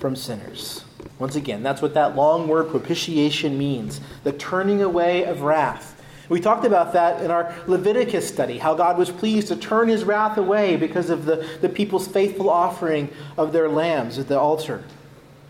from 0.00 0.16
sinners. 0.16 0.84
Once 1.18 1.36
again, 1.36 1.62
that's 1.62 1.82
what 1.82 1.94
that 1.94 2.16
long 2.16 2.48
word 2.48 2.70
propitiation 2.70 3.58
means 3.58 4.00
the 4.24 4.32
turning 4.32 4.82
away 4.82 5.24
of 5.24 5.42
wrath. 5.42 5.97
We 6.28 6.40
talked 6.40 6.64
about 6.64 6.92
that 6.92 7.22
in 7.22 7.30
our 7.30 7.54
Leviticus 7.66 8.28
study, 8.28 8.58
how 8.58 8.74
God 8.74 8.98
was 8.98 9.10
pleased 9.10 9.48
to 9.48 9.56
turn 9.56 9.88
his 9.88 10.04
wrath 10.04 10.36
away 10.36 10.76
because 10.76 11.08
of 11.08 11.24
the, 11.24 11.48
the 11.60 11.68
people's 11.68 12.06
faithful 12.06 12.50
offering 12.50 13.08
of 13.36 13.52
their 13.52 13.68
lambs 13.68 14.18
at 14.18 14.28
the 14.28 14.38
altar. 14.38 14.84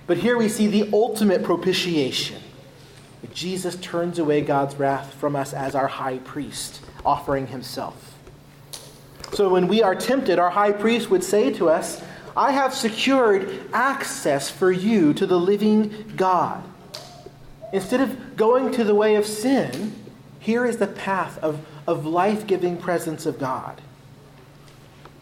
But 0.06 0.18
here 0.18 0.38
we 0.38 0.48
see 0.48 0.68
the 0.68 0.88
ultimate 0.92 1.42
propitiation. 1.42 2.40
Jesus 3.34 3.76
turns 3.76 4.18
away 4.18 4.40
God's 4.40 4.76
wrath 4.76 5.14
from 5.14 5.36
us 5.36 5.52
as 5.52 5.74
our 5.74 5.88
high 5.88 6.18
priest, 6.18 6.80
offering 7.04 7.48
himself. 7.48 8.14
So 9.32 9.50
when 9.50 9.68
we 9.68 9.82
are 9.82 9.94
tempted, 9.94 10.38
our 10.38 10.50
high 10.50 10.72
priest 10.72 11.10
would 11.10 11.24
say 11.24 11.52
to 11.54 11.68
us, 11.68 12.02
I 12.36 12.52
have 12.52 12.72
secured 12.72 13.68
access 13.72 14.48
for 14.48 14.70
you 14.70 15.12
to 15.14 15.26
the 15.26 15.38
living 15.38 16.12
God. 16.16 16.62
Instead 17.72 18.00
of 18.00 18.36
going 18.36 18.72
to 18.72 18.84
the 18.84 18.94
way 18.94 19.16
of 19.16 19.26
sin, 19.26 19.92
here 20.38 20.64
is 20.64 20.76
the 20.78 20.86
path 20.86 21.38
of, 21.38 21.64
of 21.86 22.06
life 22.06 22.46
giving 22.46 22.76
presence 22.76 23.26
of 23.26 23.38
God. 23.38 23.80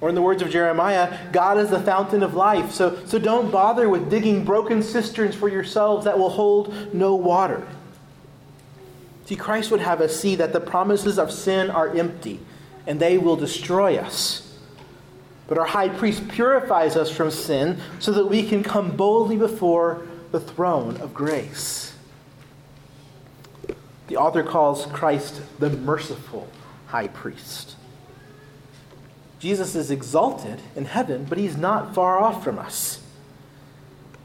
Or, 0.00 0.10
in 0.10 0.14
the 0.14 0.22
words 0.22 0.42
of 0.42 0.50
Jeremiah, 0.50 1.18
God 1.32 1.56
is 1.56 1.70
the 1.70 1.80
fountain 1.80 2.22
of 2.22 2.34
life. 2.34 2.70
So, 2.70 2.98
so 3.06 3.18
don't 3.18 3.50
bother 3.50 3.88
with 3.88 4.10
digging 4.10 4.44
broken 4.44 4.82
cisterns 4.82 5.34
for 5.34 5.48
yourselves 5.48 6.04
that 6.04 6.18
will 6.18 6.28
hold 6.28 6.94
no 6.94 7.14
water. 7.14 7.66
See, 9.24 9.36
Christ 9.36 9.70
would 9.70 9.80
have 9.80 10.00
us 10.02 10.14
see 10.14 10.36
that 10.36 10.52
the 10.52 10.60
promises 10.60 11.18
of 11.18 11.32
sin 11.32 11.70
are 11.70 11.96
empty 11.96 12.40
and 12.86 13.00
they 13.00 13.16
will 13.18 13.36
destroy 13.36 13.96
us. 13.96 14.42
But 15.48 15.58
our 15.58 15.66
high 15.66 15.88
priest 15.88 16.28
purifies 16.28 16.94
us 16.94 17.10
from 17.10 17.30
sin 17.30 17.80
so 17.98 18.12
that 18.12 18.26
we 18.26 18.46
can 18.46 18.62
come 18.62 18.96
boldly 18.96 19.36
before 19.36 20.06
the 20.30 20.40
throne 20.40 20.96
of 20.98 21.14
grace. 21.14 21.95
The 24.08 24.16
author 24.16 24.42
calls 24.42 24.86
Christ 24.86 25.40
the 25.58 25.70
merciful 25.70 26.48
high 26.88 27.08
priest. 27.08 27.76
Jesus 29.38 29.74
is 29.74 29.90
exalted 29.90 30.60
in 30.74 30.86
heaven, 30.86 31.26
but 31.28 31.38
he's 31.38 31.56
not 31.56 31.94
far 31.94 32.18
off 32.18 32.42
from 32.42 32.58
us. 32.58 33.02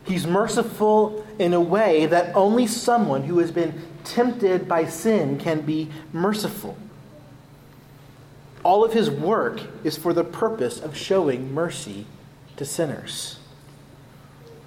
He's 0.05 0.25
merciful 0.25 1.25
in 1.38 1.53
a 1.53 1.61
way 1.61 2.05
that 2.05 2.36
only 2.36 2.65
someone 2.67 3.23
who 3.23 3.39
has 3.39 3.51
been 3.51 3.82
tempted 4.03 4.67
by 4.67 4.86
sin 4.86 5.38
can 5.38 5.61
be 5.61 5.89
merciful. 6.11 6.77
All 8.63 8.84
of 8.84 8.93
his 8.93 9.09
work 9.09 9.61
is 9.84 9.97
for 9.97 10.13
the 10.13 10.23
purpose 10.23 10.79
of 10.79 10.95
showing 10.95 11.53
mercy 11.53 12.05
to 12.57 12.65
sinners. 12.65 13.39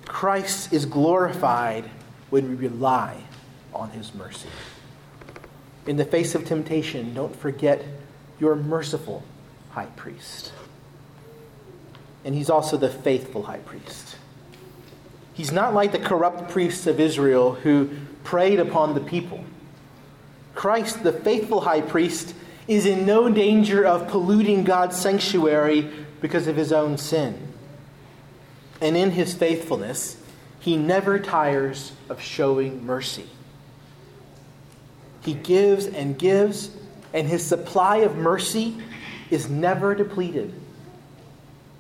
Christ 0.05 0.73
is 0.73 0.87
glorified 0.87 1.91
when 2.31 2.49
we 2.49 2.55
rely 2.55 3.23
on 3.73 3.91
his 3.91 4.15
mercy. 4.15 4.49
In 5.87 5.97
the 5.97 6.05
face 6.05 6.35
of 6.35 6.45
temptation, 6.45 7.15
don't 7.15 7.35
forget 7.37 7.85
your 8.41 8.57
merciful 8.57 9.23
high 9.71 9.87
priest. 9.97 10.53
And 12.25 12.35
he's 12.35 12.49
also 12.49 12.77
the 12.77 12.89
faithful 12.89 13.43
high 13.43 13.59
priest. 13.59 14.17
He's 15.35 15.53
not 15.53 15.75
like 15.75 15.93
the 15.93 15.99
corrupt 15.99 16.51
priests 16.51 16.87
of 16.87 17.01
Israel 17.01 17.55
who 17.55 17.91
preyed 18.23 18.61
upon 18.61 18.95
the 18.95 19.01
people. 19.01 19.45
Christ, 20.55 21.03
the 21.03 21.13
faithful 21.13 21.63
high 21.63 21.81
priest, 21.81 22.35
is 22.69 22.87
in 22.87 23.05
no 23.05 23.29
danger 23.29 23.85
of 23.85 24.09
polluting 24.09 24.65
God's 24.65 24.97
sanctuary 24.97 25.91
because 26.21 26.47
of 26.47 26.57
his 26.57 26.73
own 26.73 26.97
sin. 26.97 27.53
And 28.81 28.97
in 28.97 29.11
his 29.11 29.35
faithfulness, 29.35 30.17
he 30.61 30.77
never 30.77 31.19
tires 31.19 31.93
of 32.09 32.23
showing 32.23 32.87
mercy. 32.87 33.29
He 35.25 35.35
gives 35.35 35.87
and 35.87 36.19
gives, 36.19 36.71
and 37.13 37.27
his 37.27 37.45
supply 37.45 37.99
of 37.99 38.17
mercy 38.17 38.77
is 39.31 39.49
never 39.49 39.95
depleted. 39.95 40.53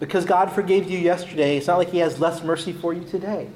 Because 0.00 0.24
God 0.24 0.50
forgave 0.50 0.90
you 0.90 0.98
yesterday, 0.98 1.56
it's 1.56 1.66
not 1.66 1.78
like 1.78 1.90
he 1.90 1.98
has 1.98 2.18
less 2.18 2.42
mercy 2.42 2.72
for 2.72 2.92
you 2.92 3.04
today. 3.04 3.48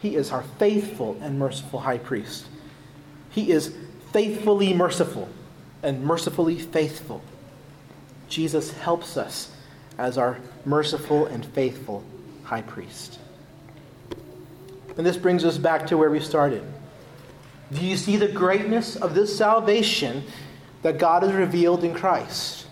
He 0.00 0.16
is 0.16 0.30
our 0.30 0.42
faithful 0.58 1.16
and 1.20 1.38
merciful 1.38 1.80
high 1.80 1.98
priest. 1.98 2.46
He 3.30 3.50
is 3.50 3.74
faithfully 4.12 4.74
merciful 4.74 5.28
and 5.82 6.04
mercifully 6.04 6.58
faithful. 6.58 7.22
Jesus 8.28 8.72
helps 8.72 9.16
us 9.16 9.50
as 9.98 10.18
our 10.18 10.38
merciful 10.64 11.26
and 11.26 11.44
faithful 11.44 12.04
high 12.44 12.62
priest. 12.62 13.18
And 14.96 15.06
this 15.06 15.16
brings 15.16 15.44
us 15.44 15.58
back 15.58 15.86
to 15.86 15.96
where 15.96 16.10
we 16.10 16.20
started. 16.20 16.62
Do 17.72 17.84
you 17.84 17.96
see 17.96 18.16
the 18.16 18.28
greatness 18.28 18.96
of 18.96 19.14
this 19.14 19.36
salvation 19.36 20.24
that 20.82 20.98
God 20.98 21.22
has 21.22 21.32
revealed 21.32 21.84
in 21.84 21.94
Christ? 21.94 22.66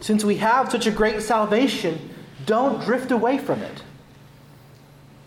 Since 0.00 0.24
we 0.24 0.36
have 0.36 0.70
such 0.70 0.86
a 0.86 0.90
great 0.90 1.22
salvation, 1.22 2.10
don't 2.44 2.84
drift 2.84 3.10
away 3.10 3.38
from 3.38 3.62
it. 3.62 3.82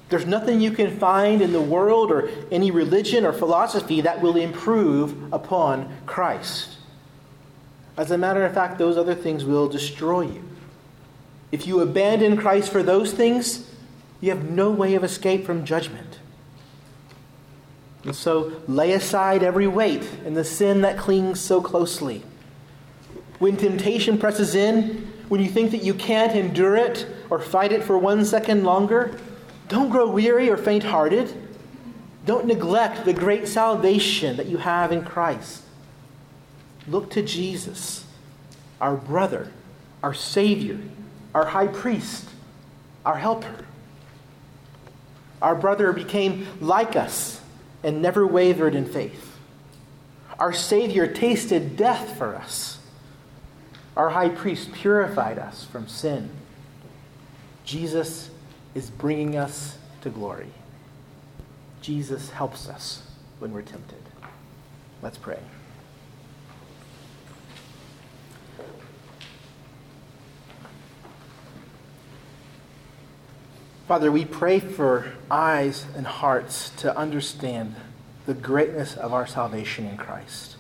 There's 0.10 0.26
nothing 0.26 0.60
you 0.60 0.72
can 0.72 0.98
find 0.98 1.42
in 1.42 1.54
the 1.54 1.62
world 1.62 2.12
or 2.12 2.30
any 2.52 2.72
religion 2.72 3.26
or 3.26 3.34
philosophy 3.34 4.02
that 4.02 4.22
will 4.22 4.38
improve 4.38 5.32
upon 5.32 5.96
Christ. 6.06 6.78
As 7.96 8.10
a 8.10 8.18
matter 8.18 8.44
of 8.46 8.54
fact, 8.54 8.78
those 8.78 8.98
other 8.98 9.14
things 9.14 9.44
will 9.44 9.68
destroy 9.68 10.22
you. 10.22 10.44
If 11.52 11.68
you 11.68 11.82
abandon 11.82 12.38
Christ 12.38 12.72
for 12.72 12.82
those 12.82 13.12
things, 13.12 13.70
you 14.22 14.30
have 14.30 14.50
no 14.50 14.72
way 14.72 14.96
of 14.96 15.04
escape 15.04 15.46
from 15.46 15.66
judgment. 15.66 16.19
And 18.04 18.16
so 18.16 18.62
lay 18.68 18.94
aside 18.94 19.44
every 19.44 19.68
weight 19.68 20.08
and 20.26 20.36
the 20.36 20.44
sin 20.44 20.82
that 20.82 20.98
clings 20.98 21.40
so 21.40 21.62
closely. 21.62 22.24
When 23.40 23.58
temptation 23.58 24.18
presses 24.18 24.56
in, 24.56 25.12
when 25.28 25.42
you 25.42 25.50
think 25.50 25.72
that 25.72 25.84
you 25.84 25.94
can't 25.94 26.36
endure 26.36 26.76
it 26.76 27.06
or 27.30 27.40
fight 27.40 27.72
it 27.72 27.84
for 27.84 27.98
one 27.98 28.26
second 28.26 28.64
longer, 28.64 29.18
don't 29.68 29.90
grow 29.90 30.10
weary 30.10 30.50
or 30.50 30.58
faint 30.58 30.84
hearted. 30.84 31.34
Don't 32.26 32.46
neglect 32.46 33.06
the 33.06 33.14
great 33.14 33.48
salvation 33.48 34.38
that 34.38 34.48
you 34.48 34.58
have 34.58 34.92
in 34.92 35.04
Christ. 35.04 35.64
Look 36.88 37.12
to 37.12 37.22
Jesus, 37.22 38.06
our 38.82 38.96
brother, 38.96 39.52
our 40.02 40.14
Savior, 40.14 40.80
our 41.36 41.46
high 41.46 41.68
priest, 41.68 42.28
our 43.06 43.18
helper. 43.18 43.66
Our 45.42 45.56
brother 45.56 45.94
became 45.94 46.48
like 46.60 46.96
us 46.96 47.40
and 47.84 48.02
never 48.02 48.26
wavered 48.26 48.76
in 48.76 48.86
faith. 48.86 49.38
Our 50.38 50.54
Savior 50.54 51.08
tasted 51.08 51.76
death 51.76 52.18
for 52.18 52.36
us. 52.36 52.80
Our 53.98 54.10
high 54.10 54.30
priest 54.30 54.72
purified 54.72 55.38
us 55.38 55.66
from 55.66 55.88
sin. 55.88 56.30
Jesus 57.66 58.30
is 58.74 58.90
bringing 58.90 59.36
us 59.36 59.78
to 60.02 60.10
glory. 60.10 60.48
Jesus 61.82 62.30
helps 62.30 62.70
us 62.70 63.04
when 63.40 63.52
we're 63.52 63.62
tempted. 63.62 64.02
Let's 65.02 65.18
pray. 65.18 65.40
Father, 73.90 74.12
we 74.12 74.24
pray 74.24 74.60
for 74.60 75.14
eyes 75.32 75.88
and 75.98 76.06
hearts 76.06 76.70
to 76.78 76.96
understand 76.96 77.76
the 78.28 78.36
greatness 78.36 78.96
of 78.96 79.14
our 79.14 79.26
salvation 79.26 79.88
in 79.88 79.98
Christ. 79.98 80.58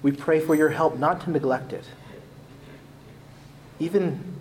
We 0.00 0.12
pray 0.12 0.38
for 0.38 0.54
your 0.54 0.68
help 0.68 1.00
not 1.00 1.22
to 1.22 1.32
neglect 1.32 1.72
it. 1.72 1.86
Even 3.80 4.36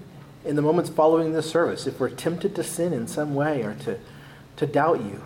in 0.45 0.57
the 0.57 0.61
moments 0.61 0.91
following 0.91 1.33
this 1.33 1.49
service, 1.49 1.87
if 1.87 1.99
we're 1.99 2.11
tempted 2.11 2.53
to 2.53 2.63
sin 2.63 2.93
in 2.93 3.07
some 3.07 3.33
way 3.33 3.63
or 3.63 3.73
to, 3.73 3.97
to 4.57 4.67
doubt 4.67 5.01
you, 5.01 5.23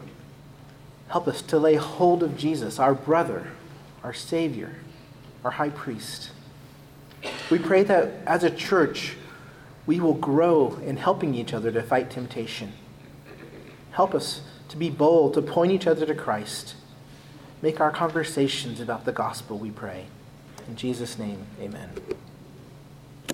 help 1.10 1.28
us 1.28 1.42
to 1.42 1.60
lay 1.60 1.76
hold 1.76 2.24
of 2.24 2.38
Jesus, 2.38 2.80
our 2.80 2.94
brother, 2.94 3.48
our 4.02 4.14
Savior, 4.14 4.76
our 5.44 5.52
high 5.52 5.72
priest. 5.72 6.32
We 7.52 7.60
pray 7.60 7.84
that 7.84 8.14
as 8.26 8.46
a 8.46 8.50
church, 8.50 9.18
we 9.86 10.00
will 10.00 10.14
grow 10.14 10.80
in 10.86 10.98
helping 10.98 11.36
each 11.36 11.54
other 11.54 11.72
to 11.72 11.84
fight 11.84 12.10
temptation. 12.10 12.74
Help 13.92 14.16
us 14.16 14.42
to 14.70 14.78
be 14.78 14.90
bold, 14.90 15.34
to 15.34 15.42
point 15.42 15.72
each 15.72 15.88
other 15.88 16.06
to 16.06 16.16
Christ. 16.16 16.76
Make 17.62 17.80
our 17.80 17.92
conversations 17.92 18.80
about 18.80 19.06
the 19.06 19.12
gospel, 19.12 19.58
we 19.58 19.72
pray. 19.72 20.06
In 20.68 20.76
Jesus' 20.76 21.18
name, 21.20 21.46
amen. 21.62 21.90